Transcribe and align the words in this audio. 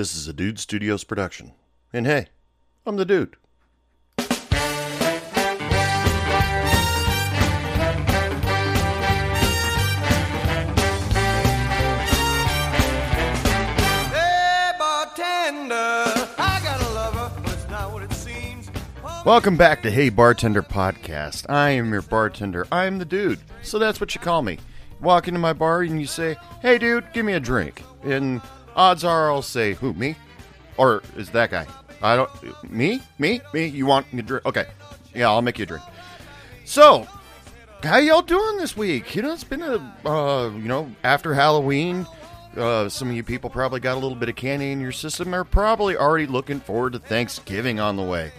This 0.00 0.16
is 0.16 0.26
a 0.28 0.32
Dude 0.32 0.58
Studios 0.58 1.04
production. 1.04 1.52
And 1.92 2.06
hey, 2.06 2.28
I'm 2.86 2.96
the 2.96 3.04
dude. 3.04 3.36
Hey, 4.16 4.30
bartender, 14.78 15.74
I 16.38 16.60
got 16.64 16.80
a 16.80 16.88
lover, 16.94 17.30
but 17.42 17.52
it's 17.52 17.68
not 17.68 17.92
what 17.92 18.02
it 18.02 18.14
seems. 18.14 18.70
Welcome 19.26 19.58
back 19.58 19.82
to 19.82 19.90
Hey 19.90 20.08
Bartender 20.08 20.62
Podcast. 20.62 21.44
I 21.50 21.72
am 21.72 21.92
your 21.92 22.00
bartender. 22.00 22.66
I'm 22.72 22.98
the 22.98 23.04
dude. 23.04 23.40
So 23.60 23.78
that's 23.78 24.00
what 24.00 24.14
you 24.14 24.22
call 24.22 24.40
me. 24.40 24.60
Walk 25.02 25.28
into 25.28 25.40
my 25.40 25.52
bar 25.52 25.82
and 25.82 26.00
you 26.00 26.06
say, 26.06 26.36
Hey 26.62 26.78
dude, 26.78 27.04
give 27.12 27.26
me 27.26 27.34
a 27.34 27.40
drink. 27.40 27.82
And 28.02 28.40
odds 28.80 29.04
are 29.04 29.30
I'll 29.30 29.42
say, 29.42 29.74
Who, 29.74 29.92
me? 29.92 30.16
Or 30.76 31.02
is 31.16 31.30
that 31.30 31.50
guy? 31.50 31.66
I 32.02 32.16
don't. 32.16 32.30
Me? 32.70 33.02
Me? 33.18 33.40
Me? 33.52 33.66
You 33.66 33.84
want 33.84 34.10
me 34.12 34.20
a 34.20 34.22
drink? 34.22 34.46
Okay. 34.46 34.66
Yeah, 35.14 35.28
I'll 35.28 35.42
make 35.42 35.58
you 35.58 35.64
a 35.64 35.66
drink. 35.66 35.84
So, 36.64 37.06
how 37.82 37.98
y'all 37.98 38.22
doing 38.22 38.56
this 38.56 38.76
week? 38.76 39.14
You 39.14 39.22
know, 39.22 39.32
it's 39.32 39.44
been 39.44 39.62
a, 39.62 40.08
uh, 40.08 40.50
you 40.50 40.68
know, 40.68 40.90
after 41.04 41.34
Halloween. 41.34 42.06
Uh, 42.56 42.88
some 42.88 43.10
of 43.10 43.14
you 43.14 43.22
people 43.22 43.50
probably 43.50 43.78
got 43.80 43.94
a 43.94 44.00
little 44.00 44.16
bit 44.16 44.28
of 44.28 44.34
candy 44.34 44.72
in 44.72 44.80
your 44.80 44.92
system. 44.92 45.30
They're 45.30 45.44
probably 45.44 45.96
already 45.96 46.26
looking 46.26 46.58
forward 46.60 46.94
to 46.94 46.98
Thanksgiving 46.98 47.78
on 47.78 47.96
the 47.96 48.02
way, 48.02 48.32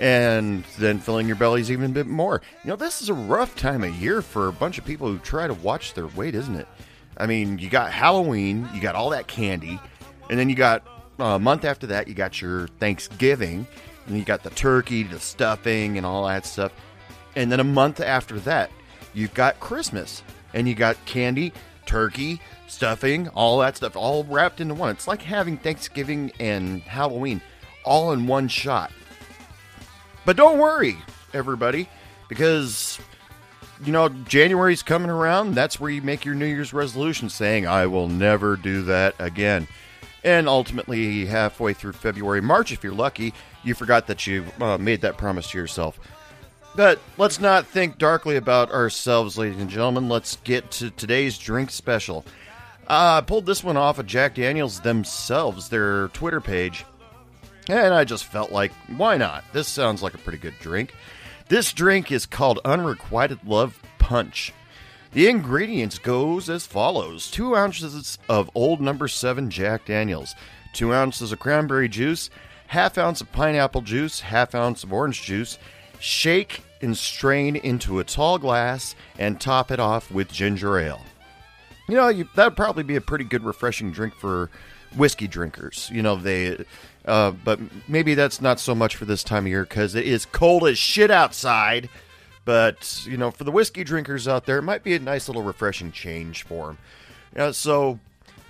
and 0.00 0.64
then 0.78 0.98
filling 0.98 1.26
your 1.26 1.36
bellies 1.36 1.70
even 1.70 1.90
a 1.90 1.94
bit 1.94 2.06
more. 2.06 2.40
You 2.64 2.70
know, 2.70 2.76
this 2.76 3.02
is 3.02 3.08
a 3.08 3.14
rough 3.14 3.54
time 3.54 3.84
of 3.84 3.94
year 3.94 4.22
for 4.22 4.48
a 4.48 4.52
bunch 4.52 4.78
of 4.78 4.84
people 4.84 5.06
who 5.06 5.18
try 5.18 5.46
to 5.46 5.54
watch 5.54 5.94
their 5.94 6.08
weight, 6.08 6.34
isn't 6.34 6.56
it? 6.56 6.66
I 7.16 7.26
mean, 7.26 7.58
you 7.58 7.68
got 7.68 7.92
Halloween, 7.92 8.68
you 8.74 8.80
got 8.80 8.94
all 8.94 9.10
that 9.10 9.26
candy, 9.26 9.78
and 10.32 10.38
then 10.38 10.48
you 10.48 10.54
got 10.54 10.86
uh, 11.20 11.24
a 11.24 11.38
month 11.38 11.62
after 11.62 11.86
that, 11.88 12.08
you 12.08 12.14
got 12.14 12.40
your 12.40 12.66
Thanksgiving, 12.80 13.66
and 14.06 14.16
you 14.16 14.24
got 14.24 14.42
the 14.42 14.48
turkey, 14.48 15.02
the 15.02 15.20
stuffing, 15.20 15.98
and 15.98 16.06
all 16.06 16.26
that 16.26 16.46
stuff. 16.46 16.72
And 17.36 17.52
then 17.52 17.60
a 17.60 17.64
month 17.64 18.00
after 18.00 18.40
that, 18.40 18.70
you've 19.12 19.34
got 19.34 19.60
Christmas, 19.60 20.22
and 20.54 20.66
you 20.66 20.74
got 20.74 20.96
candy, 21.04 21.52
turkey, 21.84 22.40
stuffing, 22.66 23.28
all 23.28 23.58
that 23.58 23.76
stuff, 23.76 23.94
all 23.94 24.24
wrapped 24.24 24.62
into 24.62 24.72
one. 24.72 24.88
It's 24.88 25.06
like 25.06 25.20
having 25.20 25.58
Thanksgiving 25.58 26.32
and 26.40 26.80
Halloween 26.80 27.42
all 27.84 28.12
in 28.12 28.26
one 28.26 28.48
shot. 28.48 28.90
But 30.24 30.38
don't 30.38 30.58
worry, 30.58 30.96
everybody, 31.34 31.90
because 32.30 32.98
you 33.84 33.92
know 33.92 34.08
January's 34.08 34.82
coming 34.82 35.10
around. 35.10 35.56
That's 35.56 35.78
where 35.78 35.90
you 35.90 36.00
make 36.00 36.24
your 36.24 36.34
New 36.34 36.46
Year's 36.46 36.72
resolution, 36.72 37.28
saying 37.28 37.66
"I 37.66 37.86
will 37.86 38.08
never 38.08 38.56
do 38.56 38.80
that 38.84 39.14
again." 39.18 39.68
And 40.24 40.48
ultimately, 40.48 41.26
halfway 41.26 41.72
through 41.72 41.92
February, 41.92 42.40
March, 42.40 42.70
if 42.72 42.84
you're 42.84 42.92
lucky, 42.92 43.34
you 43.64 43.74
forgot 43.74 44.06
that 44.06 44.26
you 44.26 44.44
uh, 44.60 44.78
made 44.78 45.00
that 45.00 45.18
promise 45.18 45.50
to 45.50 45.58
yourself. 45.58 45.98
But 46.74 47.00
let's 47.18 47.40
not 47.40 47.66
think 47.66 47.98
darkly 47.98 48.36
about 48.36 48.70
ourselves, 48.70 49.36
ladies 49.36 49.60
and 49.60 49.68
gentlemen. 49.68 50.08
Let's 50.08 50.36
get 50.36 50.70
to 50.72 50.90
today's 50.90 51.36
drink 51.38 51.70
special. 51.70 52.24
Uh, 52.86 53.20
I 53.22 53.26
pulled 53.26 53.46
this 53.46 53.62
one 53.62 53.76
off 53.76 53.98
of 53.98 54.06
Jack 54.06 54.34
Daniels 54.34 54.80
themselves, 54.80 55.68
their 55.68 56.08
Twitter 56.08 56.40
page. 56.40 56.84
And 57.68 57.94
I 57.94 58.04
just 58.04 58.24
felt 58.24 58.50
like, 58.50 58.72
why 58.96 59.16
not? 59.16 59.44
This 59.52 59.68
sounds 59.68 60.02
like 60.02 60.14
a 60.14 60.18
pretty 60.18 60.38
good 60.38 60.54
drink. 60.60 60.94
This 61.48 61.72
drink 61.72 62.10
is 62.10 62.26
called 62.26 62.58
Unrequited 62.64 63.40
Love 63.46 63.80
Punch. 63.98 64.52
The 65.12 65.28
ingredients 65.28 65.98
goes 65.98 66.48
as 66.48 66.66
follows: 66.66 67.30
two 67.30 67.54
ounces 67.54 68.18
of 68.28 68.50
old 68.54 68.80
number 68.80 69.08
seven 69.08 69.50
Jack 69.50 69.84
Daniels, 69.84 70.34
two 70.72 70.94
ounces 70.94 71.32
of 71.32 71.38
cranberry 71.38 71.88
juice, 71.88 72.30
half 72.68 72.96
ounce 72.96 73.20
of 73.20 73.30
pineapple 73.30 73.82
juice, 73.82 74.20
half 74.20 74.54
ounce 74.54 74.84
of 74.84 74.92
orange 74.92 75.22
juice. 75.22 75.58
Shake 76.00 76.62
and 76.80 76.96
strain 76.96 77.54
into 77.56 78.00
a 78.00 78.04
tall 78.04 78.38
glass 78.38 78.96
and 79.18 79.40
top 79.40 79.70
it 79.70 79.78
off 79.78 80.10
with 80.10 80.32
ginger 80.32 80.78
ale. 80.78 81.02
You 81.88 81.94
know, 81.94 82.08
you, 82.08 82.28
that'd 82.34 82.56
probably 82.56 82.82
be 82.82 82.96
a 82.96 83.00
pretty 83.00 83.24
good, 83.24 83.44
refreshing 83.44 83.92
drink 83.92 84.14
for 84.14 84.50
whiskey 84.96 85.28
drinkers. 85.28 85.90
You 85.92 86.02
know, 86.02 86.16
they, 86.16 86.64
uh, 87.04 87.32
but 87.32 87.60
maybe 87.86 88.14
that's 88.14 88.40
not 88.40 88.58
so 88.58 88.74
much 88.74 88.96
for 88.96 89.04
this 89.04 89.22
time 89.22 89.44
of 89.44 89.48
year 89.48 89.62
because 89.62 89.94
it 89.94 90.06
is 90.06 90.24
cold 90.26 90.66
as 90.66 90.78
shit 90.78 91.10
outside. 91.10 91.88
But 92.44 93.04
you 93.06 93.16
know, 93.16 93.30
for 93.30 93.44
the 93.44 93.52
whiskey 93.52 93.84
drinkers 93.84 94.26
out 94.26 94.46
there, 94.46 94.58
it 94.58 94.62
might 94.62 94.82
be 94.82 94.94
a 94.94 94.98
nice 94.98 95.28
little 95.28 95.42
refreshing 95.42 95.92
change 95.92 96.44
for 96.44 96.66
them. 96.68 96.78
Uh, 97.36 97.52
so, 97.52 97.98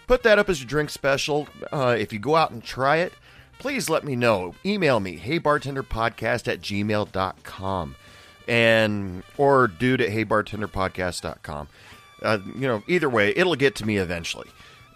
put 0.06 0.22
that 0.22 0.38
up 0.38 0.48
as 0.48 0.60
your 0.60 0.68
drink 0.68 0.90
special. 0.90 1.48
Uh, 1.72 1.96
if 1.98 2.12
you 2.12 2.18
go 2.18 2.36
out 2.36 2.50
and 2.50 2.64
try 2.64 2.96
it, 2.98 3.12
please 3.58 3.88
let 3.88 4.04
me 4.04 4.16
know. 4.16 4.54
Email 4.64 4.98
me, 4.98 5.18
heybartenderpodcast 5.18 6.48
at 6.48 6.60
gmail.com. 6.60 7.96
And, 8.48 9.22
or 9.38 9.68
dude 9.68 10.00
at 10.00 10.10
heybartenderpodcast.com. 10.10 11.68
Uh, 12.22 12.38
you 12.56 12.66
know, 12.66 12.82
either 12.88 13.08
way, 13.08 13.32
it'll 13.36 13.54
get 13.54 13.76
to 13.76 13.86
me 13.86 13.98
eventually. 13.98 14.48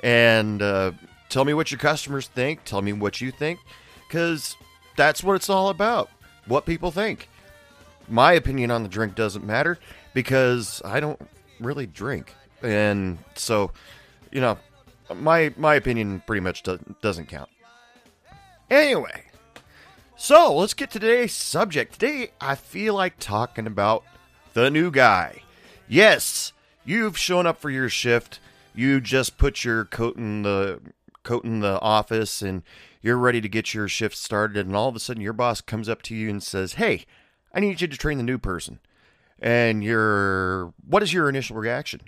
And 0.03 0.61
uh, 0.61 0.93
tell 1.29 1.45
me 1.45 1.55
what 1.55 1.71
your 1.71 1.79
customers 1.79 2.27
think. 2.27 2.65
Tell 2.65 2.83
me 2.83 2.93
what 2.93 3.21
you 3.21 3.31
think, 3.31 3.61
because 4.09 4.57
that's 4.97 5.23
what 5.23 5.35
it's 5.35 5.49
all 5.49 5.69
about. 5.69 6.11
What 6.47 6.67
people 6.67 6.91
think. 6.91 7.29
My 8.09 8.33
opinion 8.33 8.71
on 8.71 8.83
the 8.83 8.89
drink 8.89 9.15
doesn't 9.15 9.45
matter 9.45 9.79
because 10.15 10.81
I 10.85 11.01
don't 11.01 11.21
really 11.61 11.87
drink, 11.87 12.35
and 12.63 13.19
so 13.35 13.73
you 14.31 14.41
know, 14.41 14.59
my 15.15 15.53
my 15.57 15.75
opinion 15.75 16.23
pretty 16.27 16.41
much 16.41 16.63
do, 16.63 16.79
doesn't 17.01 17.27
count. 17.27 17.49
Anyway, 18.71 19.25
so 20.17 20.57
let's 20.57 20.75
get 20.75 20.91
to 20.91 20.99
today's 20.99 21.33
subject. 21.33 21.95
Today, 21.95 22.31
I 22.41 22.55
feel 22.55 22.95
like 22.95 23.19
talking 23.19 23.67
about 23.67 24.05
the 24.55 24.71
new 24.71 24.91
guy. 24.91 25.43
Yes, 25.89 26.53
you've 26.85 27.17
shown 27.17 27.47
up 27.47 27.61
for 27.61 27.71
your 27.71 27.89
shift. 27.89 28.41
You 28.75 29.01
just 29.01 29.39
put 29.39 29.65
your 29.65 29.85
coat 29.85 30.17
in 30.17 30.43
the 30.43 30.81
coat 31.23 31.45
in 31.45 31.61
the 31.61 31.81
office, 31.81 32.43
and 32.43 32.63
you're 33.03 33.17
ready 33.17 33.41
to 33.41 33.49
get 33.49 33.73
your 33.75 33.89
shift 33.89 34.17
started. 34.17 34.67
And 34.67 34.77
all 34.77 34.89
of 34.89 34.97
a 34.97 35.01
sudden, 35.01 35.23
your 35.23 35.33
boss 35.33 35.61
comes 35.61 35.89
up 35.89 36.03
to 36.03 36.15
you 36.15 36.29
and 36.29 36.43
says, 36.43 36.75
"Hey, 36.75 37.07
I 37.57 37.61
need 37.61 37.81
you 37.81 37.89
to 37.89 37.97
train 37.97 38.19
the 38.19 38.25
new 38.25 38.39
person." 38.39 38.79
And 39.41 39.83
your 39.83 40.73
what 40.87 41.03
is 41.03 41.13
your 41.13 41.29
initial 41.29 41.57
reaction? 41.57 42.03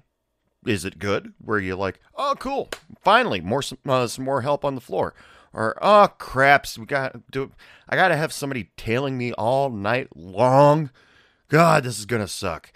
Is 0.65 0.85
it 0.85 0.99
good? 0.99 1.33
Where 1.39 1.59
you 1.59 1.75
like, 1.75 2.01
"Oh, 2.15 2.35
cool! 2.39 2.69
Finally, 3.01 3.41
more 3.41 3.63
some, 3.63 3.79
uh, 3.89 4.07
some 4.07 4.25
more 4.25 4.43
help 4.43 4.65
on 4.65 4.77
the 4.77 4.81
floor." 4.81 5.15
or 5.53 5.77
oh 5.83 6.09
craps 6.19 6.79
we 6.79 6.87
got 6.87 7.31
do 7.31 7.51
i 7.89 7.97
gotta 7.97 8.17
have 8.17 8.33
somebody 8.33 8.71
tailing 8.77 9.17
me 9.17 9.33
all 9.33 9.71
night 9.71 10.09
long 10.15 10.91
god 11.49 11.85
this 11.85 11.99
is 11.99 12.07
gonna 12.07 12.29
suck 12.29 12.73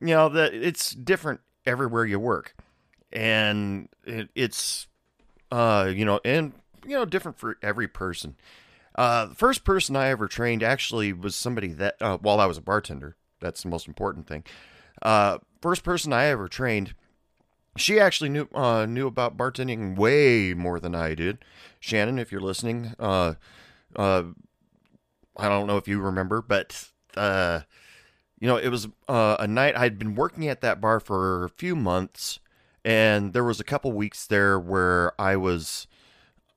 you 0.00 0.08
know 0.08 0.28
that 0.28 0.54
it's 0.54 0.90
different 0.92 1.40
everywhere 1.66 2.04
you 2.04 2.18
work 2.18 2.54
and 3.12 3.88
it, 4.04 4.28
it's 4.34 4.86
uh 5.50 5.90
you 5.92 6.04
know 6.04 6.20
and 6.24 6.52
you 6.86 6.92
know 6.92 7.04
different 7.04 7.38
for 7.38 7.56
every 7.62 7.88
person 7.88 8.36
uh 8.94 9.26
the 9.26 9.34
first 9.34 9.64
person 9.64 9.96
i 9.96 10.08
ever 10.08 10.26
trained 10.28 10.62
actually 10.62 11.12
was 11.12 11.34
somebody 11.34 11.68
that 11.68 11.96
uh, 12.00 12.18
while 12.18 12.40
i 12.40 12.46
was 12.46 12.58
a 12.58 12.62
bartender 12.62 13.16
that's 13.40 13.62
the 13.62 13.68
most 13.68 13.88
important 13.88 14.26
thing 14.26 14.44
uh 15.02 15.38
first 15.60 15.82
person 15.82 16.12
i 16.12 16.24
ever 16.24 16.48
trained 16.48 16.94
she 17.76 17.98
actually 17.98 18.30
knew 18.30 18.48
uh, 18.54 18.86
knew 18.86 19.06
about 19.06 19.36
bartending 19.36 19.96
way 19.96 20.54
more 20.54 20.78
than 20.78 20.94
I 20.94 21.14
did. 21.14 21.38
Shannon, 21.80 22.18
if 22.18 22.30
you're 22.30 22.40
listening, 22.40 22.94
uh, 22.98 23.34
uh, 23.96 24.24
I 25.36 25.48
don't 25.48 25.66
know 25.66 25.76
if 25.76 25.88
you 25.88 26.00
remember, 26.00 26.40
but 26.40 26.90
uh, 27.16 27.60
you 28.38 28.46
know, 28.46 28.56
it 28.56 28.68
was 28.68 28.88
uh, 29.08 29.36
a 29.38 29.46
night 29.46 29.76
I'd 29.76 29.98
been 29.98 30.14
working 30.14 30.48
at 30.48 30.60
that 30.60 30.80
bar 30.80 31.00
for 31.00 31.44
a 31.44 31.48
few 31.48 31.74
months, 31.74 32.38
and 32.84 33.32
there 33.32 33.44
was 33.44 33.60
a 33.60 33.64
couple 33.64 33.92
weeks 33.92 34.26
there 34.26 34.58
where 34.58 35.20
I 35.20 35.36
was 35.36 35.86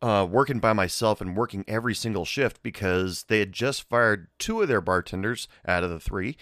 uh, 0.02 0.28
working 0.30 0.60
by 0.60 0.74
myself 0.74 1.22
and 1.22 1.36
working 1.36 1.66
every 1.68 1.96
single 1.96 2.26
shift 2.26 2.62
because 2.62 3.24
they 3.24 3.40
had 3.40 3.52
just 3.52 3.88
fired 3.90 4.28
two 4.38 4.62
of 4.62 4.68
their 4.68 4.82
bartenders 4.82 5.48
out 5.68 5.84
of 5.84 5.90
the 5.90 6.00
three 6.00 6.38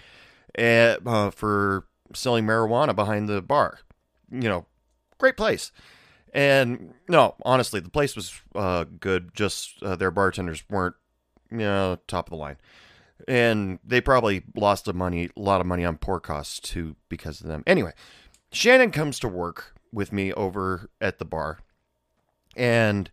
uh, 0.57 0.97
uh, 1.05 1.29
for 1.29 1.87
selling 2.13 2.45
marijuana 2.45 2.95
behind 2.95 3.29
the 3.29 3.41
bar. 3.41 3.79
You 4.31 4.49
know, 4.49 4.65
great 5.17 5.37
place. 5.37 5.71
And 6.33 6.93
no, 7.07 7.35
honestly, 7.43 7.79
the 7.79 7.89
place 7.89 8.15
was 8.15 8.41
uh, 8.53 8.85
good. 8.99 9.33
Just 9.33 9.81
uh, 9.81 9.95
their 9.95 10.11
bartenders 10.11 10.65
weren't, 10.69 10.95
you 11.49 11.59
know, 11.59 11.97
top 12.07 12.27
of 12.27 12.31
the 12.31 12.35
line, 12.35 12.57
and 13.25 13.79
they 13.85 14.01
probably 14.01 14.43
lost 14.53 14.89
a 14.89 14.93
money, 14.93 15.29
a 15.37 15.39
lot 15.39 15.61
of 15.61 15.67
money 15.67 15.85
on 15.85 15.95
pour 15.97 16.19
costs 16.19 16.59
too 16.59 16.97
because 17.07 17.39
of 17.39 17.47
them. 17.47 17.63
Anyway, 17.65 17.93
Shannon 18.51 18.91
comes 18.91 19.17
to 19.19 19.29
work 19.29 19.75
with 19.93 20.11
me 20.11 20.33
over 20.33 20.89
at 20.99 21.19
the 21.19 21.25
bar, 21.25 21.59
and 22.57 23.09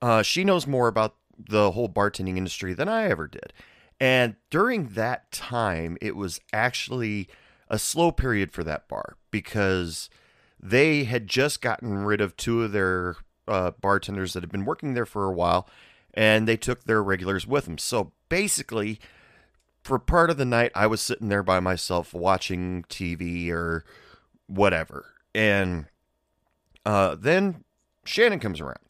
uh, 0.00 0.22
she 0.22 0.44
knows 0.44 0.66
more 0.66 0.88
about 0.88 1.16
the 1.38 1.72
whole 1.72 1.88
bartending 1.88 2.36
industry 2.36 2.74
than 2.74 2.88
I 2.88 3.04
ever 3.04 3.26
did. 3.26 3.52
And 4.00 4.36
during 4.50 4.88
that 4.90 5.30
time, 5.32 5.96
it 6.00 6.16
was 6.16 6.40
actually 6.52 7.28
a 7.68 7.78
slow 7.78 8.12
period 8.12 8.52
for 8.52 8.64
that 8.64 8.88
bar 8.88 9.16
because 9.30 10.08
they 10.60 11.04
had 11.04 11.26
just 11.26 11.60
gotten 11.60 12.04
rid 12.04 12.20
of 12.20 12.36
two 12.36 12.62
of 12.62 12.72
their 12.72 13.16
uh, 13.46 13.72
bartenders 13.80 14.32
that 14.32 14.42
had 14.42 14.52
been 14.52 14.64
working 14.64 14.94
there 14.94 15.06
for 15.06 15.24
a 15.24 15.32
while 15.32 15.68
and 16.14 16.48
they 16.48 16.56
took 16.56 16.84
their 16.84 17.02
regulars 17.02 17.46
with 17.46 17.64
them. 17.64 17.78
So 17.78 18.12
basically, 18.28 18.98
for 19.82 19.98
part 19.98 20.30
of 20.30 20.36
the 20.36 20.44
night, 20.44 20.72
I 20.74 20.86
was 20.86 21.00
sitting 21.00 21.28
there 21.28 21.42
by 21.42 21.60
myself 21.60 22.12
watching 22.12 22.84
TV 22.88 23.50
or 23.50 23.84
whatever. 24.46 25.06
And 25.34 25.86
uh, 26.84 27.14
then 27.14 27.64
Shannon 28.04 28.40
comes 28.40 28.60
around. 28.60 28.87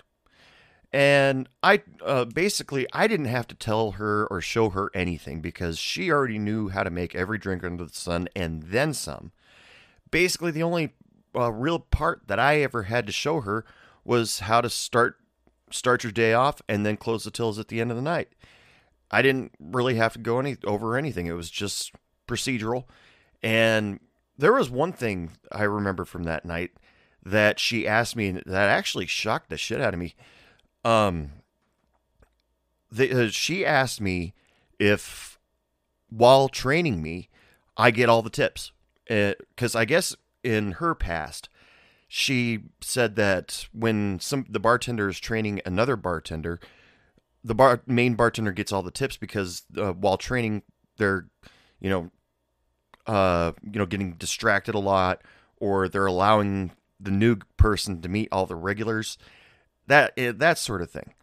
And 0.93 1.49
I 1.63 1.83
uh, 2.03 2.25
basically 2.25 2.87
I 2.93 3.09
didn't 3.09 3.27
have 3.27 3.47
to 3.49 3.55
tell 3.55 3.93
her 3.93 4.27
or 4.27 4.41
show 4.41 4.71
her 4.71 4.91
anything 4.95 5.41
because 5.41 5.79
she 5.79 6.11
already 6.11 6.39
knew 6.39 6.69
how 6.69 6.83
to 6.83 6.91
make 6.91 7.15
every 7.15 7.39
drink 7.39 7.63
under 7.63 7.85
the 7.85 7.93
sun 7.93 8.29
and 8.35 8.63
then 8.65 8.95
some. 8.95 9.33
Basically, 10.11 10.51
the 10.51 10.63
only 10.63 10.95
uh, 11.37 11.53
real 11.53 11.79
part 11.79 12.23
that 12.29 12.39
I 12.39 12.61
ever 12.61 12.85
had 12.85 13.07
to 13.07 13.13
show 13.13 13.43
her 13.43 13.67
was 14.05 14.41
how 14.41 14.63
to 14.63 14.71
start 14.71 15.17
start 15.71 16.03
your 16.03 16.13
day 16.13 16.33
off 16.33 16.63
and 16.69 16.87
then 16.87 16.97
close 16.97 17.25
the 17.25 17.31
tills 17.31 17.59
at 17.59 17.69
the 17.69 17.81
end 17.81 17.91
of 17.91 17.97
the 17.97 18.03
night. 18.03 18.29
I 19.11 19.21
didn't 19.21 19.53
really 19.61 19.97
have 19.97 20.15
to 20.15 20.19
go 20.19 20.39
any 20.39 20.57
over 20.65 20.97
anything. 20.97 21.27
It 21.27 21.33
was 21.33 21.51
just 21.51 21.93
procedural. 22.27 22.85
And 23.43 24.01
there 24.37 24.53
was 24.53 24.71
one 24.71 24.93
thing 24.93 25.33
I 25.53 25.65
remember 25.65 26.05
from 26.05 26.25
that 26.25 26.45
night 26.45 26.71
that 27.25 27.59
she 27.59 27.87
asked 27.87 28.17
me 28.17 28.31
that 28.31 28.69
actually 28.69 29.07
shocked 29.07 29.51
the 29.51 29.57
shit 29.57 29.81
out 29.81 29.95
of 29.95 30.01
me. 30.01 30.15
Um, 30.85 31.33
the, 32.91 33.27
uh, 33.27 33.29
she 33.31 33.65
asked 33.65 34.01
me 34.01 34.35
if 34.79 35.39
while 36.11 36.49
training 36.49 37.03
me, 37.03 37.29
I 37.77 37.91
get 37.91 38.09
all 38.09 38.23
the 38.23 38.31
tips. 38.31 38.73
Because 39.07 39.75
uh, 39.75 39.79
I 39.79 39.85
guess 39.85 40.15
in 40.43 40.73
her 40.73 40.95
past, 40.95 41.49
she 42.09 42.61
said 42.81 43.17
that 43.17 43.69
when 43.73 44.21
some 44.21 44.47
the 44.49 44.61
bartender 44.61 45.09
is 45.09 45.19
training 45.19 45.61
another 45.65 45.97
bartender, 45.97 46.61
the 47.43 47.55
bar 47.55 47.83
main 47.87 48.15
bartender 48.15 48.53
gets 48.53 48.73
all 48.73 48.83
the 48.83 48.91
tips 48.91 49.17
because 49.17 49.63
uh, 49.77 49.93
while 49.93 50.17
training, 50.17 50.63
they're 50.97 51.27
you 51.81 51.91
know, 51.91 52.11
uh, 53.07 53.53
you 53.63 53.79
know, 53.79 53.87
getting 53.87 54.13
distracted 54.15 54.75
a 54.75 54.81
lot, 54.81 55.23
or 55.59 55.89
they're 55.89 56.07
allowing 56.07 56.73
the 57.01 57.11
new 57.11 57.37
person 57.57 58.03
to 58.03 58.09
meet 58.09 58.29
all 58.33 58.47
the 58.47 58.57
regulars, 58.57 59.17
that 59.89 60.13
eh, 60.17 60.33
that 60.35 60.59
sort 60.59 60.83
of 60.83 60.91
thing. 60.91 61.15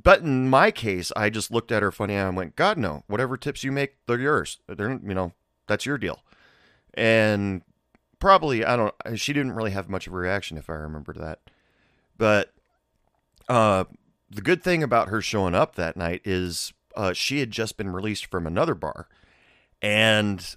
But 0.00 0.20
in 0.20 0.48
my 0.48 0.70
case, 0.70 1.10
I 1.16 1.28
just 1.30 1.50
looked 1.50 1.72
at 1.72 1.82
her 1.82 1.90
funny 1.90 2.14
and 2.14 2.36
went, 2.36 2.56
"God 2.56 2.78
no! 2.78 3.02
Whatever 3.06 3.36
tips 3.36 3.64
you 3.64 3.72
make, 3.72 3.96
they're 4.06 4.20
yours. 4.20 4.58
They're 4.68 4.92
you 4.92 5.14
know 5.14 5.32
that's 5.66 5.86
your 5.86 5.98
deal." 5.98 6.22
And 6.94 7.62
probably 8.18 8.64
I 8.64 8.76
don't. 8.76 8.94
She 9.16 9.32
didn't 9.32 9.52
really 9.52 9.72
have 9.72 9.88
much 9.88 10.06
of 10.06 10.12
a 10.12 10.16
reaction, 10.16 10.58
if 10.58 10.70
I 10.70 10.74
remember 10.74 11.12
that. 11.14 11.40
But 12.16 12.52
uh, 13.48 13.84
the 14.30 14.42
good 14.42 14.62
thing 14.62 14.82
about 14.82 15.08
her 15.08 15.20
showing 15.20 15.54
up 15.54 15.74
that 15.74 15.96
night 15.96 16.22
is 16.24 16.72
uh, 16.96 17.12
she 17.12 17.40
had 17.40 17.50
just 17.50 17.76
been 17.76 17.90
released 17.90 18.26
from 18.26 18.46
another 18.46 18.74
bar, 18.74 19.08
and 19.80 20.56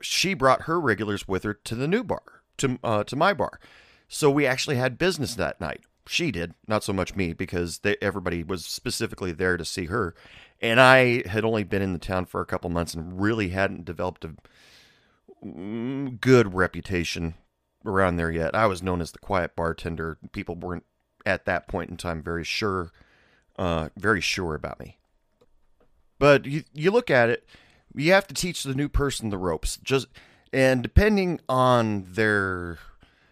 she 0.00 0.34
brought 0.34 0.62
her 0.62 0.80
regulars 0.80 1.28
with 1.28 1.42
her 1.42 1.54
to 1.54 1.74
the 1.74 1.88
new 1.88 2.02
bar, 2.02 2.42
to 2.58 2.78
uh, 2.82 3.04
to 3.04 3.16
my 3.16 3.32
bar. 3.32 3.60
So 4.08 4.30
we 4.30 4.46
actually 4.46 4.76
had 4.76 4.98
business 4.98 5.34
that 5.36 5.60
night. 5.60 5.82
She 6.12 6.32
did, 6.32 6.54
not 6.66 6.82
so 6.82 6.92
much 6.92 7.14
me, 7.14 7.34
because 7.34 7.78
they, 7.78 7.96
everybody 8.02 8.42
was 8.42 8.64
specifically 8.64 9.30
there 9.30 9.56
to 9.56 9.64
see 9.64 9.84
her, 9.84 10.12
and 10.60 10.80
I 10.80 11.22
had 11.28 11.44
only 11.44 11.62
been 11.62 11.82
in 11.82 11.92
the 11.92 12.00
town 12.00 12.24
for 12.24 12.40
a 12.40 12.46
couple 12.46 12.68
months 12.68 12.94
and 12.94 13.22
really 13.22 13.50
hadn't 13.50 13.84
developed 13.84 14.24
a 14.24 14.34
good 16.20 16.52
reputation 16.52 17.34
around 17.86 18.16
there 18.16 18.32
yet. 18.32 18.56
I 18.56 18.66
was 18.66 18.82
known 18.82 19.00
as 19.00 19.12
the 19.12 19.20
quiet 19.20 19.54
bartender. 19.54 20.18
People 20.32 20.56
weren't 20.56 20.82
at 21.24 21.44
that 21.44 21.68
point 21.68 21.90
in 21.90 21.96
time 21.96 22.24
very 22.24 22.42
sure, 22.42 22.90
uh, 23.56 23.90
very 23.96 24.20
sure 24.20 24.56
about 24.56 24.80
me. 24.80 24.98
But 26.18 26.44
you 26.44 26.64
you 26.74 26.90
look 26.90 27.08
at 27.08 27.30
it, 27.30 27.46
you 27.94 28.12
have 28.14 28.26
to 28.26 28.34
teach 28.34 28.64
the 28.64 28.74
new 28.74 28.88
person 28.88 29.30
the 29.30 29.38
ropes. 29.38 29.76
Just 29.76 30.08
and 30.52 30.82
depending 30.82 31.38
on 31.48 32.04
their 32.08 32.80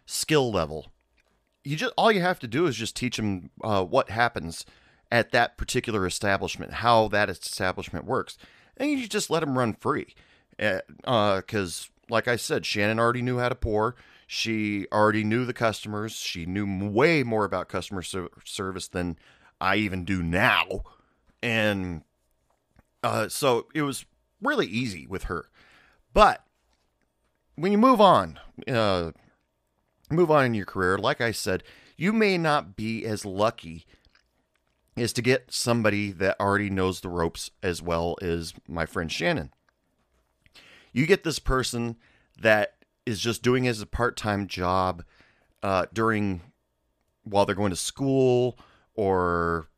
skill 0.07 0.53
level, 0.53 0.93
you 1.69 1.77
just 1.77 1.93
all 1.99 2.11
you 2.11 2.23
have 2.23 2.39
to 2.39 2.49
do 2.49 2.65
is 2.65 2.77
just 2.77 2.97
teach 2.97 3.19
them 3.19 3.51
uh, 3.63 3.85
what 3.85 4.09
happens 4.09 4.65
at 5.13 5.33
that 5.33 5.59
particular 5.59 6.07
establishment, 6.07 6.73
how 6.73 7.09
that 7.09 7.29
establishment 7.29 8.07
works, 8.07 8.39
and 8.79 8.91
you 8.91 9.07
just 9.07 9.29
let 9.29 9.41
them 9.41 9.59
run 9.59 9.75
free. 9.75 10.15
Because 10.57 11.01
uh, 11.05 11.43
like 12.09 12.27
I 12.27 12.37
said, 12.37 12.65
Shannon 12.65 12.99
already 12.99 13.21
knew 13.21 13.39
how 13.39 13.51
to 13.51 13.55
pour. 13.55 13.97
She 14.27 14.87
already 14.91 15.23
knew 15.25 15.45
the 15.45 15.53
customers. 15.53 16.13
She 16.13 16.47
knew 16.47 16.89
way 16.89 17.23
more 17.23 17.45
about 17.45 17.69
customer 17.69 18.03
service 18.03 18.89
than 18.89 19.19
I 19.61 19.77
even 19.77 20.07
do 20.07 20.23
now. 20.23 20.85
And 21.43 22.03
uh, 23.03 23.29
so 23.29 23.67
it 23.75 23.83
was 23.83 24.07
really 24.41 24.67
easy 24.67 25.07
with 25.07 25.25
her. 25.25 25.51
But 26.15 26.45
when 27.57 27.73
you 27.73 27.79
move 27.79 28.01
on, 28.01 28.41
uh, 28.67 29.13
move 30.11 30.31
on 30.31 30.45
in 30.45 30.55
your 30.55 30.67
career, 30.67 30.99
like 30.99 31.21
I 31.21 31.33
said, 31.33 31.63
you 31.97 32.13
may 32.13 32.39
not 32.39 32.77
be 32.77 33.05
as 33.05 33.25
lucky 33.25 33.87
as 34.97 35.13
to 35.13 35.23
get 35.23 35.53
somebody 35.53 36.11
that 36.13 36.39
already 36.41 36.71
knows 36.71 37.01
the 37.01 37.09
ropes 37.09 37.51
as 37.63 37.83
well 37.83 38.17
as 38.21 38.55
my 38.67 38.87
friend 38.87 39.11
Shannon. 39.11 39.53
You 40.93 41.07
get 41.07 41.25
this 41.25 41.39
person 41.39 41.97
that 42.41 42.75
is 43.07 43.21
just 43.21 43.43
doing 43.43 43.67
as 43.67 43.81
a 43.81 43.87
part-time 43.87 44.47
job 44.47 45.05
uh, 45.63 45.87
during 45.93 46.41
while 47.25 47.47
they're 47.47 47.55
going 47.55 47.71
to 47.71 47.77
school 47.77 48.59
or 48.95 49.69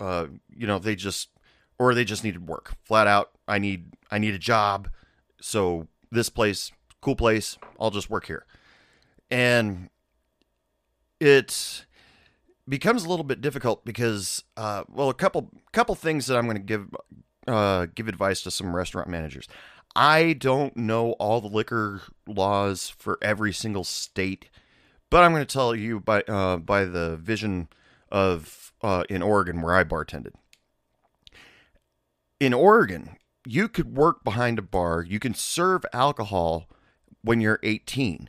uh, 0.00 0.26
you 0.54 0.66
know 0.66 0.78
they 0.78 0.94
just 0.94 1.30
or 1.78 1.94
they 1.94 2.04
just 2.04 2.24
needed 2.24 2.46
work 2.46 2.74
flat 2.84 3.06
out 3.06 3.30
i 3.48 3.58
need 3.58 3.92
i 4.10 4.18
need 4.18 4.34
a 4.34 4.38
job 4.38 4.88
so 5.40 5.86
this 6.10 6.28
place 6.28 6.72
cool 7.00 7.16
place 7.16 7.58
i'll 7.78 7.90
just 7.90 8.10
work 8.10 8.26
here 8.26 8.44
and 9.30 9.90
it 11.20 11.86
becomes 12.68 13.04
a 13.04 13.08
little 13.08 13.24
bit 13.24 13.40
difficult 13.40 13.84
because 13.84 14.44
uh, 14.56 14.84
well 14.88 15.08
a 15.08 15.14
couple 15.14 15.50
couple 15.72 15.94
things 15.94 16.26
that 16.26 16.36
i'm 16.36 16.44
going 16.44 16.56
to 16.56 16.62
give 16.62 16.88
uh, 17.48 17.86
give 17.94 18.08
advice 18.08 18.42
to 18.42 18.50
some 18.50 18.74
restaurant 18.74 19.08
managers 19.08 19.46
I 19.96 20.34
don't 20.34 20.76
know 20.76 21.12
all 21.12 21.40
the 21.40 21.48
liquor 21.48 22.02
laws 22.26 22.90
for 22.90 23.18
every 23.22 23.50
single 23.54 23.82
state, 23.82 24.50
but 25.08 25.24
I'm 25.24 25.32
going 25.32 25.44
to 25.44 25.50
tell 25.50 25.74
you 25.74 26.00
by 26.00 26.20
uh, 26.28 26.58
by 26.58 26.84
the 26.84 27.16
vision 27.16 27.68
of 28.12 28.74
uh, 28.82 29.04
in 29.08 29.22
Oregon 29.22 29.62
where 29.62 29.74
I 29.74 29.84
bartended. 29.84 30.34
In 32.38 32.52
Oregon, 32.52 33.16
you 33.46 33.68
could 33.68 33.96
work 33.96 34.22
behind 34.22 34.58
a 34.58 34.62
bar. 34.62 35.02
You 35.02 35.18
can 35.18 35.32
serve 35.32 35.86
alcohol 35.94 36.68
when 37.22 37.40
you're 37.40 37.58
18, 37.62 38.28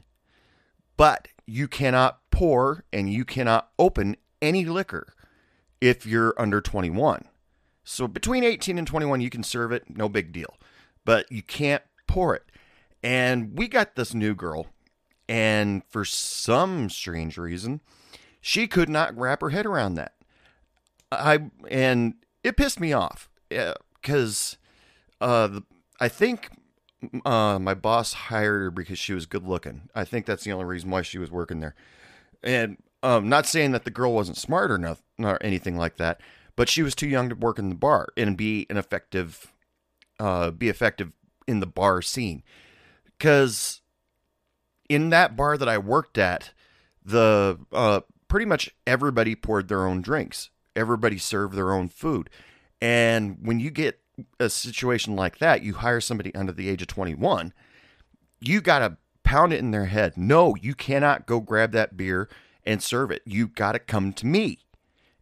but 0.98 1.30
you 1.46 1.68
cannot 1.68 2.20
pour 2.32 2.84
and 2.92 3.12
you 3.12 3.24
cannot 3.24 3.70
open 3.80 4.18
any 4.42 4.66
liquor 4.66 5.14
if 5.80 6.06
you're 6.06 6.34
under 6.38 6.60
21. 6.60 7.26
So 7.84 8.08
between 8.08 8.44
18 8.44 8.78
and 8.78 8.86
21, 8.86 9.22
you 9.22 9.30
can 9.30 9.44
serve 9.44 9.72
it, 9.72 9.86
no 9.90 10.10
big 10.10 10.34
deal 10.34 10.58
but 11.08 11.32
you 11.32 11.42
can't 11.42 11.84
pour 12.06 12.36
it. 12.36 12.44
And 13.02 13.58
we 13.58 13.70
got 13.70 13.96
this 13.96 14.14
new 14.14 14.36
girl, 14.36 14.68
and 15.30 15.82
for 15.88 16.04
some 16.04 16.90
strange 16.90 17.38
reason, 17.38 17.80
she 18.42 18.68
could 18.68 18.90
not 18.90 19.18
wrap 19.18 19.40
her 19.40 19.52
head 19.52 19.66
around 19.66 19.94
that. 19.96 20.16
I 21.10 21.50
and 21.70 22.16
it 22.44 22.58
pissed 22.58 22.82
me 22.82 22.92
off 22.92 23.30
because 23.50 24.58
uh, 25.22 25.62
I 26.02 26.10
think 26.10 26.50
uh, 27.26 27.60
my 27.60 27.74
boss 27.74 28.14
hired 28.14 28.62
her 28.62 28.72
because 28.72 29.00
she 29.00 29.14
was 29.14 29.26
good 29.26 29.48
looking. 29.48 29.90
I 29.94 30.04
think 30.04 30.26
that's 30.26 30.44
the 30.44 30.52
only 30.52 30.66
reason 30.66 30.90
why 30.90 31.02
she 31.02 31.18
was 31.18 31.32
working 31.32 31.60
there. 31.60 31.76
And 32.44 32.78
um, 33.04 33.30
not 33.30 33.46
saying 33.46 33.72
that 33.72 33.84
the 33.84 33.92
girl 33.92 34.14
wasn't 34.14 34.38
smart 34.38 34.72
or, 34.72 34.78
not, 34.78 35.00
or 35.20 35.42
anything 35.42 35.78
like 35.78 35.98
that, 35.98 36.22
but 36.56 36.70
she 36.70 36.82
was 36.82 36.96
too 36.96 37.08
young 37.08 37.30
to 37.30 37.36
work 37.36 37.60
in 37.60 37.70
the 37.70 37.76
bar 37.76 38.08
and 38.18 38.36
be 38.36 38.66
an 38.70 38.78
effective 38.78 39.52
uh, 40.20 40.50
be 40.50 40.68
effective 40.70 41.12
in 41.48 41.60
the 41.60 41.68
bar 41.68 42.02
scene. 42.02 42.44
Because 43.06 43.82
in 44.90 45.10
that 45.10 45.36
bar 45.36 45.58
that 45.58 45.70
I 45.70 45.78
worked 45.78 46.18
at, 46.18 46.52
the 47.04 47.60
uh, 47.72 48.02
pretty 48.28 48.46
much 48.46 48.70
everybody 48.86 49.36
poured 49.36 49.68
their 49.68 49.86
own 49.86 50.02
drinks. 50.02 50.50
Everybody 50.76 51.18
served 51.18 51.56
their 51.56 51.72
own 51.72 51.88
food. 51.88 52.30
And 52.82 53.38
when 53.42 53.60
you 53.60 53.70
get 53.70 54.00
a 54.40 54.50
situation 54.50 55.16
like 55.16 55.40
that, 55.40 55.64
you 55.64 55.76
hire 55.76 56.02
somebody 56.02 56.34
under 56.36 56.52
the 56.52 56.70
age 56.70 56.82
of 56.82 56.88
21, 56.88 57.54
you 58.40 58.62
got 58.62 58.80
to 58.80 58.98
pound 59.24 59.54
it 59.54 59.60
in 59.60 59.72
their 59.72 59.86
head. 59.86 60.16
No, 60.16 60.56
you 60.56 60.74
cannot 60.74 61.26
go 61.26 61.40
grab 61.40 61.72
that 61.74 61.98
beer 61.98 62.30
and 62.66 62.82
serve 62.82 63.12
it. 63.12 63.22
You 63.26 63.48
got 63.48 63.74
to 63.74 63.80
come 63.80 64.14
to 64.14 64.26
me. 64.26 64.60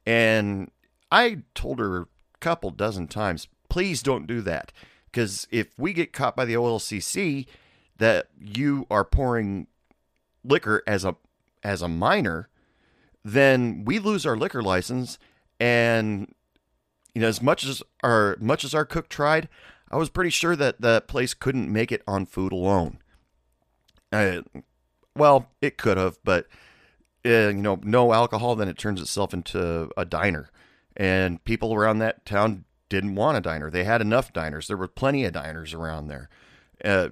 And 0.05 0.71
I 1.11 1.43
told 1.53 1.79
her 1.79 2.01
a 2.01 2.07
couple 2.39 2.69
dozen 2.71 3.07
times, 3.07 3.47
please 3.69 4.03
don't 4.03 4.27
do 4.27 4.41
that. 4.41 4.71
Because 5.05 5.47
if 5.49 5.67
we 5.77 5.93
get 5.93 6.13
caught 6.13 6.35
by 6.35 6.45
the 6.45 6.55
OLCC 6.55 7.47
that 7.97 8.27
you 8.39 8.85
are 8.91 9.05
pouring 9.05 9.67
liquor 10.43 10.83
as 10.85 11.05
a 11.05 11.15
as 11.63 11.81
a 11.81 11.87
minor, 11.87 12.49
then 13.23 13.83
we 13.85 13.97
lose 13.97 14.25
our 14.25 14.37
liquor 14.37 14.61
license. 14.61 15.17
And 15.59 16.33
you 17.15 17.21
know, 17.21 17.27
as 17.27 17.41
much 17.41 17.65
as 17.65 17.81
our 18.03 18.37
much 18.39 18.63
as 18.63 18.75
our 18.75 18.85
cook 18.85 19.09
tried, 19.09 19.47
I 19.89 19.95
was 19.95 20.09
pretty 20.09 20.29
sure 20.29 20.55
that 20.57 20.81
that 20.81 21.07
place 21.07 21.33
couldn't 21.33 21.71
make 21.71 21.91
it 21.91 22.03
on 22.05 22.25
food 22.25 22.51
alone. 22.51 22.99
Uh, 24.11 24.41
well, 25.15 25.49
it 25.61 25.77
could 25.77 25.97
have, 25.97 26.19
but 26.23 26.45
uh, 27.25 27.49
you 27.49 27.53
know, 27.53 27.79
no 27.81 28.13
alcohol, 28.13 28.55
then 28.55 28.67
it 28.67 28.77
turns 28.77 29.01
itself 29.01 29.33
into 29.33 29.89
a 29.95 30.05
diner, 30.05 30.49
and 30.95 31.43
people 31.45 31.73
around 31.73 31.99
that 31.99 32.25
town 32.25 32.65
didn't 32.89 33.15
want 33.15 33.37
a 33.37 33.41
diner. 33.41 33.71
They 33.71 33.85
had 33.85 34.01
enough 34.01 34.33
diners. 34.33 34.67
There 34.67 34.77
were 34.77 34.87
plenty 34.87 35.23
of 35.23 35.33
diners 35.33 35.73
around 35.73 36.07
there. 36.07 36.29
Uh, 36.83 37.09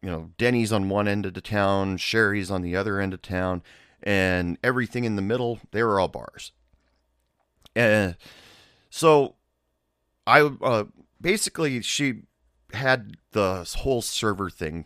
you 0.00 0.10
know, 0.10 0.30
Denny's 0.38 0.72
on 0.72 0.88
one 0.88 1.08
end 1.08 1.26
of 1.26 1.34
the 1.34 1.40
town, 1.40 1.96
Shari's 1.96 2.50
on 2.50 2.62
the 2.62 2.76
other 2.76 3.00
end 3.00 3.12
of 3.12 3.20
town, 3.20 3.62
and 4.02 4.58
everything 4.62 5.04
in 5.04 5.16
the 5.16 5.22
middle, 5.22 5.58
they 5.72 5.82
were 5.82 5.98
all 5.98 6.08
bars. 6.08 6.52
And 7.74 8.16
so 8.94 9.34
I 10.24 10.40
uh, 10.42 10.84
basically 11.20 11.82
she 11.82 12.22
had 12.72 13.16
the 13.32 13.68
whole 13.78 14.02
server 14.02 14.48
thing. 14.48 14.84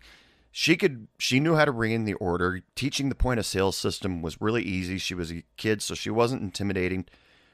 She 0.50 0.76
could 0.76 1.08
she 1.18 1.40
knew 1.40 1.56
how 1.56 1.66
to 1.66 1.70
ring 1.70 1.92
in 1.92 2.06
the 2.06 2.14
order. 2.14 2.62
Teaching 2.74 3.10
the 3.10 3.14
point 3.14 3.38
of 3.38 3.44
sale 3.44 3.70
system 3.70 4.22
was 4.22 4.40
really 4.40 4.62
easy. 4.62 4.96
She 4.96 5.12
was 5.12 5.30
a 5.30 5.44
kid, 5.58 5.82
so 5.82 5.94
she 5.94 6.08
wasn't 6.08 6.40
intimidating 6.40 7.04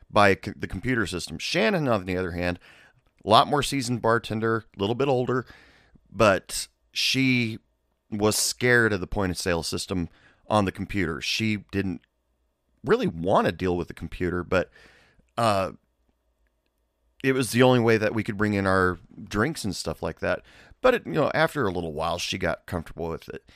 by 0.08 0.38
the 0.56 0.68
computer 0.68 1.08
system. 1.08 1.40
Shannon, 1.40 1.88
on 1.88 2.04
the 2.04 2.16
other 2.16 2.30
hand, 2.30 2.60
a 3.24 3.28
lot 3.28 3.48
more 3.48 3.64
seasoned 3.64 4.00
bartender, 4.00 4.64
a 4.76 4.80
little 4.80 4.94
bit 4.94 5.08
older, 5.08 5.46
but 6.08 6.68
she 6.92 7.58
was 8.12 8.36
scared 8.36 8.92
of 8.92 9.00
the 9.00 9.08
point 9.08 9.32
of 9.32 9.38
sale 9.38 9.64
system 9.64 10.08
on 10.46 10.66
the 10.66 10.72
computer. 10.72 11.20
She 11.20 11.64
didn't 11.72 12.02
really 12.84 13.08
want 13.08 13.46
to 13.46 13.52
deal 13.52 13.76
with 13.76 13.88
the 13.88 13.94
computer, 13.94 14.44
but 14.44 14.70
uh, 15.36 15.72
it 17.24 17.32
was 17.32 17.52
the 17.52 17.62
only 17.62 17.80
way 17.80 17.96
that 17.96 18.14
we 18.14 18.22
could 18.22 18.36
bring 18.36 18.52
in 18.52 18.66
our 18.66 18.98
drinks 19.26 19.64
and 19.64 19.74
stuff 19.74 20.02
like 20.02 20.20
that. 20.20 20.42
But 20.82 20.94
it, 20.94 21.06
you 21.06 21.12
know, 21.12 21.30
after 21.34 21.66
a 21.66 21.72
little 21.72 21.94
while, 21.94 22.18
she 22.18 22.36
got 22.36 22.66
comfortable 22.66 23.08
with 23.08 23.28
it, 23.30 23.50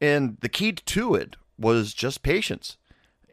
and 0.00 0.38
the 0.40 0.48
key 0.48 0.72
to 0.72 1.14
it 1.16 1.36
was 1.58 1.92
just 1.92 2.22
patience. 2.22 2.76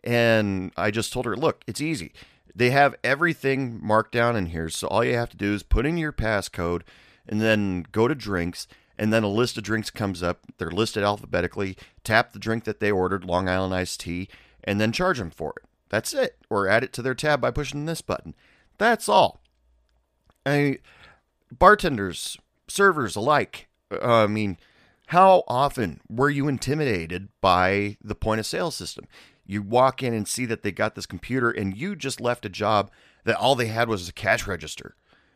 And 0.03 0.71
I 0.75 0.91
just 0.91 1.13
told 1.13 1.25
her, 1.25 1.35
look, 1.35 1.63
it's 1.67 1.81
easy. 1.81 2.11
They 2.55 2.71
have 2.71 2.95
everything 3.03 3.79
marked 3.81 4.11
down 4.11 4.35
in 4.35 4.47
here. 4.47 4.69
So 4.69 4.87
all 4.87 5.03
you 5.03 5.15
have 5.15 5.29
to 5.31 5.37
do 5.37 5.53
is 5.53 5.63
put 5.63 5.85
in 5.85 5.97
your 5.97 6.13
passcode 6.13 6.81
and 7.27 7.41
then 7.41 7.85
go 7.91 8.07
to 8.07 8.15
drinks. 8.15 8.67
And 8.97 9.11
then 9.11 9.23
a 9.23 9.27
list 9.27 9.57
of 9.57 9.63
drinks 9.63 9.89
comes 9.89 10.23
up. 10.23 10.41
They're 10.57 10.71
listed 10.71 11.03
alphabetically. 11.03 11.75
Tap 12.03 12.31
the 12.31 12.39
drink 12.39 12.63
that 12.63 12.79
they 12.79 12.91
ordered, 12.91 13.25
Long 13.25 13.49
Island 13.49 13.73
iced 13.73 13.99
tea, 13.99 14.29
and 14.63 14.79
then 14.79 14.91
charge 14.91 15.17
them 15.17 15.31
for 15.31 15.53
it. 15.57 15.67
That's 15.89 16.13
it. 16.13 16.37
Or 16.49 16.67
add 16.67 16.83
it 16.83 16.93
to 16.93 17.01
their 17.01 17.15
tab 17.15 17.41
by 17.41 17.51
pushing 17.51 17.85
this 17.85 18.01
button. 18.01 18.35
That's 18.77 19.10
all. 19.10 19.39
I, 20.46 20.79
bartenders, 21.51 22.38
servers 22.67 23.15
alike. 23.15 23.67
Uh, 23.91 24.24
I 24.24 24.27
mean, 24.27 24.58
how 25.08 25.44
often 25.48 26.01
were 26.10 26.29
you 26.29 26.48
intimidated 26.48 27.29
by 27.41 27.98
the 28.03 28.15
point 28.15 28.39
of 28.39 28.46
sale 28.46 28.72
system? 28.72 29.05
you 29.46 29.62
walk 29.62 30.01
in 30.01 30.13
and 30.13 30.27
see 30.27 30.46
that 30.46 30.63
they 30.63 30.72
got 30.72 30.96
this 30.96 31.05
computer 31.05 31.51
and 31.51 31.77
you 31.77 31.96
just 31.96 32.20
left 32.20 32.46
a 32.46 32.50
job 32.50 32.91
that 33.24 33.38
all 33.38 33.55
they 33.55 33.67
had 33.67 33.88
was 33.88 34.10
a 34.10 34.13
cash 34.13 34.48
register 34.48 34.96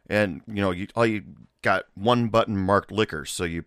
and 0.09 0.41
you 0.47 0.61
know 0.61 0.71
you 0.71 0.87
all 0.95 1.05
you 1.05 1.23
got 1.61 1.85
one 1.95 2.27
button 2.27 2.57
marked 2.57 2.91
liquor 2.91 3.25
so 3.25 3.43
you 3.43 3.63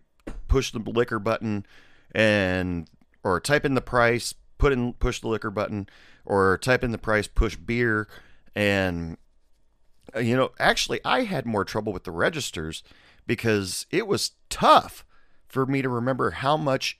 push 0.47 0.71
the 0.71 0.79
liquor 0.79 1.19
button 1.19 1.65
and 2.13 2.89
or 3.23 3.39
type 3.39 3.65
in 3.65 3.75
the 3.75 3.81
price 3.81 4.33
put 4.57 4.73
in 4.73 4.93
push 4.93 5.19
the 5.19 5.27
liquor 5.27 5.51
button 5.51 5.87
or 6.25 6.57
type 6.57 6.83
in 6.83 6.91
the 6.91 6.97
price 6.97 7.27
push 7.27 7.55
beer 7.55 8.07
and 8.55 9.17
you 10.19 10.35
know 10.35 10.51
actually 10.59 10.99
i 11.05 11.23
had 11.23 11.45
more 11.45 11.63
trouble 11.63 11.93
with 11.93 12.03
the 12.03 12.11
registers 12.11 12.83
because 13.25 13.85
it 13.91 14.07
was 14.07 14.31
tough 14.49 15.05
for 15.47 15.65
me 15.65 15.81
to 15.81 15.89
remember 15.89 16.31
how 16.31 16.57
much 16.57 16.99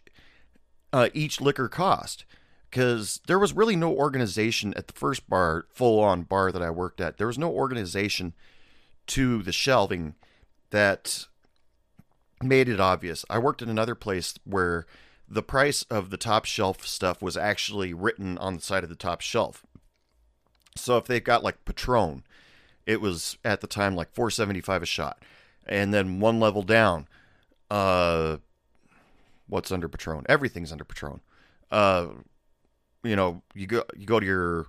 uh, 0.93 1.09
each 1.13 1.41
liquor 1.41 1.67
cost 1.67 2.25
because 2.73 3.21
there 3.27 3.37
was 3.37 3.53
really 3.53 3.75
no 3.75 3.93
organization 3.93 4.73
at 4.75 4.87
the 4.87 4.93
first 4.93 5.29
bar, 5.29 5.67
full 5.69 5.99
on 5.99 6.23
bar 6.23 6.51
that 6.51 6.63
I 6.63 6.71
worked 6.71 6.99
at. 6.99 7.19
There 7.19 7.27
was 7.27 7.37
no 7.37 7.51
organization 7.51 8.33
to 9.05 9.43
the 9.43 9.51
shelving 9.51 10.15
that 10.71 11.27
made 12.41 12.67
it 12.67 12.79
obvious. 12.79 13.25
I 13.29 13.37
worked 13.37 13.61
in 13.61 13.69
another 13.69 13.93
place 13.93 14.33
where 14.43 14.87
the 15.29 15.43
price 15.43 15.83
of 15.83 16.09
the 16.09 16.17
top 16.17 16.45
shelf 16.45 16.87
stuff 16.87 17.21
was 17.21 17.37
actually 17.37 17.93
written 17.93 18.39
on 18.39 18.55
the 18.55 18.61
side 18.61 18.83
of 18.83 18.89
the 18.89 18.95
top 18.95 19.21
shelf. 19.21 19.63
So 20.75 20.97
if 20.97 21.05
they've 21.05 21.23
got 21.23 21.43
like 21.43 21.65
Patron, 21.65 22.23
it 22.85 23.01
was 23.01 23.37
at 23.43 23.61
the 23.61 23.67
time 23.67 23.95
like 23.95 24.11
475 24.13 24.83
a 24.83 24.85
shot. 24.85 25.23
And 25.65 25.93
then 25.93 26.19
one 26.19 26.39
level 26.39 26.61
down, 26.61 27.07
uh 27.69 28.37
what's 29.47 29.71
under 29.71 29.87
Patron? 29.87 30.25
Everything's 30.27 30.71
under 30.71 30.85
Patron. 30.85 31.21
Uh 31.71 32.07
you 33.03 33.15
know, 33.15 33.41
you 33.53 33.67
go 33.67 33.83
you 33.97 34.05
go 34.05 34.19
to 34.19 34.25
your 34.25 34.67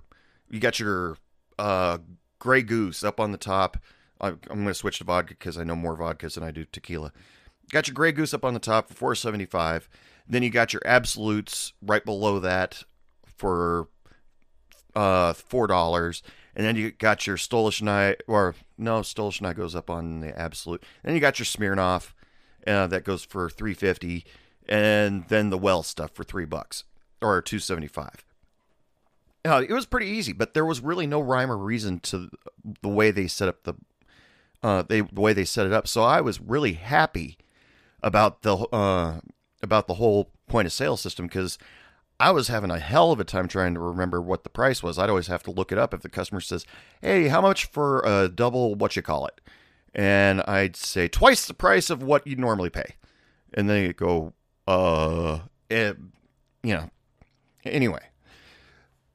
you 0.49 0.59
got 0.59 0.79
your 0.79 1.17
uh, 1.57 1.97
Grey 2.39 2.61
Goose 2.61 3.03
up 3.03 3.19
on 3.19 3.31
the 3.31 3.37
top. 3.37 3.77
I, 4.21 4.29
am 4.29 4.37
going 4.47 4.67
to 4.67 4.73
switch 4.73 4.99
to 4.99 5.03
vodka 5.03 5.33
because 5.33 5.57
I 5.57 5.63
know 5.63 5.75
more 5.75 5.97
vodkas 5.97 6.35
than 6.35 6.43
I 6.43 6.51
do 6.51 6.65
tequila. 6.65 7.11
Got 7.71 7.87
your 7.87 7.93
Grey 7.93 8.11
Goose 8.11 8.33
up 8.33 8.45
on 8.45 8.53
the 8.53 8.59
top 8.59 8.87
for 8.87 8.93
475. 8.93 9.89
Then 10.27 10.43
you 10.43 10.49
got 10.49 10.73
your 10.73 10.81
Absoluts 10.85 11.73
right 11.81 12.05
below 12.05 12.39
that 12.39 12.83
for 13.25 13.87
uh, 14.95 15.33
four 15.33 15.67
dollars, 15.67 16.23
and 16.55 16.65
then 16.65 16.75
you 16.75 16.91
got 16.91 17.27
your 17.27 17.37
Stolichnaya, 17.37 18.15
or 18.27 18.55
no, 18.77 19.01
Stolichnaya 19.01 19.55
goes 19.55 19.75
up 19.75 19.89
on 19.89 20.21
the 20.21 20.37
Absolut. 20.39 20.83
Then 21.03 21.13
you 21.13 21.19
got 21.19 21.39
your 21.39 21.45
Smirnoff 21.45 22.13
uh, 22.65 22.87
that 22.87 23.03
goes 23.03 23.23
for 23.23 23.49
350, 23.49 24.25
and 24.67 25.27
then 25.27 25.49
the 25.49 25.57
Well 25.57 25.83
stuff 25.83 26.11
for 26.11 26.23
three 26.23 26.45
bucks 26.45 26.85
or 27.21 27.41
275. 27.41 28.25
Uh, 29.45 29.63
it 29.67 29.73
was 29.73 29.85
pretty 29.85 30.07
easy, 30.07 30.33
but 30.33 30.53
there 30.53 30.65
was 30.65 30.81
really 30.81 31.05
no 31.05 31.19
rhyme 31.19 31.51
or 31.51 31.57
reason 31.57 31.99
to 31.99 32.29
the 32.81 32.89
way 32.89 33.11
they 33.11 33.27
set 33.27 33.47
up 33.47 33.63
the 33.63 33.75
uh, 34.63 34.81
they 34.81 35.01
the 35.01 35.21
way 35.21 35.33
they 35.33 35.45
set 35.45 35.67
it 35.67 35.73
up. 35.73 35.87
So 35.87 36.03
I 36.03 36.21
was 36.21 36.41
really 36.41 36.73
happy 36.73 37.37
about 38.01 38.41
the 38.41 38.55
uh, 38.55 39.19
about 39.61 39.87
the 39.87 39.95
whole 39.95 40.31
point 40.47 40.65
of 40.65 40.73
sale 40.73 40.97
system 40.97 41.27
because 41.27 41.59
I 42.19 42.31
was 42.31 42.47
having 42.47 42.71
a 42.71 42.79
hell 42.79 43.11
of 43.11 43.19
a 43.19 43.25
time 43.25 43.47
trying 43.47 43.73
to 43.73 43.79
remember 43.79 44.21
what 44.21 44.43
the 44.43 44.49
price 44.49 44.81
was. 44.81 44.97
I'd 44.97 45.09
always 45.09 45.27
have 45.27 45.43
to 45.43 45.51
look 45.51 45.71
it 45.71 45.77
up 45.77 45.93
if 45.93 46.01
the 46.01 46.09
customer 46.09 46.41
says, 46.41 46.65
"Hey, 47.01 47.27
how 47.27 47.41
much 47.41 47.65
for 47.65 48.01
a 48.05 48.29
double 48.29 48.75
what 48.75 48.95
you 48.95 49.01
call 49.01 49.27
it?" 49.27 49.41
And 49.93 50.41
I'd 50.43 50.75
say 50.75 51.07
twice 51.07 51.45
the 51.45 51.53
price 51.53 51.89
of 51.89 52.01
what 52.01 52.25
you 52.25 52.35
normally 52.35 52.69
pay, 52.69 52.95
and 53.53 53.69
then 53.69 53.83
you 53.83 53.93
go, 53.93 54.33
"Uh," 54.67 55.39
it, 55.69 55.97
eh, 55.97 56.01
you 56.63 56.73
know, 56.73 56.89
Anyway, 57.65 58.01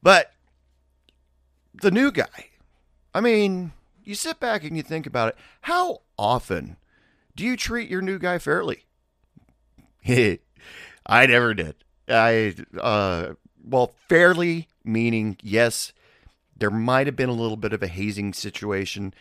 but 0.03 0.33
the 1.73 1.91
new 1.91 2.11
guy, 2.11 2.49
I 3.13 3.21
mean, 3.21 3.71
you 4.03 4.13
sit 4.13 4.39
back 4.39 4.63
and 4.63 4.75
you 4.75 4.83
think 4.83 5.05
about 5.07 5.29
it. 5.29 5.37
How 5.61 6.01
often 6.17 6.75
do 7.35 7.45
you 7.45 7.55
treat 7.55 7.89
your 7.89 8.01
new 8.01 8.19
guy 8.19 8.39
fairly? 8.39 8.85
I 10.07 10.39
never 11.07 11.53
did. 11.53 11.75
I, 12.11 12.55
uh, 12.79 13.33
well, 13.63 13.93
fairly 14.09 14.67
meaning 14.83 15.37
yes, 15.41 15.93
there 16.57 16.69
might 16.69 17.07
have 17.07 17.15
been 17.15 17.29
a 17.29 17.33
little 17.33 17.57
bit 17.57 17.73
of 17.73 17.81
a 17.81 17.87
hazing 17.87 18.33
situation 18.33 19.13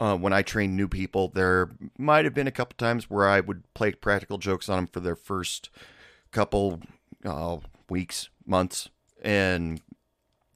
uh, 0.00 0.16
when 0.16 0.32
I 0.32 0.42
trained 0.42 0.76
new 0.76 0.88
people. 0.88 1.28
There 1.28 1.70
might 1.98 2.24
have 2.24 2.34
been 2.34 2.46
a 2.46 2.52
couple 2.52 2.74
times 2.76 3.08
where 3.08 3.28
I 3.28 3.40
would 3.40 3.62
play 3.74 3.92
practical 3.92 4.38
jokes 4.38 4.68
on 4.68 4.76
them 4.76 4.86
for 4.88 5.00
their 5.00 5.16
first 5.16 5.70
couple 6.30 6.80
uh, 7.24 7.58
weeks, 7.88 8.28
months, 8.46 8.88
and 9.22 9.80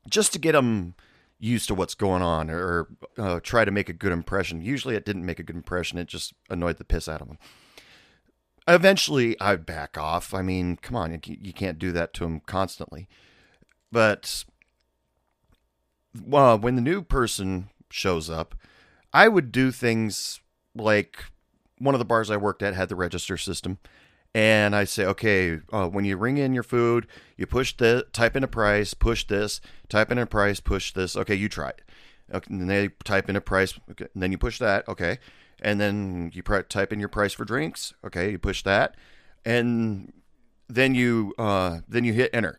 just 0.09 0.33
to 0.33 0.39
get 0.39 0.53
them 0.53 0.95
used 1.39 1.69
to 1.69 1.75
what's 1.75 1.95
going 1.95 2.21
on 2.21 2.51
or 2.51 2.89
uh, 3.17 3.41
try 3.41 3.65
to 3.65 3.71
make 3.71 3.89
a 3.89 3.93
good 3.93 4.13
impression. 4.13 4.61
Usually 4.61 4.97
it 4.97 5.05
didn't 5.05 5.25
make 5.25 5.39
a 5.39 5.45
good 5.45 5.57
impression, 5.57 5.99
it 5.99 6.09
just 6.09 6.35
annoyed 6.51 6.79
the 6.79 6.85
piss 6.85 7.09
out 7.09 7.21
of 7.21 7.29
them. 7.29 7.39
Eventually, 8.69 9.35
I'd 9.41 9.65
back 9.65 9.97
off. 9.97 10.35
I 10.35 10.43
mean, 10.43 10.77
come 10.77 10.95
on, 10.95 11.19
you 11.25 11.53
can't 11.55 11.79
do 11.79 11.91
that 11.93 12.13
to 12.15 12.25
them 12.25 12.41
constantly. 12.41 13.09
But 13.91 14.45
uh, 16.31 16.59
when 16.59 16.77
the 16.77 16.83
new 16.83 17.03
person 17.03 17.71
shows 17.91 18.29
up, 18.29 18.55
I 19.13 19.29
would 19.29 19.51
do 19.53 19.71
things 19.71 20.41
like 20.75 21.25
one 21.79 21.95
of 21.95 21.99
the 21.99 22.05
bars 22.05 22.31
I 22.31 22.37
worked 22.37 22.63
at 22.63 22.75
had 22.75 22.91
the 22.91 22.97
register 22.97 23.39
system, 23.39 23.79
and 24.35 24.77
I 24.77 24.85
say, 24.85 25.07
okay, 25.07 25.61
uh, 25.73 25.89
when 25.89 26.05
you 26.05 26.19
ring 26.19 26.37
in 26.37 26.53
your 26.53 26.63
food, 26.63 27.07
you 27.39 27.47
push 27.47 27.75
the 27.75 28.07
type 28.13 28.37
in 28.37 28.45
a 28.45 28.49
price, 28.49 28.93
push 28.93 29.25
this, 29.25 29.63
type 29.89 30.13
in 30.13 30.19
a 30.19 30.27
price, 30.27 30.61
push 30.61 30.93
this. 30.93 31.17
Okay, 31.17 31.35
you 31.35 31.49
try 31.49 31.71
it. 31.71 31.83
Okay, 32.35 32.47
and 32.51 32.61
then 32.61 32.69
they 32.69 32.89
type 33.05 33.31
in 33.31 33.37
a 33.37 33.41
price, 33.41 33.79
okay, 33.91 34.09
and 34.13 34.23
then 34.23 34.31
you 34.31 34.37
push 34.37 34.59
that. 34.59 34.87
Okay, 34.87 35.19
and 35.61 35.81
then 35.81 36.31
you 36.35 36.43
type 36.43 36.93
in 36.93 37.01
your 37.01 37.09
price 37.09 37.33
for 37.33 37.45
drinks. 37.45 37.95
Okay, 38.05 38.33
you 38.33 38.39
push 38.39 38.63
that, 38.63 38.95
and 39.45 40.13
then 40.69 40.95
you 40.95 41.35
uh, 41.39 41.81
then 41.89 42.05
you 42.05 42.13
hit 42.13 42.31
enter, 42.33 42.59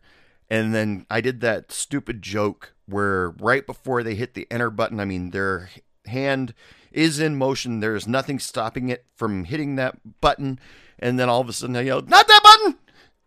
and 0.50 0.74
then 0.74 1.06
I 1.10 1.22
did 1.22 1.41
that 1.41 1.72
stupid 1.72 2.22
joke 2.22 2.74
where 2.86 3.29
right 3.32 3.65
before 3.65 4.03
they 4.03 4.15
hit 4.15 4.34
the 4.34 4.48
enter 4.50 4.70
button, 4.70 5.00
I 5.00 5.06
mean 5.06 5.29
their 5.29 5.70
hand 6.06 6.53
is 6.91 7.20
in 7.20 7.36
motion. 7.36 7.79
There's 7.79 8.08
nothing 8.08 8.39
stopping 8.39 8.89
it 8.89 9.06
from 9.15 9.46
hitting 9.46 9.75
that 9.75 10.22
button, 10.22 10.60
and 10.98 11.20
then 11.20 11.29
all 11.29 11.41
of 11.41 11.50
a 11.50 11.53
sudden 11.53 11.74
they 11.74 11.86
yell, 11.86 12.01
"Not 12.01 12.27
that 12.27 12.41
button!" 12.44 12.79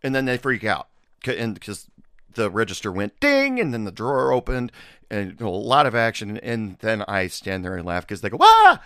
and 0.02 0.14
then 0.14 0.24
they 0.24 0.36
freak 0.36 0.64
out, 0.64 0.88
and 1.26 1.54
because 1.54 1.86
the 2.34 2.50
register 2.50 2.90
went 2.90 3.20
ding, 3.20 3.60
and 3.60 3.72
then 3.72 3.84
the 3.84 3.92
drawer 3.92 4.32
opened, 4.32 4.72
and 5.10 5.40
a 5.40 5.48
lot 5.48 5.86
of 5.86 5.94
action, 5.94 6.38
and 6.38 6.78
then 6.80 7.02
I 7.02 7.26
stand 7.26 7.64
there 7.64 7.76
and 7.76 7.86
laugh 7.86 8.06
because 8.06 8.20
they 8.20 8.30
go, 8.30 8.38
"Ah!" 8.40 8.80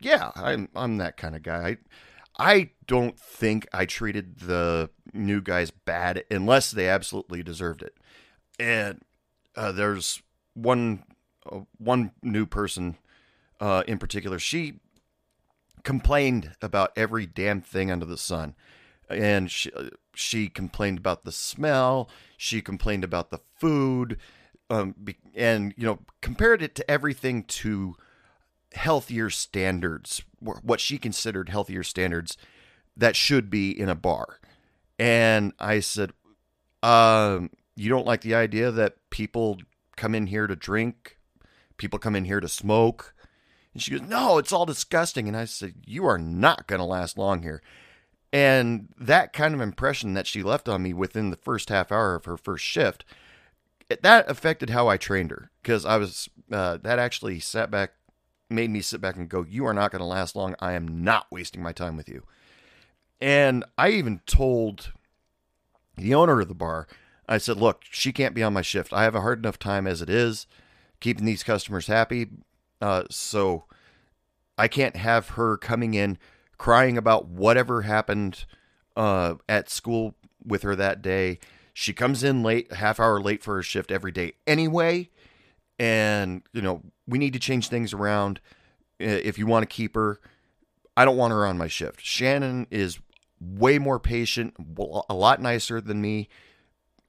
Yeah, 0.00 0.30
I'm 0.34 0.68
I'm 0.74 0.96
that 0.98 1.16
kind 1.16 1.36
of 1.36 1.42
guy. 1.42 1.76
I, 2.38 2.52
I 2.52 2.70
don't 2.86 3.18
think 3.18 3.66
I 3.72 3.84
treated 3.84 4.40
the 4.40 4.90
new 5.12 5.40
guys 5.40 5.70
bad 5.70 6.24
unless 6.30 6.70
they 6.70 6.88
absolutely 6.88 7.42
deserved 7.42 7.82
it. 7.82 7.94
And 8.58 9.02
uh, 9.56 9.72
there's 9.72 10.22
one 10.54 11.04
uh, 11.50 11.60
one 11.78 12.12
new 12.22 12.46
person 12.46 12.96
uh, 13.60 13.82
in 13.86 13.98
particular. 13.98 14.38
She 14.38 14.80
complained 15.84 16.54
about 16.62 16.92
every 16.96 17.26
damn 17.26 17.60
thing 17.60 17.90
under 17.90 18.06
the 18.06 18.18
sun, 18.18 18.54
and 19.08 19.50
she 19.50 19.70
she 20.14 20.48
complained 20.48 20.98
about 20.98 21.24
the 21.24 21.32
smell. 21.32 22.08
She 22.36 22.62
complained 22.62 23.04
about 23.04 23.30
the 23.30 23.40
food, 23.58 24.18
um, 24.70 24.94
and 25.34 25.74
you 25.76 25.84
know 25.86 26.00
compared 26.22 26.62
it 26.62 26.74
to 26.76 26.90
everything 26.90 27.44
to 27.44 27.96
healthier 28.72 29.30
standards, 29.30 30.22
what 30.40 30.80
she 30.80 30.98
considered 30.98 31.48
healthier 31.48 31.82
standards 31.82 32.36
that 32.96 33.16
should 33.16 33.50
be 33.50 33.78
in 33.78 33.88
a 33.88 33.94
bar. 33.94 34.38
And 34.98 35.52
I 35.58 35.80
said, 35.80 36.12
um, 36.82 37.50
You 37.76 37.88
don't 37.88 38.06
like 38.06 38.20
the 38.20 38.34
idea 38.34 38.70
that 38.70 38.96
people 39.10 39.58
come 39.96 40.14
in 40.14 40.26
here 40.26 40.46
to 40.46 40.56
drink, 40.56 41.18
people 41.76 41.98
come 41.98 42.14
in 42.14 42.24
here 42.24 42.40
to 42.40 42.48
smoke? 42.48 43.14
And 43.72 43.82
she 43.82 43.92
goes, 43.92 44.02
No, 44.02 44.38
it's 44.38 44.52
all 44.52 44.66
disgusting. 44.66 45.28
And 45.28 45.36
I 45.36 45.46
said, 45.46 45.74
You 45.86 46.06
are 46.06 46.18
not 46.18 46.66
going 46.66 46.80
to 46.80 46.84
last 46.84 47.18
long 47.18 47.42
here. 47.42 47.62
And 48.32 48.88
that 48.98 49.32
kind 49.32 49.54
of 49.54 49.60
impression 49.60 50.14
that 50.14 50.26
she 50.26 50.42
left 50.42 50.68
on 50.68 50.82
me 50.82 50.92
within 50.92 51.30
the 51.30 51.36
first 51.36 51.68
half 51.68 51.90
hour 51.90 52.14
of 52.14 52.26
her 52.26 52.36
first 52.36 52.64
shift, 52.64 53.04
that 53.88 54.30
affected 54.30 54.70
how 54.70 54.86
I 54.86 54.96
trained 54.96 55.32
her 55.32 55.50
because 55.62 55.84
I 55.84 55.96
was, 55.96 56.28
uh, 56.52 56.76
that 56.82 57.00
actually 57.00 57.40
sat 57.40 57.72
back 57.72 57.94
made 58.50 58.70
me 58.70 58.80
sit 58.80 59.00
back 59.00 59.16
and 59.16 59.28
go, 59.28 59.44
You 59.48 59.66
are 59.66 59.74
not 59.74 59.92
going 59.92 60.00
to 60.00 60.06
last 60.06 60.36
long. 60.36 60.54
I 60.60 60.72
am 60.72 61.02
not 61.02 61.26
wasting 61.30 61.62
my 61.62 61.72
time 61.72 61.96
with 61.96 62.08
you. 62.08 62.24
And 63.20 63.64
I 63.76 63.90
even 63.90 64.20
told 64.26 64.92
the 65.96 66.14
owner 66.14 66.40
of 66.40 66.48
the 66.48 66.54
bar, 66.54 66.86
I 67.28 67.38
said, 67.38 67.56
Look, 67.58 67.82
she 67.90 68.12
can't 68.12 68.34
be 68.34 68.42
on 68.42 68.52
my 68.52 68.62
shift. 68.62 68.92
I 68.92 69.04
have 69.04 69.14
a 69.14 69.20
hard 69.20 69.38
enough 69.38 69.58
time 69.58 69.86
as 69.86 70.02
it 70.02 70.10
is 70.10 70.46
keeping 71.00 71.24
these 71.24 71.42
customers 71.42 71.86
happy. 71.86 72.28
Uh, 72.80 73.04
so 73.10 73.64
I 74.58 74.68
can't 74.68 74.96
have 74.96 75.30
her 75.30 75.56
coming 75.56 75.94
in 75.94 76.18
crying 76.58 76.98
about 76.98 77.26
whatever 77.26 77.82
happened 77.82 78.44
uh, 78.96 79.34
at 79.48 79.70
school 79.70 80.14
with 80.44 80.62
her 80.62 80.76
that 80.76 81.02
day. 81.02 81.38
She 81.72 81.92
comes 81.92 82.22
in 82.22 82.42
late, 82.42 82.72
half 82.72 83.00
hour 83.00 83.20
late 83.20 83.42
for 83.42 83.54
her 83.56 83.62
shift 83.62 83.90
every 83.90 84.12
day 84.12 84.32
anyway 84.46 85.08
and 85.80 86.42
you 86.52 86.60
know 86.60 86.82
we 87.08 87.18
need 87.18 87.32
to 87.32 87.38
change 87.38 87.68
things 87.68 87.92
around 87.92 88.38
if 89.00 89.38
you 89.38 89.46
want 89.46 89.62
to 89.62 89.74
keep 89.74 89.94
her 89.94 90.20
i 90.96 91.04
don't 91.04 91.16
want 91.16 91.32
her 91.32 91.46
on 91.46 91.56
my 91.58 91.66
shift. 91.66 92.00
Shannon 92.02 92.66
is 92.70 93.00
way 93.40 93.78
more 93.78 93.98
patient 93.98 94.54
a 95.08 95.14
lot 95.14 95.40
nicer 95.40 95.80
than 95.80 96.02
me 96.02 96.28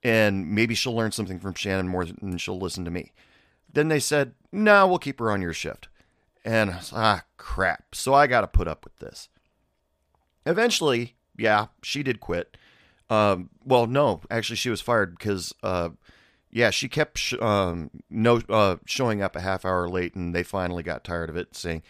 and 0.01 0.49
maybe 0.49 0.73
she'll 0.73 0.95
learn 0.95 1.11
something 1.11 1.37
from 1.37 1.53
shannon 1.53 1.89
more 1.89 2.05
than 2.05 2.37
she'll 2.37 2.57
listen 2.57 2.85
to 2.85 2.91
me. 2.91 3.11
Then 3.71 3.89
they 3.89 3.99
said 3.99 4.33
no 4.51 4.87
we'll 4.87 4.99
keep 4.99 5.19
her 5.19 5.29
on 5.29 5.41
your 5.41 5.53
shift. 5.53 5.89
And 6.45 6.73
ah 6.93 7.23
crap. 7.37 7.93
So 7.93 8.13
i 8.13 8.25
got 8.25 8.41
to 8.41 8.47
put 8.47 8.69
up 8.69 8.85
with 8.85 8.97
this. 8.97 9.27
Eventually 10.45 11.15
yeah 11.37 11.67
she 11.83 12.03
did 12.03 12.21
quit. 12.21 12.55
Um, 13.09 13.49
well 13.65 13.85
no 13.85 14.21
actually 14.31 14.55
she 14.55 14.69
was 14.69 14.79
fired 14.79 15.17
because 15.17 15.53
uh, 15.61 15.89
yeah, 16.51 16.69
she 16.69 16.89
kept 16.89 17.17
sh- 17.17 17.33
um, 17.41 17.89
no 18.09 18.41
uh, 18.49 18.77
showing 18.85 19.21
up 19.21 19.35
a 19.35 19.41
half 19.41 19.65
hour 19.65 19.87
late, 19.87 20.15
and 20.15 20.35
they 20.35 20.43
finally 20.43 20.83
got 20.83 21.03
tired 21.03 21.29
of 21.29 21.37
it. 21.37 21.55
Saying 21.55 21.81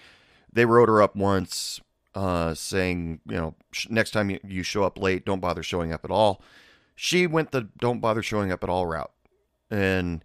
they 0.54 0.66
wrote 0.66 0.90
her 0.90 1.02
up 1.02 1.16
once, 1.16 1.82
uh, 2.14 2.54
saying 2.54 3.22
you 3.28 3.36
know 3.36 3.56
sh- 3.72 3.88
next 3.90 4.12
time 4.12 4.30
you, 4.30 4.40
you 4.44 4.64
show 4.64 4.84
up 4.84 4.98
late, 5.00 5.26
don't 5.26 5.40
bother 5.40 5.64
showing 5.64 5.92
up 5.92 6.06
at 6.06 6.12
all. 6.12 6.42
She 6.96 7.26
went 7.26 7.52
the 7.52 7.70
don't 7.80 8.00
bother 8.00 8.22
showing 8.22 8.52
up 8.52 8.64
at 8.64 8.70
all 8.70 8.86
route, 8.86 9.12
and 9.70 10.24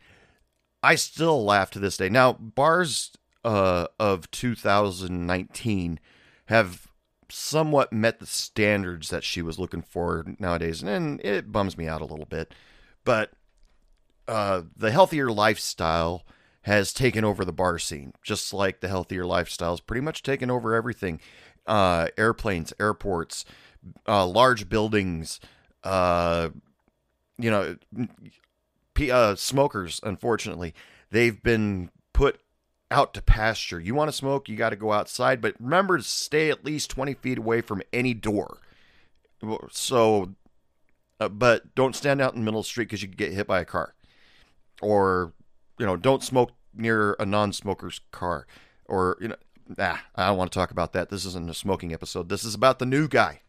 I 0.83 0.94
still 0.96 1.42
laugh 1.44 1.70
to 1.72 1.79
this 1.79 1.96
day. 1.96 2.11
Now 2.11 2.35
bars 2.35 3.12
uh, 3.44 3.87
of 3.99 4.31
2019 4.31 5.99
have 6.46 6.88
somewhat 7.29 7.92
met 7.92 8.18
the 8.18 8.27
standards 8.27 9.09
that 9.09 9.25
she 9.25 9.40
was 9.40 9.59
looking 9.59 9.83
for 9.83 10.25
nowadays, 10.38 10.83
and 10.83 11.20
it 11.22 11.51
bums 11.51 11.79
me 11.79 11.88
out 11.88 12.03
a 12.03 12.07
little 12.07 12.27
bit, 12.27 12.55
but 13.05 13.33
uh, 14.28 14.62
the 14.76 14.90
healthier 14.90 15.30
lifestyle 15.30 16.24
has 16.62 16.92
taken 16.92 17.24
over 17.24 17.44
the 17.44 17.52
bar 17.52 17.78
scene, 17.78 18.12
just 18.22 18.52
like 18.52 18.80
the 18.80 18.88
healthier 18.88 19.24
lifestyle 19.24 19.70
has 19.72 19.80
pretty 19.80 20.00
much 20.00 20.22
taken 20.22 20.50
over 20.50 20.74
everything. 20.74 21.20
Uh, 21.66 22.08
airplanes, 22.16 22.72
airports, 22.80 23.44
uh, 24.06 24.26
large 24.26 24.68
buildings, 24.68 25.40
uh, 25.84 26.48
you 27.38 27.50
know, 27.50 27.76
uh, 29.12 29.34
smokers, 29.36 30.00
unfortunately, 30.02 30.74
they've 31.10 31.42
been 31.42 31.90
put 32.12 32.40
out 32.90 33.14
to 33.14 33.22
pasture. 33.22 33.78
You 33.78 33.94
want 33.94 34.08
to 34.08 34.16
smoke, 34.16 34.48
you 34.48 34.56
got 34.56 34.70
to 34.70 34.76
go 34.76 34.92
outside, 34.92 35.40
but 35.40 35.54
remember 35.60 35.98
to 35.98 36.02
stay 36.02 36.50
at 36.50 36.64
least 36.64 36.90
20 36.90 37.14
feet 37.14 37.38
away 37.38 37.60
from 37.60 37.82
any 37.92 38.14
door. 38.14 38.58
So, 39.70 40.34
uh, 41.20 41.28
but 41.28 41.74
don't 41.74 41.94
stand 41.94 42.20
out 42.20 42.34
in 42.34 42.40
the 42.40 42.44
middle 42.44 42.60
of 42.60 42.66
the 42.66 42.70
street 42.70 42.84
because 42.84 43.02
you 43.02 43.08
could 43.08 43.18
get 43.18 43.32
hit 43.32 43.46
by 43.46 43.60
a 43.60 43.64
car 43.64 43.94
or 44.82 45.32
you 45.78 45.86
know, 45.86 45.96
don't 45.96 46.22
smoke 46.22 46.52
near 46.74 47.14
a 47.18 47.26
non-smoker's 47.26 48.00
car, 48.10 48.46
or 48.84 49.16
you 49.20 49.28
know, 49.28 49.36
ah, 49.78 50.04
I 50.14 50.28
don't 50.28 50.38
want 50.38 50.52
to 50.52 50.58
talk 50.58 50.70
about 50.70 50.92
that. 50.92 51.10
This 51.10 51.24
isn't 51.24 51.50
a 51.50 51.54
smoking 51.54 51.92
episode. 51.92 52.28
This 52.28 52.44
is 52.44 52.54
about 52.54 52.78
the 52.78 52.86
new 52.86 53.08
guy. 53.08 53.40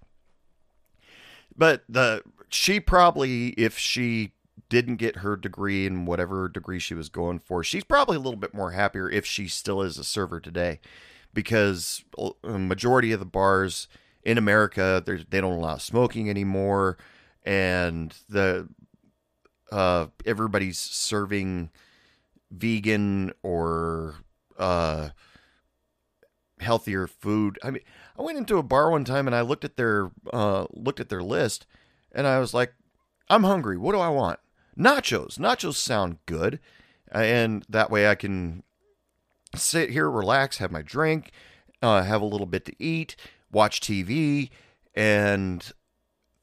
But 1.55 1.83
the 1.89 2.23
she 2.49 2.79
probably, 2.79 3.49
if 3.49 3.77
she 3.77 4.33
didn't 4.69 4.97
get 4.97 5.17
her 5.17 5.35
degree 5.35 5.85
in 5.85 6.05
whatever 6.05 6.49
degree 6.49 6.79
she 6.79 6.93
was 6.93 7.09
going 7.09 7.39
for, 7.39 7.63
she's 7.63 7.83
probably 7.83 8.17
a 8.17 8.19
little 8.19 8.39
bit 8.39 8.53
more 8.53 8.71
happier 8.71 9.09
if 9.09 9.25
she 9.25 9.47
still 9.47 9.81
is 9.81 9.97
a 9.97 10.03
server 10.03 10.39
today, 10.39 10.79
because 11.33 12.03
a 12.43 12.59
majority 12.59 13.11
of 13.11 13.19
the 13.19 13.25
bars 13.25 13.87
in 14.23 14.37
America 14.37 15.01
they 15.05 15.41
don't 15.41 15.57
allow 15.57 15.77
smoking 15.77 16.29
anymore, 16.29 16.97
and 17.45 18.15
the 18.29 18.67
uh, 19.71 20.08
everybody's 20.25 20.80
serving 20.80 21.69
vegan 22.51 23.34
or 23.43 24.15
uh, 24.58 25.10
healthier 26.60 27.08
food. 27.08 27.60
I 27.63 27.71
mean, 27.71 27.84
I 28.17 28.21
went 28.21 28.38
into 28.38 28.58
a 28.58 28.63
bar 28.63 28.91
one 28.91 29.06
time 29.06 29.27
and 29.27 29.36
I 29.36 29.41
looked 29.41 29.65
at 29.65 29.77
their 29.77 30.12
uh, 30.32 30.65
looked 30.71 30.99
at 30.99 31.10
their 31.10 31.23
list, 31.23 31.65
and 32.12 32.27
I 32.27 32.39
was 32.39 32.53
like, 32.53 32.73
I'm 33.30 33.43
hungry. 33.43 33.77
What 33.77 33.93
do 33.93 33.99
I 33.99 34.10
want? 34.10 34.39
Nachos. 34.77 35.38
Nachos 35.38 35.75
sound 35.75 36.17
good, 36.25 36.60
and 37.12 37.65
that 37.69 37.89
way 37.89 38.08
I 38.08 38.15
can 38.15 38.63
sit 39.56 39.89
here, 39.89 40.10
relax, 40.10 40.58
have 40.58 40.71
my 40.71 40.82
drink, 40.82 41.32
uh, 41.82 42.03
have 42.03 42.21
a 42.21 42.25
little 42.25 42.45
bit 42.45 42.65
to 42.65 42.73
eat, 42.80 43.15
watch 43.51 43.80
TV, 43.80 44.49
and 44.93 45.71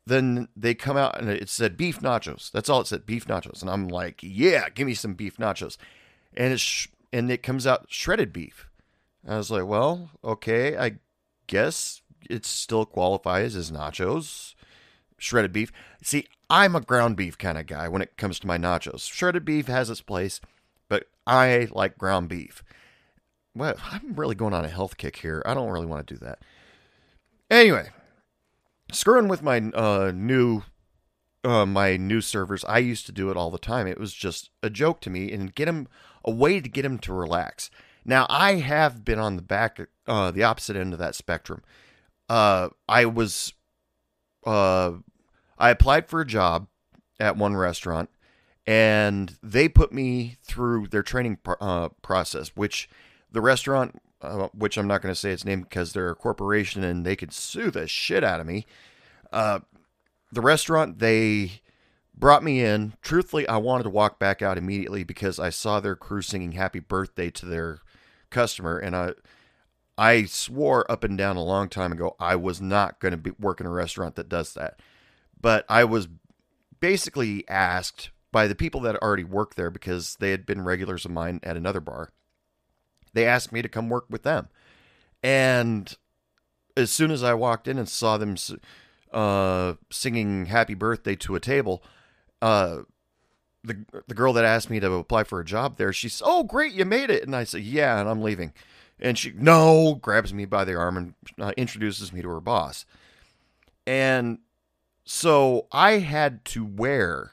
then 0.07 0.49
they 0.57 0.75
come 0.75 0.97
out 0.97 1.19
and 1.19 1.31
it 1.31 1.49
said 1.49 1.77
beef 1.77 2.01
nachos. 2.01 2.51
That's 2.51 2.69
all 2.69 2.81
it 2.81 2.87
said, 2.87 3.07
beef 3.07 3.27
nachos. 3.27 3.62
And 3.62 3.71
I'm 3.71 3.88
like, 3.88 4.21
yeah, 4.23 4.69
give 4.69 4.87
me 4.87 4.95
some 4.95 5.14
beef 5.14 5.38
nachos. 5.38 5.77
And 6.37 6.53
it's 6.53 6.62
sh- 6.62 6.88
and 7.12 7.31
it 7.31 7.43
comes 7.43 7.67
out 7.67 7.87
shredded 7.88 8.33
beef. 8.33 8.69
I 9.27 9.37
was 9.37 9.51
like, 9.51 9.67
well, 9.67 10.11
okay, 10.23 10.77
I 10.77 10.97
guess 11.47 12.03
it 12.29 12.45
still 12.45 12.85
qualifies 12.85 13.57
as 13.57 13.71
nachos, 13.71 14.55
shredded 15.17 15.53
beef. 15.53 15.73
See, 16.03 16.27
I'm 16.51 16.77
a 16.77 16.81
ground 16.81 17.17
beef 17.17 17.38
kind 17.38 17.57
of 17.57 17.67
guy 17.67 17.88
when 17.88 18.03
it 18.03 18.17
comes 18.17 18.38
to 18.40 18.47
my 18.47 18.59
nachos. 18.59 19.11
Shredded 19.11 19.45
beef 19.45 19.67
has 19.69 19.88
its 19.88 20.03
place, 20.03 20.40
but 20.88 21.05
I 21.27 21.69
like 21.71 21.97
ground 21.97 22.29
beef. 22.29 22.62
Well, 23.55 23.77
I'm 23.90 24.14
really 24.14 24.35
going 24.35 24.53
on 24.53 24.64
a 24.64 24.69
health 24.69 24.97
kick 24.97 25.17
here. 25.17 25.43
I 25.47 25.55
don't 25.55 25.71
really 25.71 25.87
want 25.87 26.07
to 26.07 26.14
do 26.14 26.25
that. 26.25 26.40
Anyway, 27.51 27.90
screwing 28.95 29.29
with 29.29 29.43
my 29.43 29.59
uh, 29.75 30.13
new 30.15 30.63
uh, 31.45 31.67
my 31.67 31.97
new 31.97 32.21
servers, 32.21 32.65
I 32.65 32.79
used 32.79 33.07
to 33.07 33.13
do 33.13 33.31
it 33.31 33.37
all 33.37 33.51
the 33.51 33.59
time. 33.59 33.87
It 33.87 34.01
was 34.01 34.15
just 34.15 34.51
a 34.63 34.71
joke 34.71 35.01
to 35.03 35.11
me 35.11 35.31
and 35.31 35.55
get 35.55 35.69
him 35.69 35.89
a 36.25 36.31
way 36.31 36.61
to 36.61 36.69
get 36.69 36.85
him 36.85 36.99
to 37.01 37.13
relax. 37.13 37.71
Now 38.05 38.27
I 38.31 38.55
have 38.55 39.05
been 39.05 39.19
on 39.19 39.37
the 39.37 39.43
back, 39.43 39.79
uh, 40.07 40.31
the 40.31 40.43
opposite 40.43 40.77
end 40.77 40.93
of 40.93 40.99
that 40.99 41.15
spectrum. 41.15 41.63
Uh, 42.29 42.71
I 42.89 43.05
was, 43.05 43.53
uh, 44.47 44.93
I 45.59 45.71
applied 45.71 46.09
for 46.09 46.21
a 46.21 46.27
job 46.27 46.69
at 47.21 47.37
one 47.37 47.55
restaurant, 47.57 48.09
and 48.67 49.37
they 49.43 49.69
put 49.69 49.93
me 49.93 50.37
through 50.43 50.89
their 50.89 51.03
training 51.03 51.39
uh, 51.61 51.91
process, 52.01 52.53
which 52.55 52.89
the 53.31 53.43
restaurant, 53.43 54.01
uh, 54.25 54.49
which 54.55 54.77
I'm 54.77 54.87
not 54.87 55.03
going 55.03 55.15
to 55.15 55.21
say 55.21 55.31
its 55.31 55.45
name 55.45 55.63
because 55.63 55.93
they're 55.93 56.11
a 56.11 56.15
corporation 56.15 56.83
and 56.85 57.05
they 57.05 57.17
could 57.17 57.33
sue 57.33 57.71
the 57.71 57.87
shit 57.87 58.25
out 58.25 58.41
of 58.41 58.47
me. 58.47 58.67
Uh, 59.33 59.61
the 60.33 60.41
restaurant, 60.41 60.99
they 60.99 61.63
brought 62.17 62.43
me 62.43 62.63
in. 62.63 62.95
Truthfully, 63.03 63.47
I 63.49 63.57
wanted 63.57 63.85
to 63.85 63.91
walk 63.91 64.19
back 64.19 64.43
out 64.43 64.59
immediately 64.59 65.05
because 65.05 65.39
I 65.39 65.51
saw 65.51 65.81
their 65.81 65.97
crew 65.97 66.23
singing 66.23 66.53
happy 66.53 66.81
birthday 66.81 67.31
to 67.31 67.47
their 67.47 67.81
customer 68.31 68.79
and 68.79 68.97
I 68.97 69.13
I 69.97 70.25
swore 70.25 70.91
up 70.91 71.05
and 71.05 71.17
down 71.17 71.37
a 71.37 71.45
long 71.45 71.69
time 71.69 71.93
ago 71.93 72.17
I 72.19 72.35
was 72.35 72.61
not 72.61 72.99
going 72.99 73.13
to 73.13 73.17
be 73.17 73.31
work 73.39 73.61
in 73.61 73.67
a 73.67 73.71
restaurant 73.71 74.17
that 74.17 74.29
does 74.29 74.55
that. 74.55 74.81
But 75.41 75.65
I 75.69 75.85
was 75.85 76.09
basically 76.81 77.49
asked 77.49 78.11
by 78.33 78.49
the 78.49 78.57
people 78.57 78.81
that 78.81 78.97
already 78.97 79.23
worked 79.23 79.57
there 79.57 79.71
because 79.71 80.17
they 80.19 80.33
had 80.33 80.45
been 80.45 80.65
regulars 80.65 81.05
of 81.05 81.13
mine 81.13 81.39
at 81.45 81.57
another 81.57 81.81
bar. 81.81 82.11
They 83.14 83.27
asked 83.27 83.53
me 83.53 83.62
to 83.62 83.68
come 83.68 83.88
work 83.88 84.07
with 84.11 84.22
them. 84.22 84.48
And 85.22 85.96
as 86.77 86.90
soon 86.90 87.11
as 87.11 87.22
I 87.22 87.35
walked 87.35 87.66
in 87.66 87.79
and 87.79 87.88
saw 87.88 88.18
them 88.18 88.37
uh, 89.12 89.74
singing 89.90 90.46
happy 90.46 90.74
birthday 90.74 91.16
to 91.16 91.35
a 91.35 91.40
table, 91.40 91.83
uh, 92.42 92.81
the 93.62 93.85
the 94.07 94.14
girl 94.14 94.35
that 94.35 94.44
asked 94.44 94.68
me 94.68 94.81
to 94.81 94.92
apply 94.92 95.24
for 95.24 95.40
a 95.40 95.44
job 95.44 95.79
there, 95.79 95.92
she's, 95.92 96.20
"Oh, 96.24 96.42
great, 96.42 96.72
you 96.74 96.85
made 96.85 97.09
it." 97.11 97.22
And 97.22 97.35
I 97.35 97.44
said, 97.44 97.62
"Yeah," 97.62 97.98
and 97.98 98.09
I'm 98.09 98.22
leaving. 98.22 98.53
And 99.00 99.18
she, 99.18 99.33
no, 99.33 99.94
grabs 99.94 100.33
me 100.33 100.44
by 100.44 100.64
the 100.64 100.74
arm 100.74 100.96
and 100.96 101.14
uh, 101.40 101.53
introduces 101.57 102.12
me 102.12 102.22
to 102.22 102.29
her 102.29 102.40
boss. 102.40 102.85
And 103.87 104.38
so 105.05 105.66
I 105.72 105.98
had 105.98 106.44
to 106.46 106.64
wear 106.64 107.33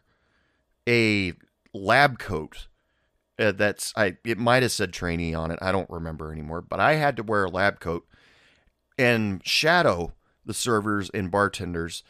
a 0.87 1.33
lab 1.73 2.19
coat 2.19 2.67
uh, 3.41 3.51
that's 3.51 3.93
I 3.95 4.17
it 4.23 4.37
might 4.37 4.63
have 4.63 4.71
said 4.71 4.93
trainee 4.93 5.33
on 5.33 5.51
it. 5.51 5.59
I 5.61 5.71
don't 5.71 5.89
remember 5.89 6.31
anymore, 6.31 6.61
but 6.61 6.79
I 6.79 6.93
had 6.93 7.17
to 7.17 7.23
wear 7.23 7.45
a 7.45 7.49
lab 7.49 7.79
coat 7.79 8.07
and 8.97 9.41
shadow 9.45 10.13
the 10.45 10.53
servers 10.53 11.09
and 11.09 11.31
bartenders 11.31 12.03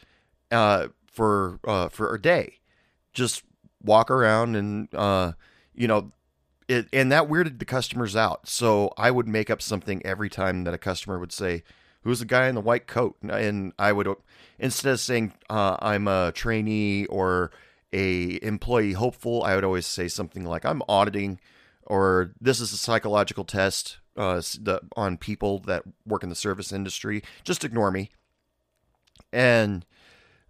uh, 0.51 0.87
for 1.11 1.59
uh, 1.65 1.89
for 1.89 2.13
a 2.13 2.21
day. 2.21 2.59
Just 3.13 3.43
walk 3.83 4.11
around 4.11 4.55
and 4.55 4.93
uh, 4.93 5.33
you 5.73 5.87
know 5.87 6.11
it, 6.67 6.87
and 6.93 7.11
that 7.11 7.29
weirded 7.29 7.59
the 7.59 7.65
customers 7.65 8.15
out. 8.15 8.47
So 8.47 8.93
I 8.97 9.11
would 9.11 9.27
make 9.27 9.49
up 9.49 9.61
something 9.61 10.01
every 10.05 10.29
time 10.29 10.63
that 10.65 10.73
a 10.73 10.77
customer 10.77 11.17
would 11.17 11.31
say, 11.31 11.63
"Who's 12.03 12.19
the 12.19 12.25
guy 12.25 12.47
in 12.47 12.55
the 12.55 12.61
white 12.61 12.87
coat?" 12.87 13.15
And 13.21 13.73
I 13.79 13.93
would 13.93 14.07
instead 14.59 14.93
of 14.93 14.99
saying 14.99 15.33
uh, 15.49 15.77
I'm 15.79 16.07
a 16.07 16.31
trainee 16.33 17.05
or 17.05 17.51
a 17.93 18.39
employee 18.43 18.93
hopeful, 18.93 19.43
I 19.43 19.55
would 19.55 19.63
always 19.63 19.85
say 19.85 20.07
something 20.07 20.45
like 20.45 20.65
I'm 20.65 20.81
auditing 20.87 21.39
or 21.83 22.31
this 22.39 22.59
is 22.59 22.71
a 22.71 22.77
psychological 22.77 23.43
test 23.43 23.97
uh, 24.15 24.41
the, 24.59 24.81
on 24.95 25.17
people 25.17 25.59
that 25.59 25.83
work 26.05 26.23
in 26.23 26.29
the 26.29 26.35
service 26.35 26.71
industry. 26.71 27.23
Just 27.43 27.63
ignore 27.63 27.91
me. 27.91 28.09
And 29.33 29.85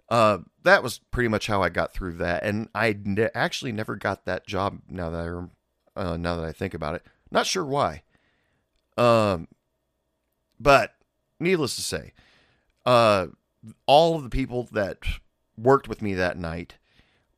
uh, 0.10 0.39
that 0.63 0.84
was 0.84 0.99
pretty 0.99 1.30
much 1.30 1.47
how 1.47 1.63
I 1.63 1.69
got 1.69 1.93
through 1.93 2.13
that. 2.13 2.43
And 2.43 2.69
I 2.75 2.97
ne- 3.04 3.30
actually 3.34 3.71
never 3.71 3.95
got 3.95 4.25
that 4.25 4.45
job 4.45 4.82
now 4.89 5.10
that 5.10 5.49
I 5.97 5.99
uh, 5.99 6.17
now 6.17 6.36
that 6.36 6.45
I 6.45 6.51
think 6.51 6.73
about 6.73 6.95
it. 6.95 7.04
Not 7.32 7.45
sure 7.45 7.65
why. 7.65 8.04
Um, 8.97 9.47
but 10.60 10.95
needless 11.39 11.75
to 11.75 11.82
say, 11.82 12.13
uh, 12.86 13.27
all 13.86 14.15
of 14.15 14.23
the 14.23 14.30
people 14.30 14.67
that 14.71 14.99
worked 15.58 15.88
with 15.88 16.01
me 16.01 16.13
that 16.13 16.38
night, 16.38 16.75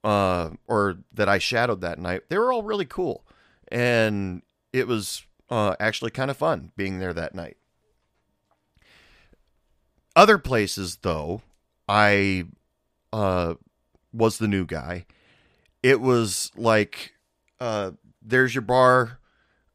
uh, 0.04 0.50
or 0.68 0.98
that 1.14 1.30
I 1.30 1.38
shadowed 1.38 1.82
that 1.82 2.00
night, 2.00 2.24
they 2.30 2.38
were 2.38 2.52
all 2.52 2.64
really 2.64 2.86
cool, 2.86 3.26
and 3.72 4.42
it 4.72 4.88
was 4.88 5.26
uh, 5.50 5.76
actually 5.80 6.12
kind 6.12 6.32
of 6.32 6.38
fun 6.38 6.72
being 6.76 7.00
there 7.00 7.14
that 7.14 7.36
night. 7.36 7.58
Other 10.16 10.38
places, 10.38 10.98
though, 11.02 11.42
I 11.88 12.46
uh, 13.12 13.56
was 14.12 14.38
the 14.38 14.48
new 14.48 14.66
guy. 14.66 15.06
It 15.82 16.00
was 16.00 16.52
like 16.56 17.14
uh, 17.60 17.92
there's 18.22 18.54
your 18.56 18.62
bar. 18.62 19.20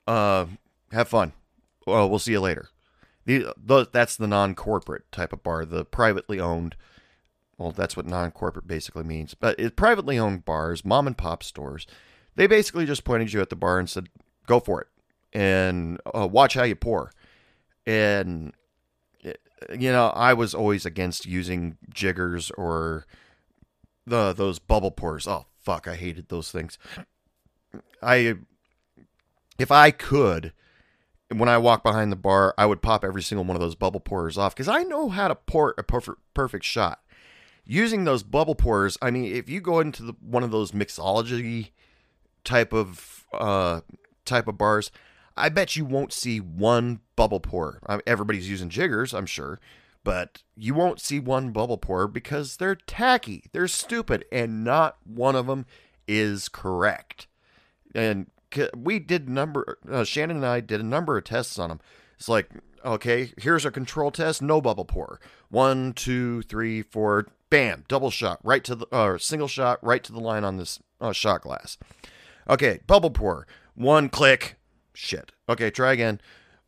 Uh, 0.06 0.46
have 0.92 1.08
fun. 1.08 1.32
Well, 1.86 2.08
we'll 2.08 2.18
see 2.18 2.32
you 2.32 2.40
later. 2.40 2.68
The, 3.26 3.52
the, 3.62 3.86
that's 3.90 4.16
the 4.16 4.26
non-corporate 4.26 5.10
type 5.12 5.34
of 5.34 5.42
bar, 5.42 5.66
the 5.66 5.84
privately 5.84 6.40
owned. 6.40 6.76
Well, 7.58 7.72
that's 7.72 7.96
what 7.96 8.06
non-corporate 8.06 8.66
basically 8.68 9.02
means. 9.02 9.34
But 9.34 9.58
it 9.58 9.76
privately 9.76 10.18
owned 10.18 10.44
bars, 10.44 10.84
mom 10.84 11.06
and 11.06 11.18
pop 11.18 11.42
stores. 11.42 11.86
They 12.36 12.46
basically 12.46 12.86
just 12.86 13.04
pointed 13.04 13.32
you 13.32 13.40
at 13.40 13.50
the 13.50 13.56
bar 13.56 13.78
and 13.78 13.90
said, 13.90 14.08
"Go 14.46 14.60
for 14.60 14.80
it," 14.80 14.86
and 15.32 16.00
uh, 16.14 16.28
watch 16.30 16.54
how 16.54 16.62
you 16.62 16.76
pour. 16.76 17.10
And 17.84 18.52
you 19.76 19.90
know, 19.90 20.08
I 20.08 20.34
was 20.34 20.54
always 20.54 20.86
against 20.86 21.26
using 21.26 21.76
jiggers 21.92 22.50
or 22.52 23.06
the 24.06 24.32
those 24.32 24.58
bubble 24.58 24.90
pours. 24.90 25.26
Oh 25.26 25.46
fuck, 25.56 25.88
I 25.88 25.96
hated 25.96 26.28
those 26.28 26.50
things. 26.50 26.78
I 28.02 28.36
if 29.58 29.70
I 29.70 29.90
could 29.90 30.52
when 31.34 31.48
I 31.48 31.58
walk 31.58 31.82
behind 31.82 32.10
the 32.10 32.16
bar, 32.16 32.54
I 32.56 32.66
would 32.66 32.80
pop 32.80 33.04
every 33.04 33.22
single 33.22 33.44
one 33.44 33.56
of 33.56 33.60
those 33.60 33.74
bubble 33.74 34.00
pourers 34.00 34.38
off 34.38 34.54
because 34.54 34.68
I 34.68 34.82
know 34.84 35.08
how 35.08 35.28
to 35.28 35.34
pour 35.34 35.74
a 35.76 35.82
perfect 35.82 36.18
perfect 36.34 36.64
shot. 36.64 37.00
Using 37.70 38.04
those 38.04 38.22
bubble 38.22 38.54
pourers, 38.54 38.96
I 39.02 39.10
mean, 39.10 39.26
if 39.26 39.50
you 39.50 39.60
go 39.60 39.80
into 39.80 40.02
the, 40.02 40.14
one 40.20 40.42
of 40.42 40.50
those 40.50 40.72
mixology 40.72 41.72
type 42.42 42.72
of 42.72 43.26
uh, 43.32 43.82
type 44.24 44.48
of 44.48 44.56
bars, 44.56 44.90
I 45.36 45.50
bet 45.50 45.76
you 45.76 45.84
won't 45.84 46.14
see 46.14 46.40
one 46.40 47.00
bubble 47.14 47.40
pour. 47.40 47.80
Everybody's 48.06 48.48
using 48.48 48.70
jiggers, 48.70 49.12
I'm 49.12 49.26
sure, 49.26 49.60
but 50.02 50.42
you 50.56 50.72
won't 50.72 50.98
see 50.98 51.20
one 51.20 51.50
bubble 51.50 51.76
pour 51.76 52.08
because 52.08 52.56
they're 52.56 52.74
tacky, 52.74 53.44
they're 53.52 53.68
stupid, 53.68 54.24
and 54.32 54.64
not 54.64 54.96
one 55.04 55.36
of 55.36 55.46
them 55.46 55.66
is 56.06 56.48
correct. 56.48 57.26
And 57.94 58.30
we 58.74 58.98
did 58.98 59.28
number 59.28 59.78
uh, 59.90 60.04
Shannon 60.04 60.38
and 60.38 60.46
I 60.46 60.60
did 60.60 60.80
a 60.80 60.84
number 60.84 61.18
of 61.18 61.24
tests 61.24 61.58
on 61.58 61.68
them. 61.68 61.80
It's 62.18 62.30
like, 62.30 62.48
okay, 62.82 63.32
here's 63.36 63.66
a 63.66 63.70
control 63.70 64.10
test, 64.10 64.40
no 64.40 64.62
bubble 64.62 64.86
pour. 64.86 65.20
One, 65.50 65.92
two, 65.92 66.40
three, 66.42 66.82
four, 66.82 67.28
bam, 67.50 67.84
double 67.88 68.10
shot 68.10 68.38
right 68.42 68.64
to 68.64 68.74
the 68.74 68.86
or 68.92 69.18
single 69.18 69.48
shot 69.48 69.78
right 69.82 70.02
to 70.04 70.12
the 70.12 70.20
line 70.20 70.44
on 70.44 70.56
this 70.56 70.80
uh, 71.00 71.12
shot 71.12 71.42
glass. 71.42 71.78
Okay, 72.48 72.80
bubble 72.86 73.10
pour. 73.10 73.46
One 73.74 74.08
click, 74.08 74.56
shit. 74.94 75.32
Okay, 75.48 75.70
try 75.70 75.92
again. 75.92 76.20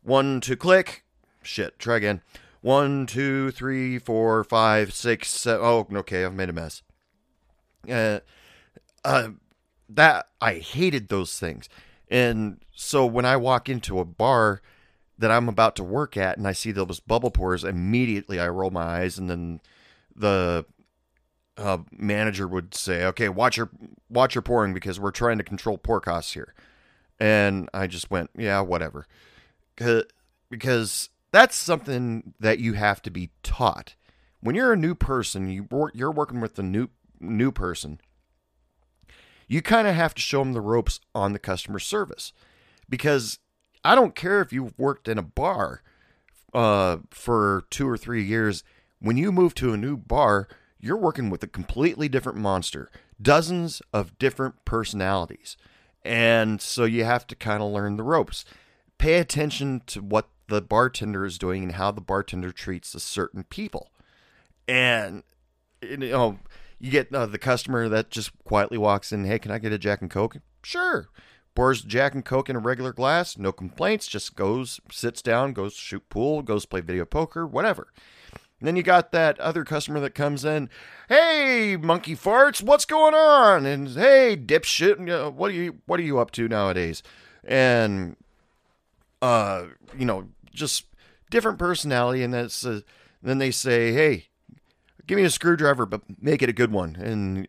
One, 0.03 0.41
two, 0.41 0.55
click, 0.55 1.03
shit. 1.43 1.77
Try 1.79 1.97
again. 1.97 2.21
One, 2.61 3.05
two, 3.05 3.51
three, 3.51 3.99
four, 3.99 4.43
five, 4.43 4.93
six, 4.93 5.29
seven. 5.29 5.65
Oh, 5.65 5.87
okay, 5.97 6.23
I've 6.23 6.33
made 6.33 6.49
a 6.49 6.53
mess. 6.53 6.83
Uh, 7.89 8.19
uh, 9.03 9.29
that 9.89 10.27
I 10.39 10.55
hated 10.55 11.09
those 11.09 11.39
things. 11.39 11.67
And 12.09 12.59
so 12.73 13.05
when 13.05 13.25
I 13.25 13.37
walk 13.37 13.69
into 13.69 13.99
a 13.99 14.05
bar 14.05 14.61
that 15.17 15.31
I'm 15.31 15.49
about 15.49 15.75
to 15.77 15.83
work 15.83 16.17
at 16.17 16.37
and 16.37 16.47
I 16.47 16.51
see 16.51 16.71
those 16.71 16.99
bubble 16.99 17.31
pours, 17.31 17.63
immediately 17.63 18.39
I 18.39 18.49
roll 18.49 18.69
my 18.69 18.83
eyes 18.83 19.17
and 19.17 19.29
then 19.29 19.61
the 20.15 20.65
uh, 21.57 21.79
manager 21.91 22.47
would 22.47 22.73
say, 22.73 23.05
"Okay, 23.05 23.29
watch 23.29 23.57
your 23.57 23.69
watch 24.09 24.35
your 24.35 24.41
pouring 24.41 24.73
because 24.73 24.99
we're 24.99 25.11
trying 25.11 25.37
to 25.37 25.43
control 25.43 25.77
pour 25.77 26.01
costs 26.01 26.33
here." 26.33 26.53
And 27.19 27.69
I 27.73 27.87
just 27.87 28.09
went, 28.09 28.29
"Yeah, 28.37 28.61
whatever," 28.61 29.05
because 29.75 31.09
that's 31.31 31.55
something 31.55 32.33
that 32.39 32.59
you 32.59 32.73
have 32.73 33.01
to 33.03 33.11
be 33.11 33.31
taught. 33.43 33.95
When 34.41 34.55
you're 34.55 34.73
a 34.73 34.77
new 34.77 34.95
person, 34.95 35.49
you 35.49 35.67
you're 35.93 36.11
working 36.11 36.41
with 36.41 36.55
the 36.55 36.63
new 36.63 36.89
new 37.19 37.51
person 37.51 37.99
you 39.51 39.61
kind 39.61 39.85
of 39.85 39.95
have 39.95 40.15
to 40.15 40.21
show 40.21 40.39
them 40.39 40.53
the 40.53 40.61
ropes 40.61 41.01
on 41.13 41.33
the 41.33 41.39
customer 41.39 41.77
service 41.77 42.31
because 42.87 43.39
I 43.83 43.95
don't 43.95 44.15
care 44.15 44.39
if 44.39 44.53
you've 44.53 44.79
worked 44.79 45.09
in 45.09 45.17
a 45.17 45.21
bar 45.21 45.81
uh, 46.53 46.99
for 47.09 47.65
two 47.69 47.85
or 47.85 47.97
three 47.97 48.23
years. 48.23 48.63
When 49.01 49.17
you 49.17 49.31
move 49.31 49.55
to 49.55 49.73
a 49.73 49.77
new 49.77 49.97
bar, 49.97 50.47
you're 50.79 50.95
working 50.95 51.31
with 51.31 51.41
a 51.41 51.47
completely 51.47 52.07
different 52.07 52.37
monster, 52.37 52.89
dozens 53.19 53.81
of 53.91 54.17
different 54.19 54.63
personalities. 54.63 55.57
And 56.03 56.61
so 56.61 56.85
you 56.85 57.03
have 57.03 57.25
to 57.27 57.35
kind 57.35 57.63
of 57.63 57.71
learn 57.71 57.97
the 57.97 58.03
ropes. 58.03 58.45
Pay 58.99 59.15
attention 59.15 59.81
to 59.87 60.01
what 60.01 60.29
the 60.49 60.61
bartender 60.61 61.25
is 61.25 61.39
doing 61.39 61.63
and 61.63 61.71
how 61.73 61.91
the 61.91 61.99
bartender 61.99 62.51
treats 62.51 62.93
a 62.93 62.99
certain 62.99 63.43
people. 63.43 63.91
And 64.67 65.23
you 65.81 65.97
know, 65.97 66.37
you 66.79 66.91
get 66.91 67.13
uh, 67.13 67.25
the 67.25 67.39
customer 67.39 67.89
that 67.89 68.11
just 68.11 68.31
quietly 68.43 68.77
walks 68.77 69.11
in, 69.11 69.25
"Hey, 69.25 69.39
can 69.39 69.51
I 69.51 69.57
get 69.57 69.73
a 69.73 69.79
Jack 69.79 70.01
and 70.01 70.11
Coke?" 70.11 70.37
Sure. 70.61 71.07
Pours 71.55 71.81
Jack 71.81 72.13
and 72.13 72.23
Coke 72.23 72.49
in 72.49 72.55
a 72.55 72.59
regular 72.59 72.93
glass, 72.93 73.37
no 73.37 73.51
complaints, 73.51 74.07
just 74.07 74.35
goes, 74.35 74.79
sits 74.89 75.21
down, 75.21 75.53
goes 75.53 75.73
shoot 75.73 76.07
pool, 76.07 76.41
goes 76.43 76.65
play 76.65 76.81
video 76.81 77.03
poker, 77.03 77.45
whatever. 77.45 77.87
And 78.61 78.67
then 78.67 78.75
you 78.75 78.83
got 78.83 79.11
that 79.11 79.39
other 79.39 79.65
customer 79.65 79.99
that 80.01 80.13
comes 80.13 80.45
in, 80.45 80.69
"Hey, 81.09 81.75
monkey 81.77 82.15
farts, 82.15 82.61
what's 82.61 82.85
going 82.85 83.15
on?" 83.15 83.65
And 83.65 83.89
"Hey, 83.89 84.37
dipshit, 84.37 85.33
what 85.33 85.49
are 85.49 85.53
you 85.55 85.79
what 85.87 85.99
are 85.99 86.03
you 86.03 86.19
up 86.19 86.29
to 86.31 86.47
nowadays?" 86.47 87.01
And 87.43 88.17
uh, 89.19 89.65
you 89.97 90.05
know, 90.05 90.29
just 90.53 90.85
different 91.31 91.57
personality, 91.57 92.21
and 92.21 92.31
that's 92.31 92.63
uh, 92.63 92.81
then 93.23 93.39
they 93.39 93.49
say, 93.49 93.93
"Hey, 93.93 94.27
give 95.07 95.17
me 95.17 95.23
a 95.23 95.31
screwdriver, 95.31 95.87
but 95.87 96.03
make 96.21 96.43
it 96.43 96.49
a 96.49 96.53
good 96.53 96.71
one." 96.71 96.95
And 96.95 97.47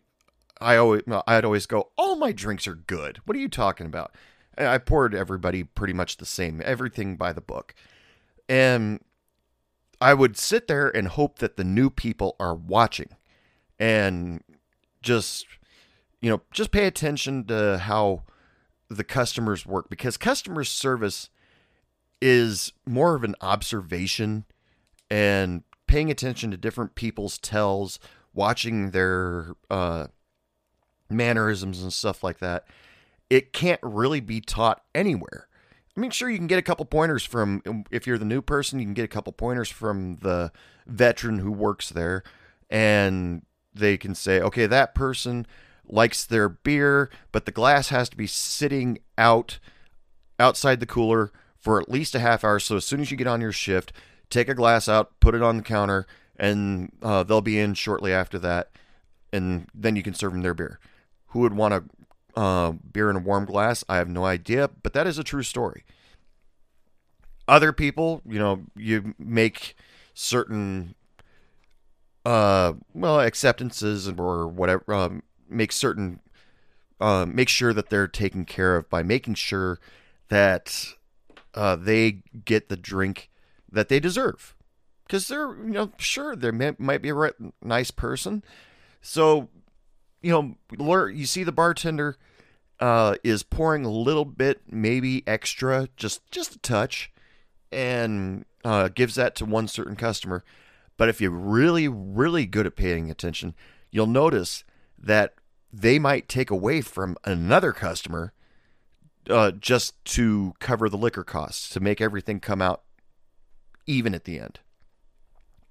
I 0.63 0.77
always, 0.77 1.03
I'd 1.27 1.45
always 1.45 1.67
go, 1.67 1.91
"All 1.99 2.17
my 2.17 2.33
drinks 2.33 2.67
are 2.67 2.75
good. 2.75 3.21
What 3.27 3.37
are 3.37 3.41
you 3.41 3.51
talking 3.51 3.85
about?" 3.85 4.15
I 4.57 4.79
poured 4.79 5.15
everybody 5.15 5.65
pretty 5.65 5.93
much 5.93 6.17
the 6.17 6.27
same, 6.27 6.63
everything 6.65 7.17
by 7.17 7.35
the 7.35 7.41
book, 7.43 7.75
and 8.49 9.01
I 10.03 10.15
would 10.15 10.37
sit 10.37 10.67
there 10.67 10.89
and 10.89 11.07
hope 11.07 11.39
that 11.39 11.57
the 11.57 11.63
new 11.63 11.89
people 11.89 12.35
are 12.41 12.57
watching, 12.57 13.11
and 13.79 14.43
just, 15.01 15.47
you 16.21 16.29
know, 16.29 16.43
just 16.51 16.73
pay 16.73 16.87
attention 16.87 17.45
to 17.45 17.79
how 17.79 18.25
the 18.89 19.05
customers 19.05 19.65
work 19.65 19.89
because 19.89 20.17
customer 20.17 20.65
service 20.65 21.31
is 22.21 22.73
more 22.85 23.15
of 23.15 23.23
an 23.23 23.37
observation 23.41 24.45
and 25.09 25.63
paying 25.87 26.11
attention 26.11 26.51
to 26.51 26.57
different 26.57 26.97
people's 26.97 27.39
tells, 27.39 28.01
watching 28.35 28.91
their 28.91 29.55
uh, 29.71 30.09
mannerisms 31.09 31.81
and 31.81 31.93
stuff 31.93 32.25
like 32.25 32.39
that. 32.41 32.65
It 33.31 33.53
can't 33.53 33.81
really 33.83 34.21
be 34.21 34.41
taught 34.41 34.83
anywhere. 34.95 35.47
I 35.97 36.01
mean, 36.01 36.11
sure, 36.11 36.31
you 36.31 36.39
can 36.39 36.47
get 36.47 36.59
a 36.59 36.63
couple 36.63 36.87
pointers 36.87 37.25
from, 37.25 37.85
if 37.91 38.07
you're 38.07 38.19
the 38.19 38.25
new 38.25 38.41
person, 38.41 38.79
you 38.79 38.87
can 38.87 38.95
get 38.95 39.05
a 39.05 39.09
couple 39.09 39.33
pointers 39.33 39.69
from 39.69 40.17
the 40.23 40.51
veteran 40.87 41.39
who 41.39 41.53
works 41.53 41.91
there, 41.91 42.23
and 42.71 43.43
they 43.75 43.99
can 43.99 44.15
say, 44.15 44.41
okay, 44.41 44.67
that 44.67 44.95
person 44.95 45.47
likes 45.87 46.25
their 46.25 46.49
beer, 46.49 47.11
but 47.31 47.45
the 47.45 47.53
glass 47.53 47.91
has 47.91 48.09
to 48.09 48.17
be 48.17 48.27
sitting 48.27 48.99
out 49.19 49.59
outside 50.39 50.81
the 50.81 50.87
cooler 50.87 51.31
for 51.59 51.81
at 51.81 51.91
least 51.91 52.15
a 52.15 52.21
half 52.21 52.43
hour. 52.43 52.59
So 52.59 52.77
as 52.77 52.85
soon 52.87 53.01
as 53.01 53.11
you 53.11 53.17
get 53.17 53.27
on 53.27 53.43
your 53.43 53.53
shift, 53.53 53.93
take 54.31 54.49
a 54.49 54.55
glass 54.55 54.89
out, 54.89 55.21
put 55.21 55.35
it 55.35 55.43
on 55.43 55.59
the 55.59 55.63
counter, 55.63 56.07
and 56.37 56.91
uh, 57.03 57.23
they'll 57.23 57.43
be 57.43 57.59
in 57.59 57.75
shortly 57.75 58.13
after 58.13 58.39
that, 58.39 58.71
and 59.31 59.69
then 59.75 59.95
you 59.95 60.03
can 60.03 60.15
serve 60.15 60.33
them 60.33 60.43
their 60.43 60.55
beer. 60.55 60.81
Who 61.29 61.41
would 61.41 61.55
want 61.55 61.75
a 61.75 61.85
uh, 62.37 62.73
beer 62.73 63.11
in 63.11 63.17
a 63.17 63.21
warm 63.21 63.45
glass? 63.45 63.85
I 63.89 63.97
have 63.97 64.09
no 64.09 64.25
idea, 64.25 64.71
but 64.83 64.93
that 64.93 65.07
is 65.07 65.19
a 65.19 65.25
true 65.25 65.43
story. 65.43 65.85
Other 67.49 67.73
people, 67.73 68.23
you 68.27 68.39
know, 68.39 68.63
you 68.77 69.15
make 69.19 69.77
certain, 70.15 70.95
uh, 72.25 72.75
well, 72.95 73.21
acceptances 73.21 74.09
or 74.09 74.47
whatever, 74.47 74.93
um, 74.93 75.23
make 75.49 75.73
certain, 75.73 76.21
uh, 77.01 77.27
make 77.27 77.49
sure 77.49 77.73
that 77.73 77.91
they're 77.91 78.09
taken 78.09 78.45
care 78.45 78.77
of 78.77 78.89
by 78.89 79.03
making 79.03 79.35
sure 79.35 79.79
that 80.29 80.87
uh, 81.55 81.77
they 81.77 82.23
get 82.45 82.69
the 82.69 82.77
drink 82.77 83.31
that 83.71 83.89
they 83.89 84.01
deserve 84.01 84.55
because 85.07 85.29
they're 85.29 85.55
you 85.57 85.73
know 85.73 85.93
sure 85.99 86.35
they 86.35 86.51
might 86.51 87.03
be 87.03 87.09
a 87.09 87.15
right, 87.15 87.35
nice 87.63 87.91
person 87.91 88.43
so 89.01 89.49
you 90.23 90.31
know 90.31 91.07
you 91.09 91.27
see 91.27 91.45
the 91.45 91.53
bartender 91.53 92.17
uh, 92.81 93.17
is 93.23 93.43
pouring 93.43 93.85
a 93.85 93.91
little 93.91 94.25
bit 94.25 94.63
maybe 94.69 95.23
extra 95.27 95.89
just 95.97 96.29
just 96.31 96.55
a 96.55 96.59
touch 96.59 97.11
and 97.71 98.45
uh, 98.65 98.89
gives 98.89 99.15
that 99.15 99.35
to 99.35 99.45
one 99.45 99.69
certain 99.69 99.97
customer 99.97 100.45
but 100.97 101.09
if 101.09 101.21
you're 101.21 101.31
really 101.31 101.89
really 101.89 102.47
good 102.47 102.67
at 102.67 102.77
paying 102.77 103.11
attention 103.11 103.55
you'll 103.91 104.07
notice 104.07 104.65
that 104.99 105.35
they 105.73 105.99
might 105.99 106.29
take 106.29 106.51
away 106.51 106.81
from 106.81 107.17
another 107.25 107.73
customer 107.73 108.33
uh, 109.31 109.53
just 109.53 110.03
to 110.05 110.53
cover 110.59 110.89
the 110.89 110.99
liquor 110.99 111.25
costs 111.25 111.69
to 111.71 111.81
make 111.81 112.01
everything 112.01 112.41
come 112.41 112.61
out 112.61 112.83
even 113.87 114.15
at 114.15 114.25
the 114.25 114.39
end. 114.39 114.61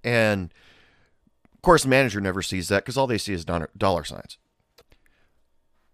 And 0.03 0.53
of 1.53 1.61
course, 1.61 1.83
the 1.83 1.89
manager 1.89 2.19
never 2.19 2.41
sees 2.41 2.69
that 2.69 2.83
because 2.83 2.97
all 2.97 3.07
they 3.07 3.17
see 3.17 3.33
is 3.33 3.45
dollar 3.45 4.03
signs. 4.03 4.37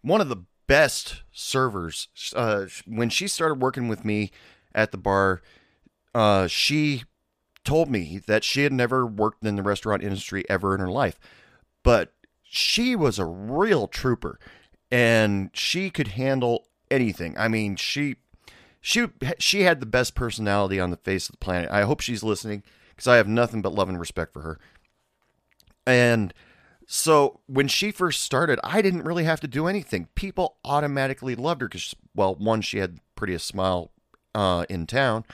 One 0.01 0.21
of 0.21 0.29
the 0.29 0.43
best 0.67 1.23
servers, 1.31 2.07
uh, 2.35 2.65
when 2.85 3.09
she 3.09 3.27
started 3.27 3.61
working 3.61 3.87
with 3.87 4.05
me 4.05 4.31
at 4.75 4.91
the 4.91 4.97
bar, 4.97 5.41
uh, 6.13 6.47
she 6.47 7.03
told 7.63 7.89
me 7.89 8.21
that 8.27 8.43
she 8.43 8.63
had 8.63 8.73
never 8.73 9.05
worked 9.05 9.43
in 9.45 9.55
the 9.55 9.63
restaurant 9.63 10.03
industry 10.03 10.43
ever 10.49 10.73
in 10.73 10.79
her 10.79 10.89
life, 10.89 11.19
but 11.83 12.13
she 12.43 12.95
was 12.95 13.19
a 13.19 13.25
real 13.25 13.87
trooper 13.87 14.39
and 14.91 15.49
she 15.53 15.89
could 15.89 16.09
handle 16.09 16.67
anything. 16.89 17.35
I 17.37 17.47
mean, 17.47 17.75
she 17.75 18.15
she 18.79 19.07
she 19.37 19.63
had 19.63 19.79
the 19.79 19.85
best 19.85 20.15
personality 20.15 20.79
on 20.79 20.91
the 20.91 20.97
face 20.97 21.27
of 21.27 21.33
the 21.33 21.39
planet. 21.39 21.69
I 21.71 21.81
hope 21.81 21.99
she's 21.99 22.23
listening 22.23 22.63
because 22.89 23.07
I 23.07 23.17
have 23.17 23.27
nothing 23.27 23.61
but 23.61 23.73
love 23.73 23.89
and 23.89 23.99
respect 23.99 24.33
for 24.33 24.41
her. 24.41 24.59
And 25.85 26.33
so 26.87 27.41
when 27.45 27.67
she 27.67 27.91
first 27.91 28.21
started, 28.21 28.59
I 28.63 28.81
didn't 28.81 29.03
really 29.03 29.25
have 29.25 29.39
to 29.41 29.47
do 29.47 29.67
anything. 29.67 30.07
People 30.15 30.57
automatically 30.65 31.35
loved 31.35 31.61
her 31.61 31.67
because, 31.67 31.93
well, 32.15 32.33
one, 32.35 32.61
she 32.61 32.79
had 32.79 32.97
the 32.97 33.01
prettiest 33.15 33.45
smile 33.45 33.91
uh, 34.33 34.65
in 34.69 34.87
town, 34.87 35.25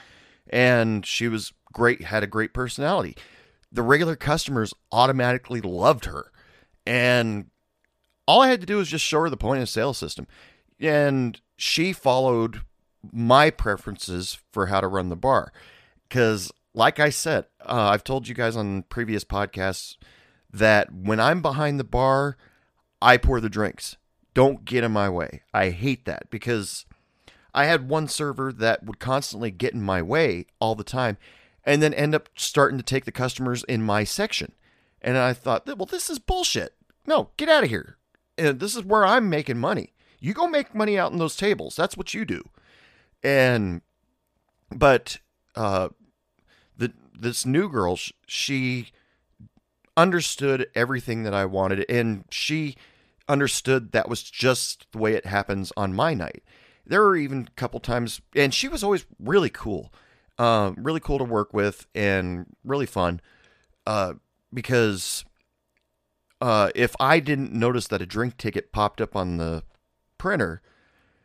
and 0.50 1.06
she 1.06 1.30
was 1.30 1.54
great, 1.72 2.04
had 2.04 2.24
a 2.24 2.28
great 2.28 2.54
personality. 2.54 3.16
The 3.72 3.82
regular 3.82 4.16
customers 4.16 4.74
automatically 4.92 5.62
loved 5.62 6.06
her, 6.06 6.32
and 6.86 7.50
all 8.28 8.42
I 8.42 8.50
had 8.50 8.60
to 8.60 8.68
do 8.68 8.78
was 8.78 8.90
just 8.90 9.06
show 9.06 9.22
her 9.22 9.30
the 9.30 9.38
point 9.38 9.62
of 9.62 9.70
sale 9.70 9.94
system 9.94 10.28
and 10.84 11.40
she 11.58 11.94
followed 11.94 12.62
my 13.12 13.50
preferences 13.50 14.40
for 14.52 14.68
how 14.68 14.82
to 14.82 14.88
run 14.88 15.10
the 15.10 15.16
bar 15.16 15.52
because 16.08 16.52
like 16.74 17.00
i 17.00 17.10
said 17.10 17.46
uh, 17.66 17.90
i've 17.92 18.04
told 18.04 18.28
you 18.28 18.36
guys 18.36 18.56
on 18.56 18.84
previous 18.84 19.24
podcasts 19.24 19.98
that 20.54 20.94
when 20.94 21.20
i'm 21.20 21.42
behind 21.42 21.80
the 21.80 21.84
bar 21.84 22.38
i 23.04 23.18
pour 23.18 23.42
the 23.42 23.50
drinks. 23.50 23.98
Don't 24.34 24.66
get 24.66 24.84
in 24.84 24.92
my 24.92 25.10
way. 25.10 25.44
I 25.54 25.70
hate 25.70 26.06
that 26.06 26.30
because 26.30 26.86
i 27.54 27.66
had 27.66 27.90
one 27.90 28.08
server 28.08 28.52
that 28.52 28.84
would 28.84 29.00
constantly 29.00 29.52
get 29.52 29.74
in 29.74 29.82
my 29.82 30.02
way 30.02 30.48
all 30.60 30.74
the 30.74 30.84
time 30.84 31.18
and 31.66 31.82
then 31.82 31.94
end 31.94 32.16
up 32.16 32.30
starting 32.36 32.78
to 32.78 32.84
take 32.84 33.06
the 33.06 33.12
customers 33.12 33.64
in 33.66 33.84
my 33.84 34.04
section. 34.04 34.54
And 35.02 35.18
i 35.18 35.34
thought 35.34 35.68
well 35.68 35.86
this 35.86 36.10
is 36.10 36.20
bullshit. 36.20 36.74
No 37.06 37.30
get 37.38 37.50
out 37.50 37.64
of 37.64 37.70
here. 37.70 37.98
And 38.38 38.60
this 38.60 38.76
is 38.76 38.84
where 38.84 39.06
i'm 39.06 39.30
making 39.30 39.60
money. 39.60 39.94
You 40.20 40.34
go 40.34 40.48
make 40.48 40.74
money 40.74 40.98
out 40.98 41.12
in 41.12 41.20
those 41.20 41.36
tables. 41.36 41.76
That's 41.76 41.98
what 41.98 42.14
you 42.14 42.24
do. 42.26 42.44
And 43.22 43.82
but 44.72 45.18
uh 45.56 45.90
the 46.78 46.94
this 47.14 47.46
new 47.46 47.70
girl 47.70 48.00
she 48.26 48.88
understood 49.96 50.68
everything 50.76 51.24
that 51.24 51.34
I 51.34 51.46
wanted 51.46 51.86
and 51.90 52.26
she 52.30 52.76
understood 53.28 53.92
that 53.92 54.10
was 54.10 54.24
just 54.24 54.88
the 54.92 54.98
way 54.98 55.14
it 55.14 55.26
happens 55.26 55.72
on 55.78 55.94
my 55.94 56.14
night. 56.14 56.44
There 56.86 57.02
were 57.02 57.16
even 57.16 57.48
a 57.48 57.52
couple 57.52 57.80
times 57.80 58.22
and 58.36 58.54
she 58.54 58.68
was 58.68 58.84
always 58.84 59.06
really 59.20 59.50
cool. 59.50 59.94
Uh, 60.38 60.74
really 60.78 61.00
cool 61.00 61.20
to 61.20 61.24
work 61.24 61.54
with 61.54 61.86
and 61.94 62.48
really 62.64 62.88
fun. 62.88 63.22
Uh, 63.86 64.14
because 64.54 65.26
uh, 66.42 66.70
if 66.76 66.96
I 67.00 67.20
didn't 67.20 67.54
notice 67.54 67.88
that 67.88 68.02
a 68.02 68.06
drink 68.06 68.38
ticket 68.38 68.72
popped 68.72 69.00
up 69.00 69.16
on 69.16 69.38
the 69.38 69.64
printer, 70.18 70.62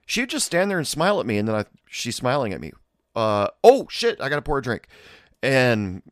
she 0.06 0.20
would 0.20 0.30
just 0.30 0.46
stand 0.46 0.70
there 0.70 0.78
and 0.78 0.86
smile 0.86 1.20
at 1.20 1.26
me, 1.26 1.38
and 1.38 1.48
then 1.48 1.54
I, 1.56 1.64
she's 1.86 2.16
smiling 2.16 2.52
at 2.52 2.60
me. 2.60 2.72
Uh, 3.16 3.48
oh 3.64 3.86
shit, 3.90 4.20
I 4.20 4.28
gotta 4.28 4.42
pour 4.42 4.58
a 4.58 4.62
drink, 4.62 4.86
and 5.42 6.02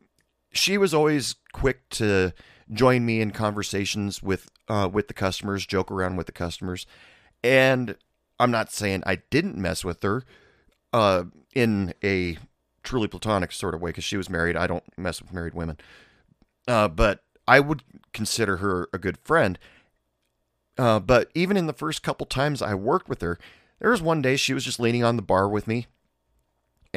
she 0.57 0.77
was 0.77 0.93
always 0.93 1.35
quick 1.53 1.87
to 1.89 2.33
join 2.71 3.05
me 3.05 3.21
in 3.21 3.31
conversations 3.31 4.21
with 4.21 4.49
uh, 4.67 4.89
with 4.91 5.07
the 5.07 5.13
customers, 5.13 5.65
joke 5.65 5.91
around 5.91 6.17
with 6.17 6.25
the 6.25 6.31
customers, 6.31 6.85
and 7.43 7.95
I'm 8.39 8.51
not 8.51 8.71
saying 8.71 9.03
I 9.05 9.17
didn't 9.29 9.57
mess 9.57 9.85
with 9.85 10.01
her 10.03 10.23
uh, 10.93 11.23
in 11.53 11.93
a 12.03 12.37
truly 12.83 13.07
platonic 13.07 13.51
sort 13.51 13.73
of 13.73 13.81
way 13.81 13.89
because 13.89 14.03
she 14.03 14.17
was 14.17 14.29
married. 14.29 14.55
I 14.55 14.67
don't 14.67 14.83
mess 14.97 15.21
with 15.21 15.33
married 15.33 15.53
women, 15.53 15.77
uh, 16.67 16.87
but 16.87 17.23
I 17.47 17.59
would 17.59 17.83
consider 18.13 18.57
her 18.57 18.89
a 18.93 18.97
good 18.97 19.17
friend. 19.17 19.57
Uh, 20.77 20.99
but 20.99 21.31
even 21.33 21.57
in 21.57 21.67
the 21.67 21.73
first 21.73 22.03
couple 22.03 22.25
times 22.25 22.61
I 22.61 22.75
worked 22.75 23.09
with 23.09 23.21
her, 23.21 23.39
there 23.79 23.89
was 23.89 24.01
one 24.01 24.21
day 24.21 24.35
she 24.35 24.53
was 24.53 24.63
just 24.63 24.79
leaning 24.79 25.03
on 25.03 25.15
the 25.15 25.21
bar 25.21 25.49
with 25.49 25.67
me, 25.67 25.87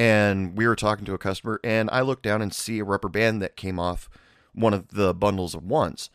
and 0.00 0.56
we 0.56 0.66
were 0.66 0.76
talking 0.76 1.04
to 1.04 1.12
a 1.12 1.18
customer, 1.18 1.60
and 1.62 1.90
I 1.92 2.00
looked 2.00 2.22
down 2.22 2.40
and 2.40 2.54
see 2.54 2.78
a 2.78 2.84
rubber 2.84 3.10
band 3.10 3.42
that 3.42 3.54
came 3.54 3.78
off 3.78 4.08
one 4.54 4.72
of 4.72 4.88
the 4.88 5.12
bundles 5.12 5.54
of 5.54 5.62
ones. 5.62 6.08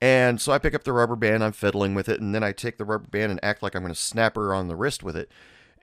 And 0.00 0.40
so 0.40 0.50
I 0.50 0.58
pick 0.58 0.74
up 0.74 0.82
the 0.82 0.92
rubber 0.92 1.14
band, 1.14 1.44
I'm 1.44 1.52
fiddling 1.52 1.94
with 1.94 2.08
it, 2.08 2.20
and 2.20 2.34
then 2.34 2.42
I 2.42 2.50
take 2.50 2.76
the 2.76 2.84
rubber 2.84 3.06
band 3.06 3.30
and 3.30 3.38
act 3.40 3.62
like 3.62 3.76
I'm 3.76 3.82
going 3.82 3.94
to 3.94 4.00
snap 4.00 4.34
her 4.34 4.52
on 4.52 4.66
the 4.66 4.74
wrist 4.74 5.04
with 5.04 5.16
it. 5.16 5.30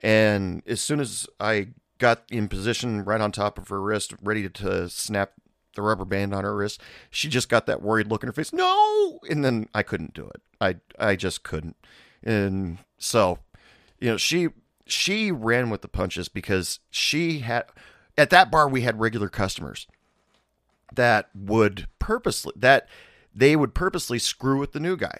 And 0.02 0.62
as 0.66 0.82
soon 0.82 1.00
as 1.00 1.26
I 1.40 1.68
got 1.96 2.24
in 2.30 2.48
position 2.48 3.02
right 3.02 3.20
on 3.20 3.32
top 3.32 3.56
of 3.56 3.68
her 3.68 3.80
wrist, 3.80 4.12
ready 4.22 4.46
to 4.46 4.90
snap 4.90 5.32
the 5.74 5.80
rubber 5.80 6.04
band 6.04 6.34
on 6.34 6.44
her 6.44 6.54
wrist, 6.54 6.82
she 7.08 7.30
just 7.30 7.48
got 7.48 7.64
that 7.64 7.80
worried 7.80 8.08
look 8.08 8.22
in 8.22 8.26
her 8.26 8.34
face. 8.34 8.52
No! 8.52 9.20
And 9.30 9.42
then 9.42 9.70
I 9.74 9.82
couldn't 9.82 10.12
do 10.12 10.26
it. 10.26 10.42
I 10.60 10.76
I 10.98 11.16
just 11.16 11.44
couldn't. 11.44 11.76
And 12.22 12.76
so, 12.98 13.38
you 14.00 14.10
know, 14.10 14.18
she 14.18 14.50
she 14.88 15.30
ran 15.30 15.70
with 15.70 15.82
the 15.82 15.88
punches 15.88 16.28
because 16.28 16.80
she 16.90 17.40
had 17.40 17.64
at 18.16 18.30
that 18.30 18.50
bar 18.50 18.68
we 18.68 18.82
had 18.82 19.00
regular 19.00 19.28
customers 19.28 19.86
that 20.94 21.28
would 21.34 21.86
purposely 21.98 22.52
that 22.56 22.88
they 23.34 23.54
would 23.54 23.74
purposely 23.74 24.18
screw 24.18 24.58
with 24.58 24.72
the 24.72 24.80
new 24.80 24.96
guy 24.96 25.18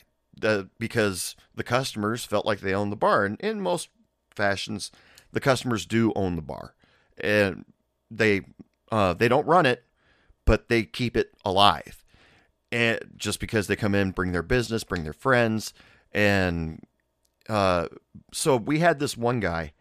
because 0.79 1.37
the 1.55 1.65
customers 1.65 2.25
felt 2.25 2.47
like 2.47 2.61
they 2.61 2.75
owned 2.75 2.93
the 2.93 2.97
bar. 2.97 3.25
And 3.25 3.41
in 3.41 3.61
most 3.61 3.89
fashions 4.35 4.91
the 5.33 5.41
customers 5.41 5.85
do 5.85 6.13
own 6.17 6.37
the 6.37 6.43
bar. 6.43 6.75
And 7.19 7.65
they 8.11 8.43
uh, 8.91 9.15
they 9.15 9.29
don't 9.29 9.47
run 9.47 9.67
it 9.67 9.85
but 10.45 10.71
they 10.71 10.83
keep 10.83 11.15
it 11.15 11.33
alive. 11.45 12.03
And 12.73 12.99
just 13.17 13.39
because 13.39 13.67
they 13.67 13.77
come 13.77 13.95
in 13.95 14.13
bring 14.13 14.33
their 14.33 14.43
business 14.43 14.85
bring 14.85 15.05
their 15.05 15.13
friends 15.13 15.73
and 16.13 16.83
uh, 17.49 17.89
so 18.33 18.57
we 18.57 18.79
had 18.81 18.99
this 18.99 19.17
one 19.17 19.41
guy 19.41 19.73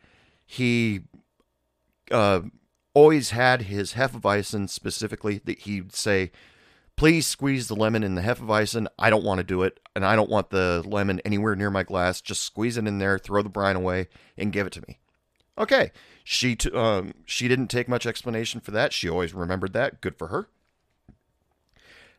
he 0.48 1.02
uh, 2.10 2.42
always 2.94 3.32
had 3.32 3.64
his 3.64 3.94
Hefeweizen 3.94 4.70
specifically 4.70 5.42
that 5.44 5.60
he'd 5.60 5.94
say, 5.94 6.32
please 6.96 7.28
squeeze 7.28 7.68
the 7.68 7.76
lemon 7.76 8.02
in 8.02 8.16
the 8.16 8.22
Hefeweizen. 8.22 8.88
I 8.98 9.10
don't 9.10 9.26
want 9.26 9.40
to 9.40 9.44
do 9.44 9.62
it, 9.64 9.80
and 9.94 10.06
I 10.06 10.16
don't 10.16 10.30
want 10.30 10.50
the 10.50 10.82
lemon 10.86 11.20
anywhere 11.26 11.56
near 11.56 11.70
my 11.70 11.84
glass. 11.84 12.22
Just 12.22 12.44
squeeze 12.44 12.78
it 12.78 12.88
in 12.88 12.98
there, 12.98 13.20
throw 13.20 13.44
the 13.44 13.50
brine 13.50 13.76
away, 13.76 14.08
and 14.38 14.54
give 14.54 14.66
it 14.66 14.74
to 14.74 14.84
me. 14.88 15.00
Okay, 15.58 15.92
she 16.24 16.56
t- 16.56 16.72
um, 16.72 17.14
she 17.26 17.48
didn't 17.48 17.68
take 17.68 17.90
much 17.90 18.06
explanation 18.06 18.62
for 18.62 18.72
that. 18.72 18.94
She 18.94 19.10
always 19.10 19.34
remembered 19.34 19.74
that. 19.74 20.02
Good 20.02 20.18
for 20.18 20.28
her. 20.28 20.48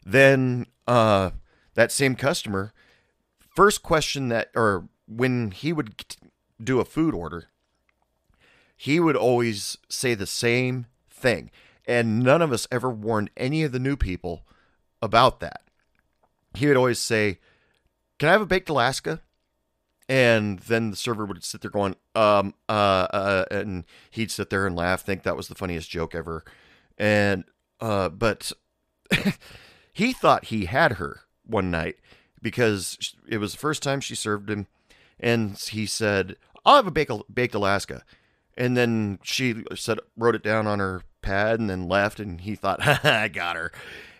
Then 0.04 0.66
uh, 0.86 1.30
that 1.74 1.92
same 1.92 2.14
customer, 2.14 2.74
first 3.54 3.82
question 3.82 4.28
that, 4.28 4.50
or 4.54 4.88
when 5.08 5.50
he 5.50 5.72
would 5.72 6.04
do 6.62 6.80
a 6.80 6.84
food 6.84 7.14
order, 7.14 7.46
he 8.76 9.00
would 9.00 9.16
always 9.16 9.76
say 9.88 10.14
the 10.14 10.26
same 10.26 10.86
thing. 11.10 11.50
And 11.86 12.20
none 12.20 12.42
of 12.42 12.52
us 12.52 12.68
ever 12.70 12.90
warned 12.90 13.30
any 13.36 13.62
of 13.62 13.72
the 13.72 13.78
new 13.78 13.96
people 13.96 14.44
about 15.00 15.40
that. 15.40 15.62
He 16.54 16.66
would 16.66 16.76
always 16.76 16.98
say, 16.98 17.38
Can 18.18 18.28
I 18.28 18.32
have 18.32 18.42
a 18.42 18.46
baked 18.46 18.68
Alaska? 18.68 19.22
And 20.08 20.58
then 20.60 20.90
the 20.90 20.96
server 20.96 21.26
would 21.26 21.44
sit 21.44 21.60
there 21.60 21.70
going, 21.70 21.94
um, 22.14 22.54
uh, 22.68 22.72
uh, 23.10 23.44
and 23.50 23.84
he'd 24.10 24.30
sit 24.30 24.48
there 24.48 24.66
and 24.66 24.74
laugh, 24.74 25.02
think 25.02 25.22
that 25.22 25.36
was 25.36 25.48
the 25.48 25.54
funniest 25.54 25.90
joke 25.90 26.14
ever. 26.14 26.44
And, 26.96 27.44
uh, 27.78 28.08
but 28.08 28.52
he 29.92 30.12
thought 30.14 30.46
he 30.46 30.64
had 30.64 30.92
her 30.92 31.20
one 31.44 31.70
night 31.70 31.96
because 32.40 33.14
it 33.28 33.38
was 33.38 33.52
the 33.52 33.58
first 33.58 33.82
time 33.82 34.00
she 34.00 34.14
served 34.14 34.48
him. 34.48 34.66
And 35.20 35.56
he 35.58 35.86
said, 35.86 36.36
I'll 36.64 36.76
have 36.76 36.86
a 36.86 36.90
baked, 36.90 37.12
baked 37.32 37.54
Alaska. 37.54 38.04
And 38.56 38.76
then 38.76 39.18
she 39.22 39.64
said, 39.74 40.00
wrote 40.16 40.34
it 40.34 40.42
down 40.42 40.66
on 40.66 40.78
her 40.80 41.02
pad 41.22 41.60
and 41.60 41.70
then 41.70 41.88
left. 41.88 42.20
And 42.20 42.40
he 42.40 42.54
thought, 42.54 42.86
I 43.04 43.28
got 43.28 43.56
her. 43.56 43.72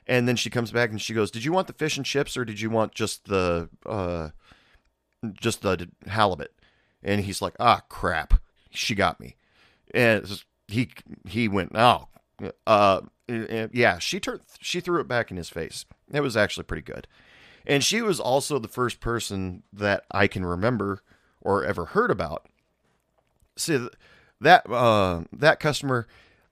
And 0.09 0.27
then 0.27 0.37
she 0.37 0.49
comes 0.49 0.73
back 0.73 0.91
and 0.91 1.01
she 1.01 1.13
goes, 1.13 1.31
"Did 1.31 1.45
you 1.45 1.53
want 1.53 1.67
the 1.67 1.75
fish 1.75 1.99
and 1.99 2.07
chips 2.07 2.37
or 2.37 2.45
did 2.47 2.61
you 2.61 2.71
want 2.71 2.95
just 2.95 3.27
the 3.27 3.69
uh, 3.85 4.31
just 5.35 5.61
the 5.61 5.91
halibut?" 6.07 6.55
And 7.03 7.21
he's 7.21 7.43
like, 7.43 7.55
"Ah, 7.61 7.83
crap, 7.91 8.41
she 8.71 8.95
got 8.95 9.21
me." 9.21 9.37
And 9.93 10.43
he 10.67 10.89
he 11.29 11.47
went, 11.47 11.73
"Oh, 11.75 12.09
uh, 12.67 13.03
yeah." 13.29 13.99
She 13.99 14.19
turned 14.19 14.41
she 14.61 14.81
threw 14.81 14.99
it 14.99 15.09
back 15.09 15.31
in 15.31 15.37
his 15.37 15.51
face. 15.51 15.85
It 16.11 16.21
was 16.21 16.39
actually 16.39 16.65
pretty 16.65 16.83
good. 16.83 17.07
And 17.69 17.85
she 17.85 18.01
was 18.01 18.19
also 18.19 18.59
the 18.59 18.67
first 18.67 18.99
person 18.99 19.63
that 19.73 20.05
I 20.11 20.27
can 20.27 20.45
remember 20.45 21.03
or 21.41 21.65
ever 21.65 21.85
heard 21.85 22.11
about. 22.11 22.47
See 23.57 23.87
that 24.41 24.69
uh, 24.71 25.25
that 25.33 25.61
customer 25.61 26.07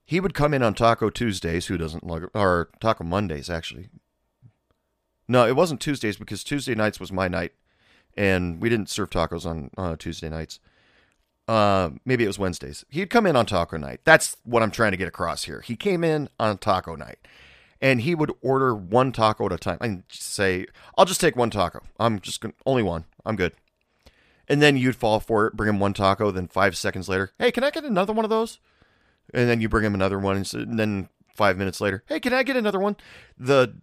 he 0.05 0.21
would 0.21 0.35
come 0.35 0.55
in 0.55 0.63
on 0.63 0.75
Taco 0.75 1.11
Tuesdays. 1.11 1.67
Who 1.67 1.79
doesn't 1.79 2.07
love 2.07 2.27
or 2.35 2.71
Taco 2.81 3.03
Mondays 3.03 3.51
actually? 3.51 3.89
No, 5.27 5.47
it 5.47 5.57
wasn't 5.57 5.81
Tuesdays 5.81 6.17
because 6.17 6.45
Tuesday 6.45 6.75
nights 6.75 7.01
was 7.01 7.11
my 7.11 7.27
night, 7.27 7.53
and 8.17 8.61
we 8.61 8.69
didn't 8.69 8.89
serve 8.89 9.11
tacos 9.11 9.45
on 9.45 9.71
uh, 9.77 9.97
Tuesday 9.97 10.29
nights. 10.29 10.61
Uh, 11.49 11.91
maybe 12.05 12.25
it 12.25 12.29
was 12.29 12.39
Wednesdays. 12.39 12.85
He'd 12.89 13.11
come 13.11 13.27
in 13.27 13.37
on 13.37 13.47
taco 13.47 13.77
night. 13.77 14.01
That's 14.05 14.37
what 14.45 14.63
I'm 14.63 14.71
trying 14.71 14.93
to 14.93 14.97
get 14.97 15.09
across 15.09 15.45
here. 15.45 15.61
He 15.61 15.77
came 15.77 16.05
in 16.05 16.29
on 16.39 16.59
taco 16.59 16.95
night, 16.95 17.19
and 17.81 18.01
he 18.01 18.15
would 18.15 18.33
order 18.43 18.75
one 18.75 19.13
taco 19.13 19.47
at 19.47 19.53
a 19.53 19.59
time 19.59 19.79
and 19.81 20.05
say, 20.11 20.67
"I'll 20.97 21.05
just 21.05 21.21
take 21.21 21.37
one 21.37 21.51
taco. 21.51 21.81
I'm 21.99 22.21
just 22.21 22.41
gonna, 22.41 22.55
only 22.65 22.83
one. 22.83 23.05
I'm 23.25 23.37
good." 23.37 23.53
And 24.49 24.63
then 24.63 24.77
you'd 24.77 24.97
fall 24.97 25.19
for 25.19 25.47
it, 25.47 25.57
bring 25.57 25.69
him 25.69 25.81
one 25.81 25.93
taco. 25.93 26.31
Then 26.31 26.47
five 26.47 26.77
seconds 26.77 27.09
later, 27.09 27.33
hey, 27.39 27.51
can 27.51 27.65
I 27.65 27.71
get 27.71 27.85
another 27.85 28.13
one 28.13 28.25
of 28.25 28.31
those? 28.31 28.59
and 29.35 29.49
then 29.49 29.61
you 29.61 29.69
bring 29.69 29.85
him 29.85 29.95
another 29.95 30.19
one, 30.19 30.37
and 30.37 30.79
then 30.79 31.09
five 31.35 31.57
minutes 31.57 31.81
later, 31.81 32.03
hey, 32.07 32.21
can 32.21 32.33
I 32.33 32.43
get 32.43 32.57
another 32.57 32.79
one? 32.79 32.97
The 33.39 33.75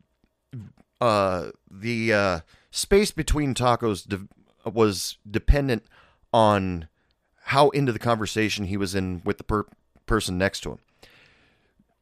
uh, 1.02 1.52
the 1.70 2.14
uh, 2.14 2.40
space 2.72 3.12
between 3.12 3.54
tacos 3.54 4.08
de- 4.08 4.28
was 4.70 5.18
dependent 5.30 5.84
on 6.32 6.88
how 7.46 7.70
into 7.72 7.92
the 7.92 8.00
conversation 8.00 8.66
he 8.66 8.78
was 8.78 8.96
in 8.96 9.22
with 9.26 9.38
the 9.38 9.44
per- 9.44 9.68
person 10.06 10.38
next 10.38 10.62
to 10.62 10.72
him. 10.72 10.80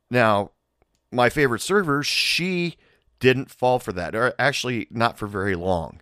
Now, 0.10 0.52
my 1.12 1.30
favorite 1.30 1.62
server, 1.62 2.04
she 2.04 2.78
didn't 3.20 3.52
fall 3.52 3.80
for 3.80 3.92
that, 3.94 4.16
or 4.16 4.34
actually 4.40 4.88
not 4.90 5.18
for 5.18 5.28
very 5.28 5.56
long. 5.56 6.02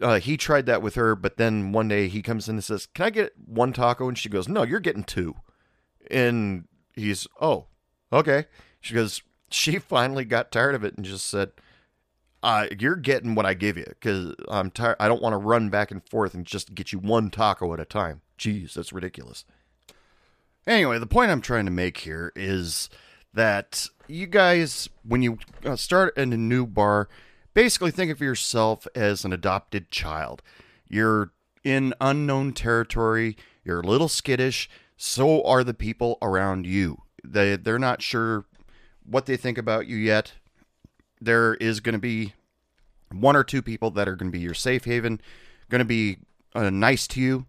Uh, 0.00 0.18
he 0.18 0.36
tried 0.36 0.66
that 0.66 0.82
with 0.82 0.94
her, 0.94 1.14
but 1.14 1.36
then 1.36 1.72
one 1.72 1.88
day 1.88 2.08
he 2.08 2.20
comes 2.20 2.48
in 2.48 2.56
and 2.56 2.64
says, 2.64 2.86
"Can 2.86 3.06
I 3.06 3.10
get 3.10 3.32
one 3.46 3.72
taco?" 3.72 4.08
And 4.08 4.18
she 4.18 4.28
goes, 4.28 4.48
"No, 4.48 4.62
you're 4.62 4.80
getting 4.80 5.04
two. 5.04 5.36
And 6.10 6.68
he's, 6.94 7.26
oh, 7.40 7.66
okay. 8.12 8.46
She 8.80 8.94
goes, 8.94 9.22
she 9.50 9.78
finally 9.78 10.24
got 10.24 10.52
tired 10.52 10.74
of 10.74 10.84
it 10.84 10.96
and 10.96 11.04
just 11.04 11.26
said, 11.26 11.52
uh, 12.42 12.66
you're 12.78 12.96
getting 12.96 13.34
what 13.34 13.46
I 13.46 13.54
give 13.54 13.76
you 13.76 13.86
because 13.86 14.34
I'm 14.48 14.70
tired. 14.70 14.96
I 15.00 15.08
don't 15.08 15.22
want 15.22 15.32
to 15.32 15.38
run 15.38 15.68
back 15.68 15.90
and 15.90 16.06
forth 16.08 16.34
and 16.34 16.44
just 16.44 16.74
get 16.74 16.92
you 16.92 16.98
one 16.98 17.30
taco 17.30 17.72
at 17.74 17.80
a 17.80 17.84
time. 17.84 18.20
Jeez, 18.38 18.74
that's 18.74 18.92
ridiculous. 18.92 19.44
Anyway, 20.66 20.98
the 20.98 21.06
point 21.06 21.30
I'm 21.30 21.40
trying 21.40 21.64
to 21.64 21.72
make 21.72 21.98
here 21.98 22.32
is 22.36 22.88
that 23.36 23.88
you 24.08 24.26
guys, 24.26 24.88
when 25.06 25.22
you 25.22 25.38
uh, 25.64 25.76
start 25.76 26.16
in 26.16 26.32
a 26.32 26.38
new 26.38 26.66
bar, 26.66 27.06
basically 27.52 27.90
think 27.90 28.10
of 28.10 28.20
yourself 28.20 28.88
as 28.94 29.24
an 29.24 29.32
adopted 29.32 29.90
child. 29.90 30.42
You're 30.88 31.32
in 31.62 31.92
unknown 32.00 32.54
territory, 32.54 33.36
you're 33.62 33.80
a 33.80 33.86
little 33.86 34.08
skittish, 34.08 34.70
so 34.96 35.44
are 35.44 35.62
the 35.62 35.74
people 35.74 36.16
around 36.22 36.66
you. 36.66 37.02
They 37.22 37.56
they're 37.56 37.78
not 37.78 38.00
sure 38.00 38.46
what 39.04 39.26
they 39.26 39.36
think 39.36 39.58
about 39.58 39.86
you 39.86 39.96
yet. 39.96 40.32
There 41.20 41.54
is 41.56 41.80
going 41.80 41.92
to 41.92 41.98
be 41.98 42.32
one 43.12 43.36
or 43.36 43.44
two 43.44 43.60
people 43.60 43.90
that 43.92 44.08
are 44.08 44.16
going 44.16 44.32
to 44.32 44.36
be 44.36 44.42
your 44.42 44.54
safe 44.54 44.84
haven, 44.86 45.20
going 45.68 45.80
to 45.80 45.84
be 45.84 46.18
uh, 46.54 46.70
nice 46.70 47.06
to 47.08 47.20
you. 47.20 47.46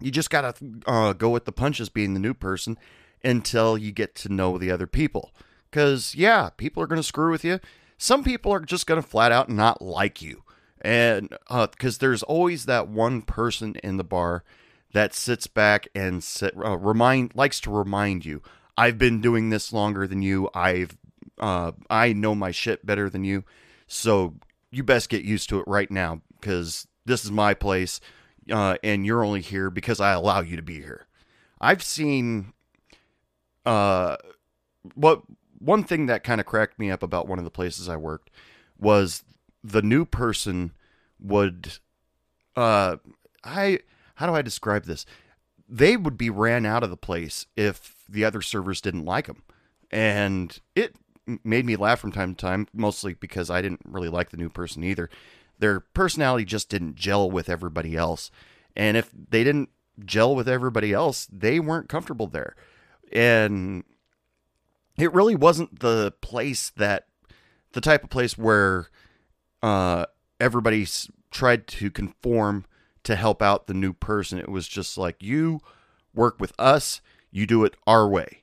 You 0.00 0.10
just 0.10 0.30
got 0.30 0.56
to 0.56 0.64
uh, 0.86 1.12
go 1.12 1.30
with 1.30 1.44
the 1.44 1.52
punches 1.52 1.88
being 1.88 2.14
the 2.14 2.20
new 2.20 2.34
person 2.34 2.76
until 3.24 3.76
you 3.76 3.92
get 3.92 4.14
to 4.16 4.32
know 4.32 4.58
the 4.58 4.70
other 4.70 4.86
people. 4.86 5.32
Because, 5.70 6.14
yeah, 6.14 6.50
people 6.56 6.82
are 6.82 6.86
going 6.86 7.00
to 7.00 7.02
screw 7.02 7.30
with 7.30 7.44
you. 7.44 7.60
Some 7.98 8.24
people 8.24 8.52
are 8.52 8.60
just 8.60 8.86
going 8.86 9.00
to 9.00 9.06
flat 9.06 9.32
out 9.32 9.48
not 9.48 9.82
like 9.82 10.22
you. 10.22 10.42
And 10.80 11.30
because 11.48 11.96
uh, 11.96 12.00
there's 12.00 12.22
always 12.22 12.66
that 12.66 12.88
one 12.88 13.22
person 13.22 13.74
in 13.82 13.96
the 13.96 14.04
bar 14.04 14.44
that 14.92 15.14
sits 15.14 15.46
back 15.46 15.88
and 15.94 16.22
sit, 16.22 16.54
uh, 16.56 16.76
remind 16.76 17.34
likes 17.34 17.60
to 17.60 17.70
remind 17.70 18.24
you, 18.24 18.42
I've 18.76 18.98
been 18.98 19.20
doing 19.20 19.50
this 19.50 19.72
longer 19.72 20.06
than 20.06 20.22
you. 20.22 20.48
I've 20.54 20.96
uh, 21.38 21.72
I 21.90 22.12
know 22.12 22.34
my 22.34 22.50
shit 22.50 22.86
better 22.86 23.10
than 23.10 23.24
you. 23.24 23.44
So 23.86 24.36
you 24.70 24.82
best 24.82 25.08
get 25.08 25.24
used 25.24 25.48
to 25.50 25.58
it 25.58 25.66
right 25.66 25.90
now 25.90 26.22
because 26.40 26.86
this 27.04 27.24
is 27.24 27.30
my 27.30 27.54
place, 27.54 28.00
uh, 28.50 28.76
and 28.82 29.06
you're 29.06 29.24
only 29.24 29.40
here 29.40 29.70
because 29.70 30.00
I 30.00 30.12
allow 30.12 30.40
you 30.40 30.56
to 30.56 30.62
be 30.62 30.76
here. 30.76 31.06
I've 31.60 31.82
seen 31.82 32.52
uh, 33.66 34.16
what 34.94 35.22
one 35.58 35.84
thing 35.84 36.06
that 36.06 36.24
kind 36.24 36.40
of 36.40 36.46
cracked 36.46 36.78
me 36.78 36.90
up 36.90 37.02
about 37.02 37.26
one 37.26 37.38
of 37.38 37.44
the 37.44 37.50
places 37.50 37.88
I 37.88 37.96
worked 37.96 38.30
was 38.78 39.24
the 39.62 39.82
new 39.82 40.04
person 40.04 40.72
would 41.18 41.78
uh, 42.54 42.96
I 43.44 43.80
how 44.16 44.26
do 44.26 44.34
I 44.34 44.42
describe 44.42 44.84
this? 44.84 45.04
They 45.68 45.96
would 45.96 46.16
be 46.16 46.30
ran 46.30 46.64
out 46.64 46.82
of 46.82 46.90
the 46.90 46.96
place 46.96 47.46
if 47.56 47.94
the 48.08 48.24
other 48.24 48.40
servers 48.40 48.80
didn't 48.80 49.04
like 49.04 49.26
them. 49.26 49.42
And 49.90 50.58
it 50.74 50.94
made 51.44 51.66
me 51.66 51.76
laugh 51.76 51.98
from 51.98 52.12
time 52.12 52.34
to 52.34 52.40
time, 52.40 52.68
mostly 52.72 53.14
because 53.14 53.50
I 53.50 53.62
didn't 53.62 53.80
really 53.84 54.08
like 54.08 54.30
the 54.30 54.36
new 54.36 54.48
person 54.48 54.84
either. 54.84 55.10
Their 55.58 55.80
personality 55.80 56.44
just 56.44 56.68
didn't 56.68 56.94
gel 56.94 57.30
with 57.30 57.48
everybody 57.48 57.96
else. 57.96 58.30
And 58.76 58.96
if 58.96 59.10
they 59.12 59.42
didn't 59.42 59.70
gel 60.04 60.34
with 60.36 60.48
everybody 60.48 60.92
else, 60.92 61.26
they 61.32 61.58
weren't 61.58 61.88
comfortable 61.88 62.26
there. 62.26 62.54
And 63.16 63.82
it 64.98 65.12
really 65.14 65.34
wasn't 65.34 65.80
the 65.80 66.12
place 66.20 66.70
that 66.76 67.06
the 67.72 67.80
type 67.80 68.04
of 68.04 68.10
place 68.10 68.36
where 68.36 68.90
uh, 69.62 70.04
everybody 70.38 70.86
tried 71.30 71.66
to 71.66 71.90
conform 71.90 72.66
to 73.04 73.16
help 73.16 73.40
out 73.40 73.66
the 73.66 73.74
new 73.74 73.94
person. 73.94 74.38
It 74.38 74.50
was 74.50 74.68
just 74.68 74.98
like 74.98 75.22
you 75.22 75.60
work 76.14 76.38
with 76.38 76.52
us, 76.58 77.00
you 77.30 77.46
do 77.46 77.64
it 77.64 77.74
our 77.86 78.06
way. 78.06 78.42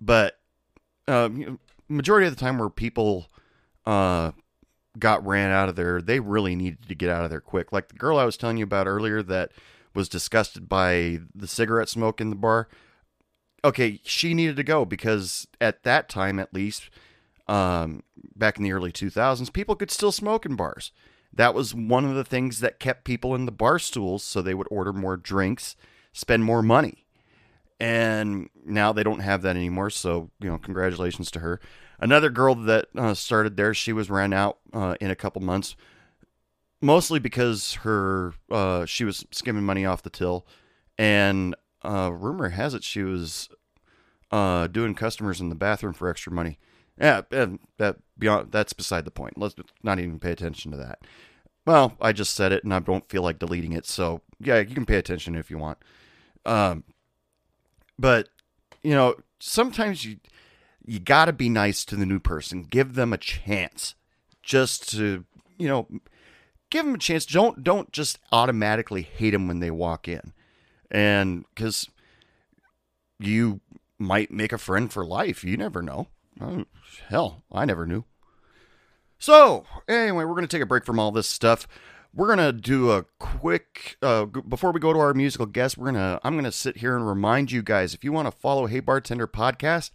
But 0.00 0.38
um, 1.08 1.58
majority 1.88 2.28
of 2.28 2.36
the 2.36 2.40
time, 2.40 2.58
where 2.58 2.70
people 2.70 3.28
uh, 3.84 4.30
got 4.96 5.26
ran 5.26 5.50
out 5.50 5.68
of 5.68 5.74
there, 5.74 6.00
they 6.00 6.20
really 6.20 6.54
needed 6.54 6.86
to 6.88 6.94
get 6.94 7.10
out 7.10 7.24
of 7.24 7.30
there 7.30 7.40
quick. 7.40 7.72
Like 7.72 7.88
the 7.88 7.94
girl 7.94 8.18
I 8.18 8.24
was 8.24 8.36
telling 8.36 8.58
you 8.58 8.64
about 8.64 8.86
earlier 8.86 9.24
that 9.24 9.50
was 9.92 10.08
disgusted 10.08 10.68
by 10.68 11.18
the 11.34 11.48
cigarette 11.48 11.88
smoke 11.88 12.20
in 12.20 12.30
the 12.30 12.36
bar. 12.36 12.68
Okay, 13.64 14.00
she 14.04 14.34
needed 14.34 14.56
to 14.56 14.62
go 14.62 14.84
because 14.84 15.48
at 15.60 15.82
that 15.82 16.08
time, 16.08 16.38
at 16.38 16.54
least, 16.54 16.90
um, 17.48 18.02
back 18.36 18.56
in 18.56 18.62
the 18.62 18.72
early 18.72 18.92
2000s, 18.92 19.52
people 19.52 19.74
could 19.74 19.90
still 19.90 20.12
smoke 20.12 20.46
in 20.46 20.54
bars. 20.54 20.92
That 21.32 21.54
was 21.54 21.74
one 21.74 22.04
of 22.04 22.14
the 22.14 22.24
things 22.24 22.60
that 22.60 22.78
kept 22.78 23.04
people 23.04 23.34
in 23.34 23.46
the 23.46 23.52
bar 23.52 23.78
stools 23.78 24.22
so 24.22 24.40
they 24.40 24.54
would 24.54 24.68
order 24.70 24.92
more 24.92 25.16
drinks, 25.16 25.76
spend 26.12 26.44
more 26.44 26.62
money. 26.62 27.04
And 27.80 28.48
now 28.64 28.92
they 28.92 29.02
don't 29.02 29.20
have 29.20 29.42
that 29.42 29.56
anymore. 29.56 29.90
So, 29.90 30.30
you 30.40 30.48
know, 30.48 30.58
congratulations 30.58 31.30
to 31.32 31.40
her. 31.40 31.60
Another 32.00 32.30
girl 32.30 32.54
that 32.54 32.86
uh, 32.96 33.14
started 33.14 33.56
there, 33.56 33.74
she 33.74 33.92
was 33.92 34.10
ran 34.10 34.32
out 34.32 34.58
uh, 34.72 34.94
in 35.00 35.10
a 35.10 35.16
couple 35.16 35.42
months, 35.42 35.76
mostly 36.80 37.18
because 37.18 37.74
her 37.74 38.34
uh, 38.50 38.84
she 38.84 39.04
was 39.04 39.26
skimming 39.32 39.64
money 39.64 39.84
off 39.84 40.02
the 40.02 40.10
till, 40.10 40.46
and 40.96 41.54
uh, 41.84 42.10
rumor 42.12 42.50
has 42.50 42.74
it 42.74 42.84
she 42.84 43.02
was 43.02 43.48
uh, 44.30 44.66
doing 44.66 44.94
customers 44.94 45.40
in 45.40 45.48
the 45.48 45.54
bathroom 45.54 45.92
for 45.92 46.08
extra 46.08 46.32
money. 46.32 46.58
Yeah, 47.00 47.22
that 47.30 47.96
beyond 48.18 48.50
that's 48.50 48.72
beside 48.72 49.04
the 49.04 49.10
point. 49.10 49.38
Let's 49.38 49.54
not 49.82 49.98
even 49.98 50.18
pay 50.18 50.32
attention 50.32 50.72
to 50.72 50.76
that. 50.78 50.98
Well, 51.64 51.96
I 52.00 52.12
just 52.12 52.34
said 52.34 52.50
it, 52.50 52.64
and 52.64 52.74
I 52.74 52.80
don't 52.80 53.08
feel 53.08 53.22
like 53.22 53.38
deleting 53.38 53.72
it. 53.72 53.86
So 53.86 54.22
yeah, 54.40 54.58
you 54.58 54.74
can 54.74 54.86
pay 54.86 54.96
attention 54.96 55.34
if 55.34 55.50
you 55.50 55.58
want. 55.58 55.78
Um, 56.44 56.84
but 57.98 58.28
you 58.82 58.92
know, 58.92 59.14
sometimes 59.38 60.04
you 60.04 60.16
you 60.84 60.98
got 60.98 61.26
to 61.26 61.32
be 61.32 61.48
nice 61.48 61.84
to 61.84 61.96
the 61.96 62.06
new 62.06 62.18
person. 62.18 62.62
Give 62.62 62.94
them 62.94 63.12
a 63.12 63.18
chance, 63.18 63.94
just 64.42 64.90
to 64.92 65.24
you 65.58 65.68
know, 65.68 65.88
give 66.70 66.84
them 66.84 66.94
a 66.94 66.98
chance. 66.98 67.26
Don't 67.26 67.62
don't 67.62 67.92
just 67.92 68.18
automatically 68.32 69.02
hate 69.02 69.30
them 69.30 69.46
when 69.46 69.60
they 69.60 69.70
walk 69.70 70.08
in, 70.08 70.32
and 70.90 71.44
because 71.54 71.88
you 73.18 73.60
might 73.98 74.30
make 74.30 74.52
a 74.52 74.58
friend 74.58 74.92
for 74.92 75.04
life. 75.04 75.44
You 75.44 75.56
never 75.56 75.82
know. 75.82 76.08
Oh, 76.40 76.64
hell, 77.08 77.42
I 77.52 77.64
never 77.64 77.86
knew. 77.86 78.04
So, 79.18 79.64
anyway, 79.88 80.24
we're 80.24 80.34
going 80.34 80.46
to 80.46 80.56
take 80.56 80.62
a 80.62 80.66
break 80.66 80.84
from 80.84 81.00
all 81.00 81.10
this 81.10 81.26
stuff. 81.26 81.66
We're 82.14 82.34
going 82.34 82.38
to 82.38 82.52
do 82.52 82.92
a 82.92 83.04
quick 83.18 83.96
uh, 84.00 84.24
before 84.24 84.72
we 84.72 84.80
go 84.80 84.92
to 84.92 84.98
our 84.98 85.12
musical 85.12 85.46
guest, 85.46 85.76
we're 85.76 85.90
going 85.92 85.96
to 85.96 86.20
I'm 86.24 86.34
going 86.34 86.44
to 86.44 86.52
sit 86.52 86.78
here 86.78 86.96
and 86.96 87.06
remind 87.06 87.52
you 87.52 87.62
guys 87.62 87.94
if 87.94 88.02
you 88.02 88.12
want 88.12 88.26
to 88.26 88.38
follow 88.38 88.66
Hey 88.66 88.80
Bartender 88.80 89.26
podcast, 89.26 89.90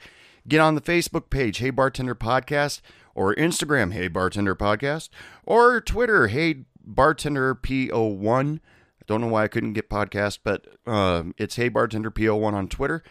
get 0.48 0.60
on 0.60 0.76
the 0.76 0.82
Facebook 0.82 1.30
page 1.30 1.58
Hey 1.58 1.70
Bartender 1.72 2.14
podcast 2.14 2.82
or 3.16 3.34
Instagram 3.36 3.94
Hey 3.94 4.10
Bartender 4.10 4.56
podcast 4.56 5.10
or 5.46 5.82
Twitter 5.82 6.28
Hey 6.28 6.66
Bartender 6.86 7.56
PO1. 7.56 8.60
Don't 9.08 9.22
know 9.22 9.28
why 9.28 9.44
I 9.44 9.48
couldn't 9.48 9.74
get 9.74 9.90
podcast, 9.90 10.40
but 10.44 10.66
um, 10.86 11.34
it's 11.38 11.56
Hey 11.56 11.70
Bartender 11.70 12.12
PO1 12.12 12.54
on 12.54 12.68
Twitter. 12.68 13.04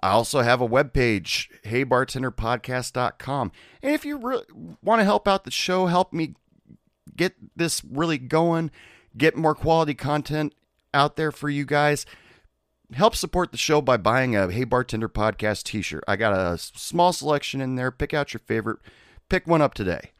I 0.00 0.10
also 0.10 0.42
have 0.42 0.60
a 0.60 0.68
webpage, 0.68 1.48
heybartenderpodcast.com. 1.64 3.52
And 3.82 3.94
if 3.94 4.04
you 4.04 4.16
re- 4.16 4.76
want 4.82 5.00
to 5.00 5.04
help 5.04 5.26
out 5.26 5.44
the 5.44 5.50
show, 5.50 5.86
help 5.86 6.12
me 6.12 6.34
get 7.16 7.34
this 7.56 7.82
really 7.84 8.18
going, 8.18 8.70
get 9.16 9.36
more 9.36 9.54
quality 9.54 9.94
content 9.94 10.54
out 10.94 11.16
there 11.16 11.32
for 11.32 11.50
you 11.50 11.64
guys, 11.64 12.06
help 12.92 13.16
support 13.16 13.50
the 13.50 13.58
show 13.58 13.80
by 13.80 13.96
buying 13.96 14.36
a 14.36 14.50
Hey 14.50 14.64
Bartender 14.64 15.08
Podcast 15.08 15.64
t 15.64 15.82
shirt. 15.82 16.04
I 16.06 16.16
got 16.16 16.32
a 16.32 16.56
small 16.58 17.12
selection 17.12 17.60
in 17.60 17.74
there. 17.74 17.90
Pick 17.90 18.14
out 18.14 18.32
your 18.32 18.40
favorite, 18.46 18.78
pick 19.28 19.46
one 19.46 19.62
up 19.62 19.74
today. 19.74 20.12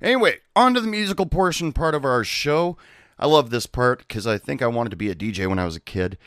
Anyway, 0.00 0.38
on 0.54 0.74
to 0.74 0.80
the 0.80 0.86
musical 0.86 1.26
portion 1.26 1.72
part 1.72 1.94
of 1.94 2.04
our 2.04 2.22
show. 2.22 2.76
I 3.18 3.26
love 3.26 3.50
this 3.50 3.66
part 3.66 4.00
because 4.00 4.26
I 4.26 4.38
think 4.38 4.62
I 4.62 4.68
wanted 4.68 4.90
to 4.90 4.96
be 4.96 5.10
a 5.10 5.14
DJ 5.14 5.48
when 5.48 5.58
I 5.58 5.64
was 5.64 5.76
a 5.76 5.80
kid 5.80 6.18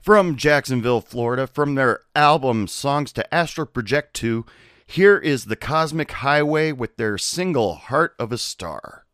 from 0.00 0.36
Jacksonville, 0.36 1.00
Florida, 1.00 1.46
from 1.46 1.74
their 1.74 2.00
album 2.14 2.66
Songs 2.66 3.12
to 3.12 3.34
Astral 3.34 3.66
Project 3.66 4.14
2. 4.14 4.46
Here 4.86 5.18
is 5.18 5.46
the 5.46 5.56
Cosmic 5.56 6.10
Highway 6.12 6.72
with 6.72 6.96
their 6.96 7.18
single 7.18 7.74
Heart 7.74 8.14
of 8.18 8.32
a 8.32 8.38
Star. 8.38 9.04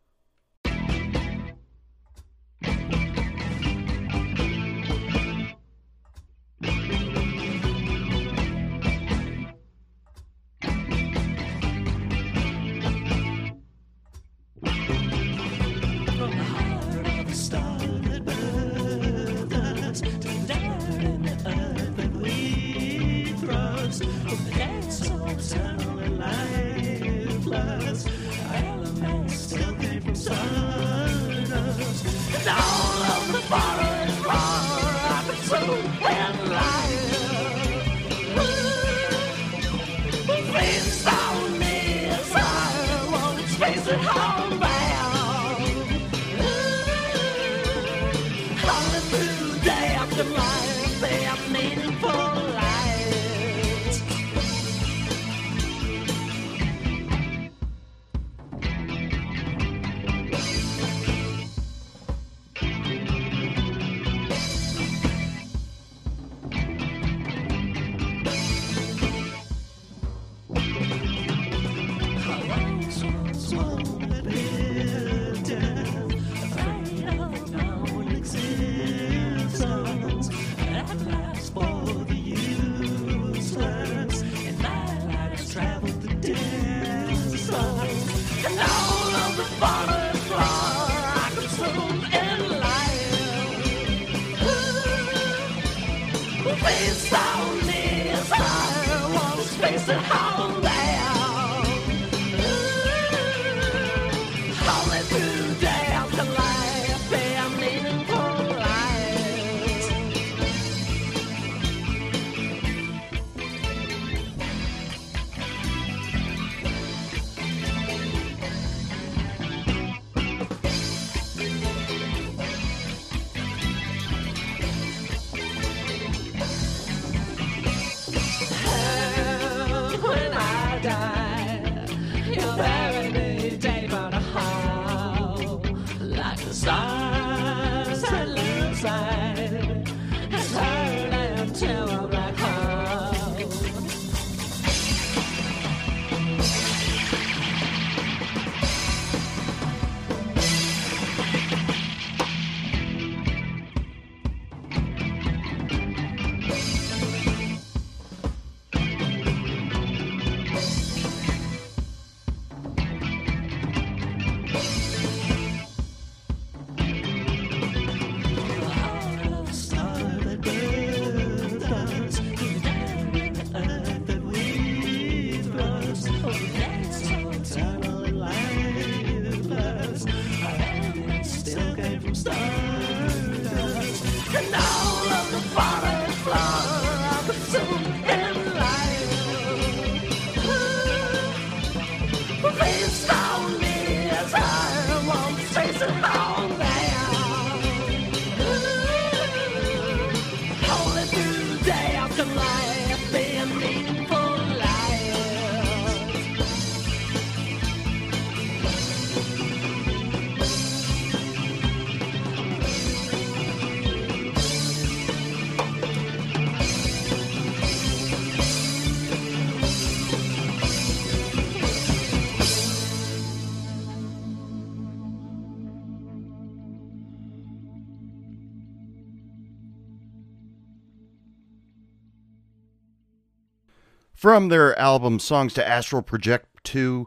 From 234.24 234.48
their 234.48 234.74
album 234.78 235.18
Songs 235.18 235.52
to 235.52 235.68
Astral 235.68 236.00
Project 236.00 236.46
2, 236.64 237.06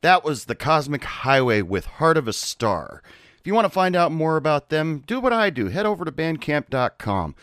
that 0.00 0.24
was 0.24 0.46
The 0.46 0.54
Cosmic 0.54 1.04
Highway 1.04 1.60
with 1.60 1.84
Heart 1.84 2.16
of 2.16 2.26
a 2.26 2.32
Star. 2.32 3.02
If 3.38 3.46
you 3.46 3.52
want 3.52 3.66
to 3.66 3.68
find 3.68 3.94
out 3.94 4.12
more 4.12 4.38
about 4.38 4.70
them, 4.70 5.04
do 5.06 5.20
what 5.20 5.34
I 5.34 5.50
do. 5.50 5.68
Head 5.68 5.84
over 5.84 6.06
to 6.06 6.10
bandcamp.com. 6.10 7.34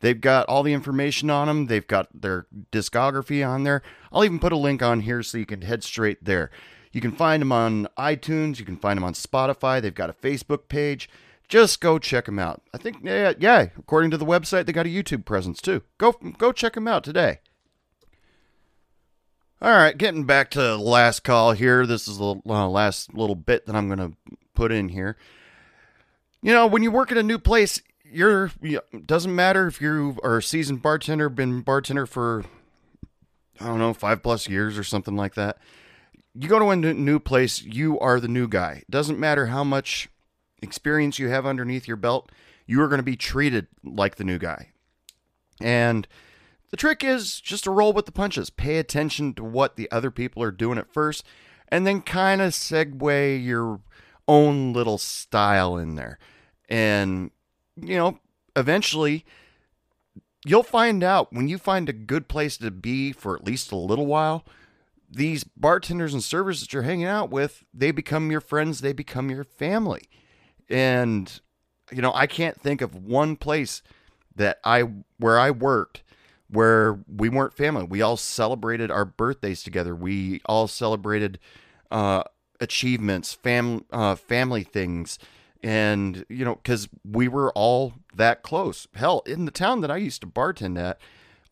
They've 0.00 0.18
got 0.18 0.46
all 0.46 0.62
the 0.62 0.72
information 0.72 1.28
on 1.28 1.46
them, 1.46 1.66
they've 1.66 1.86
got 1.86 2.08
their 2.22 2.46
discography 2.72 3.46
on 3.46 3.64
there. 3.64 3.82
I'll 4.10 4.24
even 4.24 4.38
put 4.38 4.50
a 4.50 4.56
link 4.56 4.82
on 4.82 5.00
here 5.00 5.22
so 5.22 5.36
you 5.36 5.44
can 5.44 5.60
head 5.60 5.84
straight 5.84 6.24
there. 6.24 6.50
You 6.90 7.02
can 7.02 7.12
find 7.12 7.42
them 7.42 7.52
on 7.52 7.86
iTunes, 7.98 8.58
you 8.58 8.64
can 8.64 8.78
find 8.78 8.96
them 8.96 9.04
on 9.04 9.12
Spotify, 9.12 9.82
they've 9.82 9.94
got 9.94 10.08
a 10.08 10.14
Facebook 10.14 10.70
page. 10.70 11.10
Just 11.48 11.82
go 11.82 11.98
check 11.98 12.24
them 12.24 12.38
out. 12.38 12.62
I 12.72 12.78
think, 12.78 13.00
yeah, 13.02 13.34
yeah, 13.38 13.66
according 13.76 14.10
to 14.12 14.16
the 14.16 14.24
website, 14.24 14.64
they 14.64 14.72
got 14.72 14.86
a 14.86 14.88
YouTube 14.88 15.26
presence 15.26 15.60
too. 15.60 15.82
Go, 15.98 16.12
go 16.12 16.50
check 16.50 16.72
them 16.72 16.88
out 16.88 17.04
today. 17.04 17.40
All 19.62 19.70
right, 19.70 19.96
getting 19.96 20.24
back 20.24 20.52
to 20.52 20.58
the 20.58 20.78
last 20.78 21.22
call 21.22 21.52
here. 21.52 21.84
This 21.84 22.08
is 22.08 22.16
the 22.16 22.40
uh, 22.48 22.66
last 22.66 23.12
little 23.12 23.34
bit 23.34 23.66
that 23.66 23.76
I'm 23.76 23.88
going 23.88 23.98
to 23.98 24.16
put 24.54 24.72
in 24.72 24.88
here. 24.88 25.18
You 26.40 26.54
know, 26.54 26.66
when 26.66 26.82
you 26.82 26.90
work 26.90 27.12
at 27.12 27.18
a 27.18 27.22
new 27.22 27.38
place, 27.38 27.82
you're 28.02 28.52
you, 28.62 28.80
doesn't 29.04 29.34
matter 29.34 29.66
if 29.66 29.78
you 29.78 30.16
are 30.24 30.38
a 30.38 30.42
seasoned 30.42 30.80
bartender, 30.80 31.28
been 31.28 31.60
bartender 31.60 32.06
for 32.06 32.46
I 33.60 33.66
don't 33.66 33.78
know 33.78 33.92
five 33.92 34.22
plus 34.22 34.48
years 34.48 34.78
or 34.78 34.82
something 34.84 35.14
like 35.14 35.34
that. 35.34 35.58
You 36.34 36.48
go 36.48 36.58
to 36.58 36.70
a 36.70 36.76
new 36.76 37.18
place, 37.18 37.62
you 37.62 37.98
are 38.00 38.18
the 38.18 38.28
new 38.28 38.48
guy. 38.48 38.84
Doesn't 38.88 39.18
matter 39.18 39.48
how 39.48 39.62
much 39.62 40.08
experience 40.62 41.18
you 41.18 41.28
have 41.28 41.44
underneath 41.44 41.86
your 41.86 41.98
belt, 41.98 42.32
you 42.66 42.80
are 42.80 42.88
going 42.88 42.98
to 42.98 43.02
be 43.02 43.16
treated 43.16 43.66
like 43.84 44.16
the 44.16 44.24
new 44.24 44.38
guy. 44.38 44.70
And 45.60 46.08
the 46.70 46.76
trick 46.76 47.02
is 47.02 47.40
just 47.40 47.64
to 47.64 47.70
roll 47.70 47.92
with 47.92 48.06
the 48.06 48.12
punches. 48.12 48.50
Pay 48.50 48.78
attention 48.78 49.34
to 49.34 49.44
what 49.44 49.76
the 49.76 49.90
other 49.90 50.10
people 50.10 50.42
are 50.42 50.52
doing 50.52 50.78
at 50.78 50.92
first, 50.92 51.24
and 51.68 51.86
then 51.86 52.02
kind 52.02 52.40
of 52.40 52.52
segue 52.52 53.44
your 53.44 53.80
own 54.28 54.72
little 54.72 54.98
style 54.98 55.76
in 55.76 55.96
there. 55.96 56.18
And, 56.68 57.32
you 57.76 57.96
know, 57.96 58.20
eventually 58.54 59.24
you'll 60.44 60.62
find 60.62 61.02
out 61.02 61.32
when 61.32 61.48
you 61.48 61.58
find 61.58 61.88
a 61.88 61.92
good 61.92 62.28
place 62.28 62.56
to 62.58 62.70
be 62.70 63.12
for 63.12 63.36
at 63.36 63.44
least 63.44 63.72
a 63.72 63.76
little 63.76 64.06
while. 64.06 64.44
These 65.10 65.42
bartenders 65.42 66.14
and 66.14 66.22
servers 66.22 66.60
that 66.60 66.72
you're 66.72 66.84
hanging 66.84 67.06
out 67.06 67.30
with, 67.30 67.64
they 67.74 67.90
become 67.90 68.30
your 68.30 68.40
friends, 68.40 68.80
they 68.80 68.92
become 68.92 69.28
your 69.28 69.42
family. 69.42 70.02
And, 70.68 71.40
you 71.90 72.00
know, 72.00 72.12
I 72.14 72.28
can't 72.28 72.60
think 72.60 72.80
of 72.80 72.94
one 72.94 73.34
place 73.34 73.82
that 74.36 74.60
I 74.62 74.82
where 75.18 75.38
I 75.38 75.50
worked 75.50 76.04
where 76.50 76.98
we 77.06 77.28
weren't 77.28 77.54
family. 77.54 77.84
We 77.84 78.02
all 78.02 78.16
celebrated 78.16 78.90
our 78.90 79.04
birthdays 79.04 79.62
together. 79.62 79.94
We 79.94 80.40
all 80.46 80.66
celebrated 80.68 81.38
uh, 81.90 82.24
achievements, 82.60 83.32
fam- 83.32 83.84
uh, 83.92 84.16
family 84.16 84.62
things, 84.62 85.18
and 85.62 86.24
you 86.28 86.44
know, 86.44 86.56
because 86.56 86.88
we 87.04 87.28
were 87.28 87.52
all 87.52 87.94
that 88.14 88.42
close. 88.42 88.88
Hell, 88.94 89.22
in 89.26 89.44
the 89.44 89.50
town 89.50 89.80
that 89.80 89.90
I 89.90 89.96
used 89.98 90.20
to 90.22 90.26
bartend 90.26 90.78
at, 90.78 91.00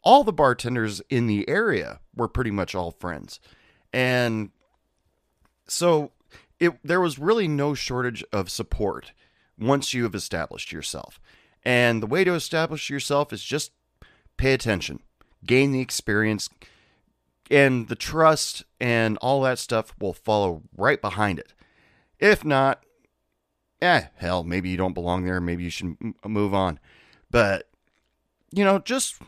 all 0.03 0.24
the 0.24 0.32
bartenders 0.32 1.01
in 1.09 1.26
the 1.26 1.49
area 1.49 2.01
were 2.14 2.28
pretty 2.28 2.51
much 2.51 2.74
all 2.74 2.90
friends, 2.90 3.40
and 3.92 4.51
so 5.66 6.12
it 6.59 6.78
there 6.82 7.01
was 7.01 7.18
really 7.18 7.49
no 7.49 7.74
shortage 7.74 8.24
of 8.32 8.51
support 8.51 9.12
once 9.59 9.94
you 9.94 10.05
have 10.05 10.14
established 10.14 10.72
yourself. 10.72 11.20
And 11.64 12.03
the 12.03 12.07
way 12.07 12.24
to 12.24 12.34
establish 12.34 12.88
yourself 12.88 13.32
is 13.32 13.42
just 13.42 13.72
pay 14.39 14.55
attention, 14.55 15.01
gain 15.45 15.72
the 15.72 15.80
experience, 15.80 16.49
and 17.51 17.89
the 17.89 17.97
trust 17.97 18.64
and 18.80 19.18
all 19.18 19.43
that 19.43 19.59
stuff 19.59 19.95
will 20.01 20.14
follow 20.14 20.62
right 20.76 21.01
behind 21.01 21.39
it. 21.39 21.53
If 22.18 22.45
not, 22.45 22.82
eh, 23.82 24.05
hell, 24.16 24.45
maybe 24.45 24.70
you 24.70 24.76
don't 24.76 24.95
belong 24.95 25.24
there. 25.24 25.41
Maybe 25.41 25.64
you 25.64 25.70
should 25.70 25.97
m- 26.03 26.14
move 26.26 26.55
on. 26.55 26.78
But, 27.30 27.68
you 28.51 28.64
know, 28.64 28.78
just 28.78 29.20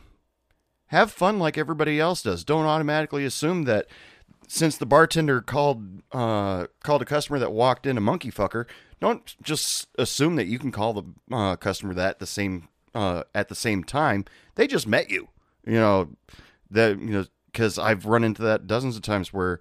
have 0.87 1.11
fun 1.11 1.39
like 1.39 1.57
everybody 1.57 1.99
else 1.99 2.23
does. 2.23 2.43
Don't 2.43 2.65
automatically 2.65 3.25
assume 3.25 3.63
that 3.63 3.87
since 4.47 4.77
the 4.77 4.85
bartender 4.85 5.41
called 5.41 6.01
uh, 6.11 6.67
called 6.83 7.01
a 7.01 7.05
customer 7.05 7.39
that 7.39 7.53
walked 7.53 7.85
in 7.85 7.97
a 7.97 8.01
monkey 8.01 8.29
fucker, 8.29 8.65
don't 8.99 9.35
just 9.41 9.87
assume 9.97 10.35
that 10.35 10.47
you 10.47 10.59
can 10.59 10.71
call 10.71 10.93
the 10.93 11.03
uh, 11.31 11.55
customer 11.55 11.93
that 11.93 12.19
the 12.19 12.27
same 12.27 12.67
uh, 12.93 13.23
at 13.33 13.49
the 13.49 13.55
same 13.55 13.83
time. 13.83 14.25
They 14.55 14.67
just 14.67 14.87
met 14.87 15.09
you, 15.09 15.29
you 15.65 15.75
know. 15.75 16.09
That 16.69 16.99
you 16.99 17.09
know 17.09 17.25
because 17.51 17.77
I've 17.77 18.05
run 18.05 18.23
into 18.23 18.41
that 18.43 18.65
dozens 18.65 18.95
of 18.95 19.01
times 19.01 19.33
where 19.33 19.59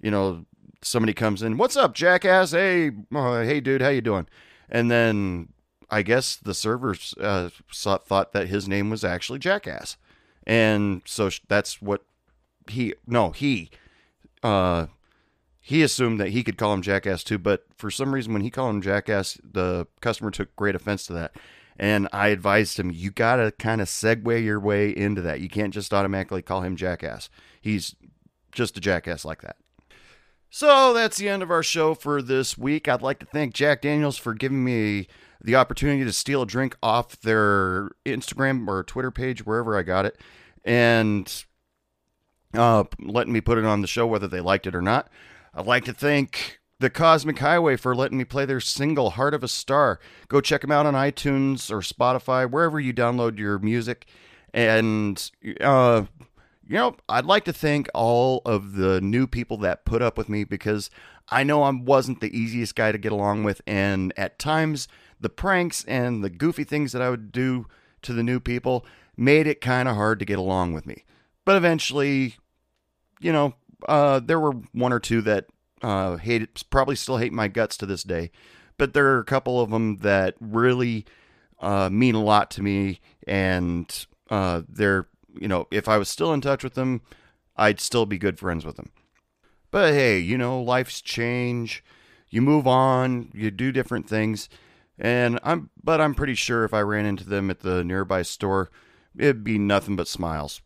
you 0.00 0.10
know 0.10 0.46
somebody 0.80 1.12
comes 1.12 1.42
in, 1.42 1.56
"What's 1.56 1.76
up, 1.76 1.94
jackass? 1.94 2.52
Hey, 2.52 2.92
uh, 3.14 3.42
hey, 3.42 3.60
dude, 3.60 3.82
how 3.82 3.88
you 3.88 4.00
doing?" 4.00 4.28
And 4.68 4.90
then 4.90 5.48
I 5.90 6.02
guess 6.02 6.36
the 6.36 6.54
servers 6.54 7.14
uh, 7.20 7.50
thought 7.70 8.32
that 8.32 8.48
his 8.48 8.68
name 8.68 8.90
was 8.90 9.04
actually 9.04 9.40
Jackass, 9.40 9.96
and 10.46 11.02
so 11.04 11.30
that's 11.48 11.82
what 11.82 12.04
he 12.68 12.94
no 13.06 13.30
he 13.30 13.70
uh 14.42 14.86
he 15.60 15.82
assumed 15.82 16.20
that 16.20 16.30
he 16.30 16.42
could 16.42 16.56
call 16.58 16.72
him 16.72 16.82
jackass 16.82 17.24
too 17.24 17.38
but 17.38 17.64
for 17.76 17.90
some 17.90 18.14
reason 18.14 18.32
when 18.32 18.42
he 18.42 18.50
called 18.50 18.74
him 18.74 18.82
jackass 18.82 19.38
the 19.44 19.86
customer 20.00 20.30
took 20.30 20.54
great 20.56 20.74
offense 20.74 21.06
to 21.06 21.12
that 21.12 21.32
and 21.78 22.08
i 22.12 22.28
advised 22.28 22.78
him 22.78 22.90
you 22.90 23.10
gotta 23.10 23.52
kind 23.58 23.80
of 23.80 23.88
segue 23.88 24.44
your 24.44 24.60
way 24.60 24.90
into 24.90 25.20
that 25.20 25.40
you 25.40 25.48
can't 25.48 25.74
just 25.74 25.92
automatically 25.92 26.42
call 26.42 26.62
him 26.62 26.76
jackass 26.76 27.28
he's 27.60 27.94
just 28.52 28.76
a 28.76 28.80
jackass 28.80 29.24
like 29.24 29.42
that 29.42 29.56
so 30.54 30.92
that's 30.92 31.16
the 31.16 31.30
end 31.30 31.42
of 31.42 31.50
our 31.50 31.62
show 31.62 31.94
for 31.94 32.20
this 32.20 32.58
week. 32.58 32.86
I'd 32.86 33.00
like 33.00 33.18
to 33.20 33.24
thank 33.26 33.54
Jack 33.54 33.80
Daniels 33.80 34.18
for 34.18 34.34
giving 34.34 34.62
me 34.62 35.08
the 35.42 35.56
opportunity 35.56 36.04
to 36.04 36.12
steal 36.12 36.42
a 36.42 36.46
drink 36.46 36.76
off 36.82 37.18
their 37.22 37.92
Instagram 38.04 38.68
or 38.68 38.82
Twitter 38.82 39.10
page, 39.10 39.46
wherever 39.46 39.78
I 39.78 39.82
got 39.82 40.04
it, 40.04 40.20
and 40.62 41.44
uh, 42.52 42.84
letting 43.00 43.32
me 43.32 43.40
put 43.40 43.56
it 43.56 43.64
on 43.64 43.80
the 43.80 43.86
show, 43.86 44.06
whether 44.06 44.28
they 44.28 44.42
liked 44.42 44.66
it 44.66 44.74
or 44.74 44.82
not. 44.82 45.08
I'd 45.54 45.64
like 45.64 45.86
to 45.86 45.94
thank 45.94 46.60
the 46.82 46.90
Cosmic 46.90 47.38
Highway 47.38 47.76
for 47.76 47.94
letting 47.94 48.18
me 48.18 48.24
play 48.24 48.44
their 48.44 48.58
single 48.58 49.10
Heart 49.10 49.34
of 49.34 49.44
a 49.44 49.48
Star. 49.48 50.00
Go 50.26 50.40
check 50.40 50.62
them 50.62 50.72
out 50.72 50.84
on 50.84 50.94
iTunes 50.94 51.70
or 51.70 51.78
Spotify, 51.78 52.50
wherever 52.50 52.80
you 52.80 52.92
download 52.92 53.38
your 53.38 53.60
music. 53.60 54.06
And, 54.52 55.30
uh, 55.60 56.06
you 56.66 56.76
know, 56.76 56.96
I'd 57.08 57.24
like 57.24 57.44
to 57.44 57.52
thank 57.52 57.88
all 57.94 58.42
of 58.44 58.74
the 58.74 59.00
new 59.00 59.28
people 59.28 59.58
that 59.58 59.84
put 59.84 60.02
up 60.02 60.18
with 60.18 60.28
me 60.28 60.42
because 60.42 60.90
I 61.28 61.44
know 61.44 61.62
I 61.62 61.70
wasn't 61.70 62.20
the 62.20 62.36
easiest 62.36 62.74
guy 62.74 62.90
to 62.90 62.98
get 62.98 63.12
along 63.12 63.44
with. 63.44 63.62
And 63.64 64.12
at 64.16 64.40
times, 64.40 64.88
the 65.20 65.30
pranks 65.30 65.84
and 65.84 66.24
the 66.24 66.30
goofy 66.30 66.64
things 66.64 66.90
that 66.90 67.00
I 67.00 67.10
would 67.10 67.30
do 67.30 67.68
to 68.02 68.12
the 68.12 68.24
new 68.24 68.40
people 68.40 68.84
made 69.16 69.46
it 69.46 69.60
kind 69.60 69.88
of 69.88 69.94
hard 69.94 70.18
to 70.18 70.24
get 70.24 70.38
along 70.40 70.72
with 70.72 70.86
me. 70.86 71.04
But 71.44 71.54
eventually, 71.54 72.38
you 73.20 73.32
know, 73.32 73.54
uh, 73.88 74.18
there 74.18 74.40
were 74.40 74.54
one 74.72 74.92
or 74.92 74.98
two 74.98 75.22
that 75.22 75.46
uh, 75.82 76.16
hated, 76.16 76.48
probably 76.70 76.96
still 76.96 77.18
hate 77.18 77.32
my 77.32 77.48
guts 77.48 77.76
to 77.78 77.86
this 77.86 78.02
day. 78.02 78.30
But 78.78 78.94
there 78.94 79.06
are 79.08 79.18
a 79.18 79.24
couple 79.24 79.60
of 79.60 79.70
them 79.70 79.98
that 79.98 80.34
really 80.40 81.04
uh, 81.60 81.90
mean 81.90 82.14
a 82.14 82.22
lot 82.22 82.50
to 82.52 82.62
me, 82.62 83.00
and 83.26 84.06
uh, 84.30 84.62
they're, 84.68 85.08
you 85.38 85.48
know, 85.48 85.68
if 85.70 85.88
I 85.88 85.98
was 85.98 86.08
still 86.08 86.32
in 86.32 86.40
touch 86.40 86.64
with 86.64 86.74
them, 86.74 87.02
I'd 87.56 87.80
still 87.80 88.06
be 88.06 88.18
good 88.18 88.38
friends 88.38 88.64
with 88.64 88.76
them. 88.76 88.90
But 89.70 89.94
hey, 89.94 90.18
you 90.18 90.36
know, 90.36 90.60
life's 90.60 91.00
change. 91.00 91.84
You 92.30 92.42
move 92.42 92.66
on, 92.66 93.30
you 93.34 93.50
do 93.50 93.72
different 93.72 94.08
things, 94.08 94.48
and 94.98 95.38
I'm, 95.42 95.70
but 95.82 96.00
I'm 96.00 96.14
pretty 96.14 96.34
sure 96.34 96.64
if 96.64 96.72
I 96.72 96.80
ran 96.80 97.04
into 97.04 97.24
them 97.24 97.50
at 97.50 97.60
the 97.60 97.84
nearby 97.84 98.22
store, 98.22 98.70
it'd 99.16 99.44
be 99.44 99.58
nothing 99.58 99.96
but 99.96 100.08
smiles 100.08 100.62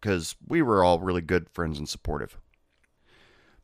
because 0.00 0.34
we 0.46 0.60
were 0.60 0.82
all 0.82 0.98
really 0.98 1.20
good 1.20 1.48
friends 1.50 1.78
and 1.78 1.88
supportive. 1.88 2.38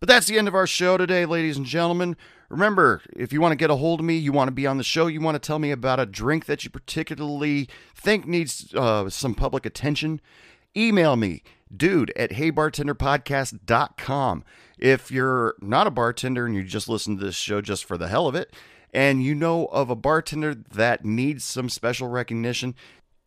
But 0.00 0.08
that's 0.08 0.26
the 0.26 0.38
end 0.38 0.48
of 0.48 0.54
our 0.54 0.66
show 0.66 0.96
today, 0.96 1.26
ladies 1.26 1.58
and 1.58 1.66
gentlemen. 1.66 2.16
Remember, 2.48 3.02
if 3.14 3.34
you 3.34 3.42
want 3.42 3.52
to 3.52 3.56
get 3.56 3.68
a 3.68 3.76
hold 3.76 4.00
of 4.00 4.06
me, 4.06 4.16
you 4.16 4.32
want 4.32 4.48
to 4.48 4.52
be 4.52 4.66
on 4.66 4.78
the 4.78 4.82
show, 4.82 5.08
you 5.08 5.20
want 5.20 5.34
to 5.34 5.46
tell 5.46 5.58
me 5.58 5.70
about 5.70 6.00
a 6.00 6.06
drink 6.06 6.46
that 6.46 6.64
you 6.64 6.70
particularly 6.70 7.68
think 7.94 8.26
needs 8.26 8.74
uh, 8.74 9.10
some 9.10 9.34
public 9.34 9.66
attention, 9.66 10.22
email 10.74 11.16
me, 11.16 11.42
dude 11.74 12.10
at 12.16 12.30
heybartenderpodcast.com. 12.30 14.44
If 14.78 15.10
you're 15.10 15.54
not 15.60 15.86
a 15.86 15.90
bartender 15.90 16.46
and 16.46 16.54
you 16.54 16.64
just 16.64 16.88
listen 16.88 17.18
to 17.18 17.24
this 17.26 17.36
show 17.36 17.60
just 17.60 17.84
for 17.84 17.98
the 17.98 18.08
hell 18.08 18.26
of 18.26 18.34
it, 18.34 18.54
and 18.94 19.22
you 19.22 19.34
know 19.34 19.66
of 19.66 19.90
a 19.90 19.96
bartender 19.96 20.54
that 20.54 21.04
needs 21.04 21.44
some 21.44 21.68
special 21.68 22.08
recognition, 22.08 22.74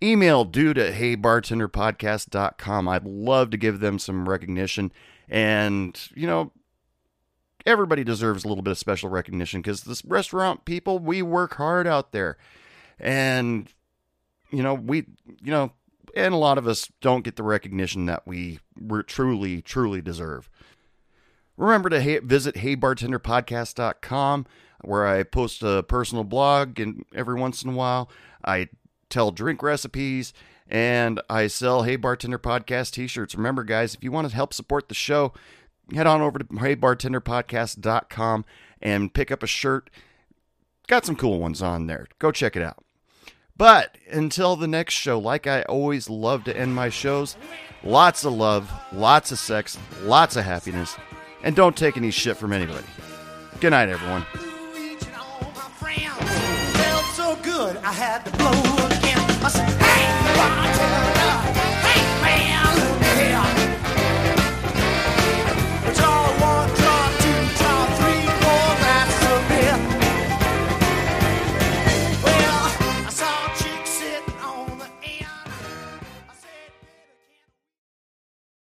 email 0.02 0.44
dude 0.44 0.80
at 0.80 0.96
heybartenderpodcast.com. 0.96 2.90
I'd 2.90 3.06
love 3.06 3.52
to 3.52 3.58
give 3.58 3.80
them 3.80 4.00
some 4.00 4.28
recognition. 4.28 4.92
And, 5.30 5.98
you 6.16 6.28
know, 6.28 6.52
everybody 7.66 8.04
deserves 8.04 8.44
a 8.44 8.48
little 8.48 8.64
bit 8.64 8.72
of 8.72 8.78
special 8.78 9.10
recognition 9.10 9.62
because 9.62 9.84
this 9.84 10.04
restaurant 10.06 10.66
people, 10.66 11.00
we 11.00 11.22
work 11.22 11.56
hard 11.56 11.88
out 11.88 12.12
there. 12.12 12.38
And, 13.00 13.68
you 14.52 14.64
know, 14.64 14.74
we, 14.74 15.06
you 15.42 15.52
know, 15.52 15.72
and 16.16 16.34
a 16.34 16.38
lot 16.38 16.58
of 16.58 16.68
us 16.68 16.92
don't 17.02 17.24
get 17.24 17.36
the 17.36 17.44
recognition 17.44 18.06
that 18.06 18.28
we 18.28 18.60
truly, 19.08 19.62
truly 19.62 20.02
deserve. 20.02 20.50
Remember 21.58 21.90
to 21.90 22.02
hey, 22.02 22.20
visit 22.20 22.56
heybartenderpodcast.com 22.56 24.46
where 24.82 25.08
I 25.08 25.24
post 25.24 25.64
a 25.64 25.84
personal 25.84 26.24
blog 26.24 26.80
and 26.80 27.06
every 27.16 27.36
once 27.36 27.64
in 27.64 27.70
a 27.70 27.74
while 27.74 28.10
I 28.44 28.70
tell 29.10 29.32
drink 29.32 29.64
recipes 29.64 30.34
and 30.68 31.22
I 31.30 31.48
sell 31.48 31.84
Hey 31.84 31.96
Bartender 31.96 32.40
Podcast 32.40 32.92
t-shirts. 32.92 33.36
Remember 33.36 33.64
guys, 33.64 33.94
if 33.96 34.04
you 34.04 34.12
want 34.12 34.30
to 34.30 34.36
help 34.36 34.54
support 34.54 34.90
the 34.90 34.96
show, 34.96 35.34
head 35.94 36.08
on 36.08 36.22
over 36.22 36.40
to 36.40 36.46
heybartenderpodcast.com 36.46 38.46
and 38.82 39.14
pick 39.14 39.32
up 39.32 39.44
a 39.44 39.48
shirt. 39.48 39.90
Got 40.88 41.06
some 41.06 41.16
cool 41.16 41.40
ones 41.40 41.62
on 41.62 41.88
there. 41.88 42.08
Go 42.20 42.32
check 42.32 42.56
it 42.56 42.62
out. 42.62 42.84
But 43.56 43.98
until 44.12 44.56
the 44.56 44.68
next 44.68 44.96
show, 44.96 45.20
like 45.20 45.48
I 45.48 45.62
always 45.64 46.10
love 46.10 46.44
to 46.46 46.58
end 46.58 46.76
my 46.76 46.90
shows, 46.90 47.38
lots 47.84 48.26
of 48.26 48.34
love, 48.34 48.72
lots 48.92 49.32
of 49.32 49.40
sex, 49.40 49.78
lots 50.02 50.36
of 50.36 50.44
happiness, 50.44 50.98
and 51.44 51.56
don't 51.56 51.78
take 51.78 51.96
any 51.96 52.12
shit 52.12 52.36
from 52.36 52.52
anybody. 52.52 52.86
Good 53.60 53.72
night, 53.72 53.90
everyone. 53.90 54.26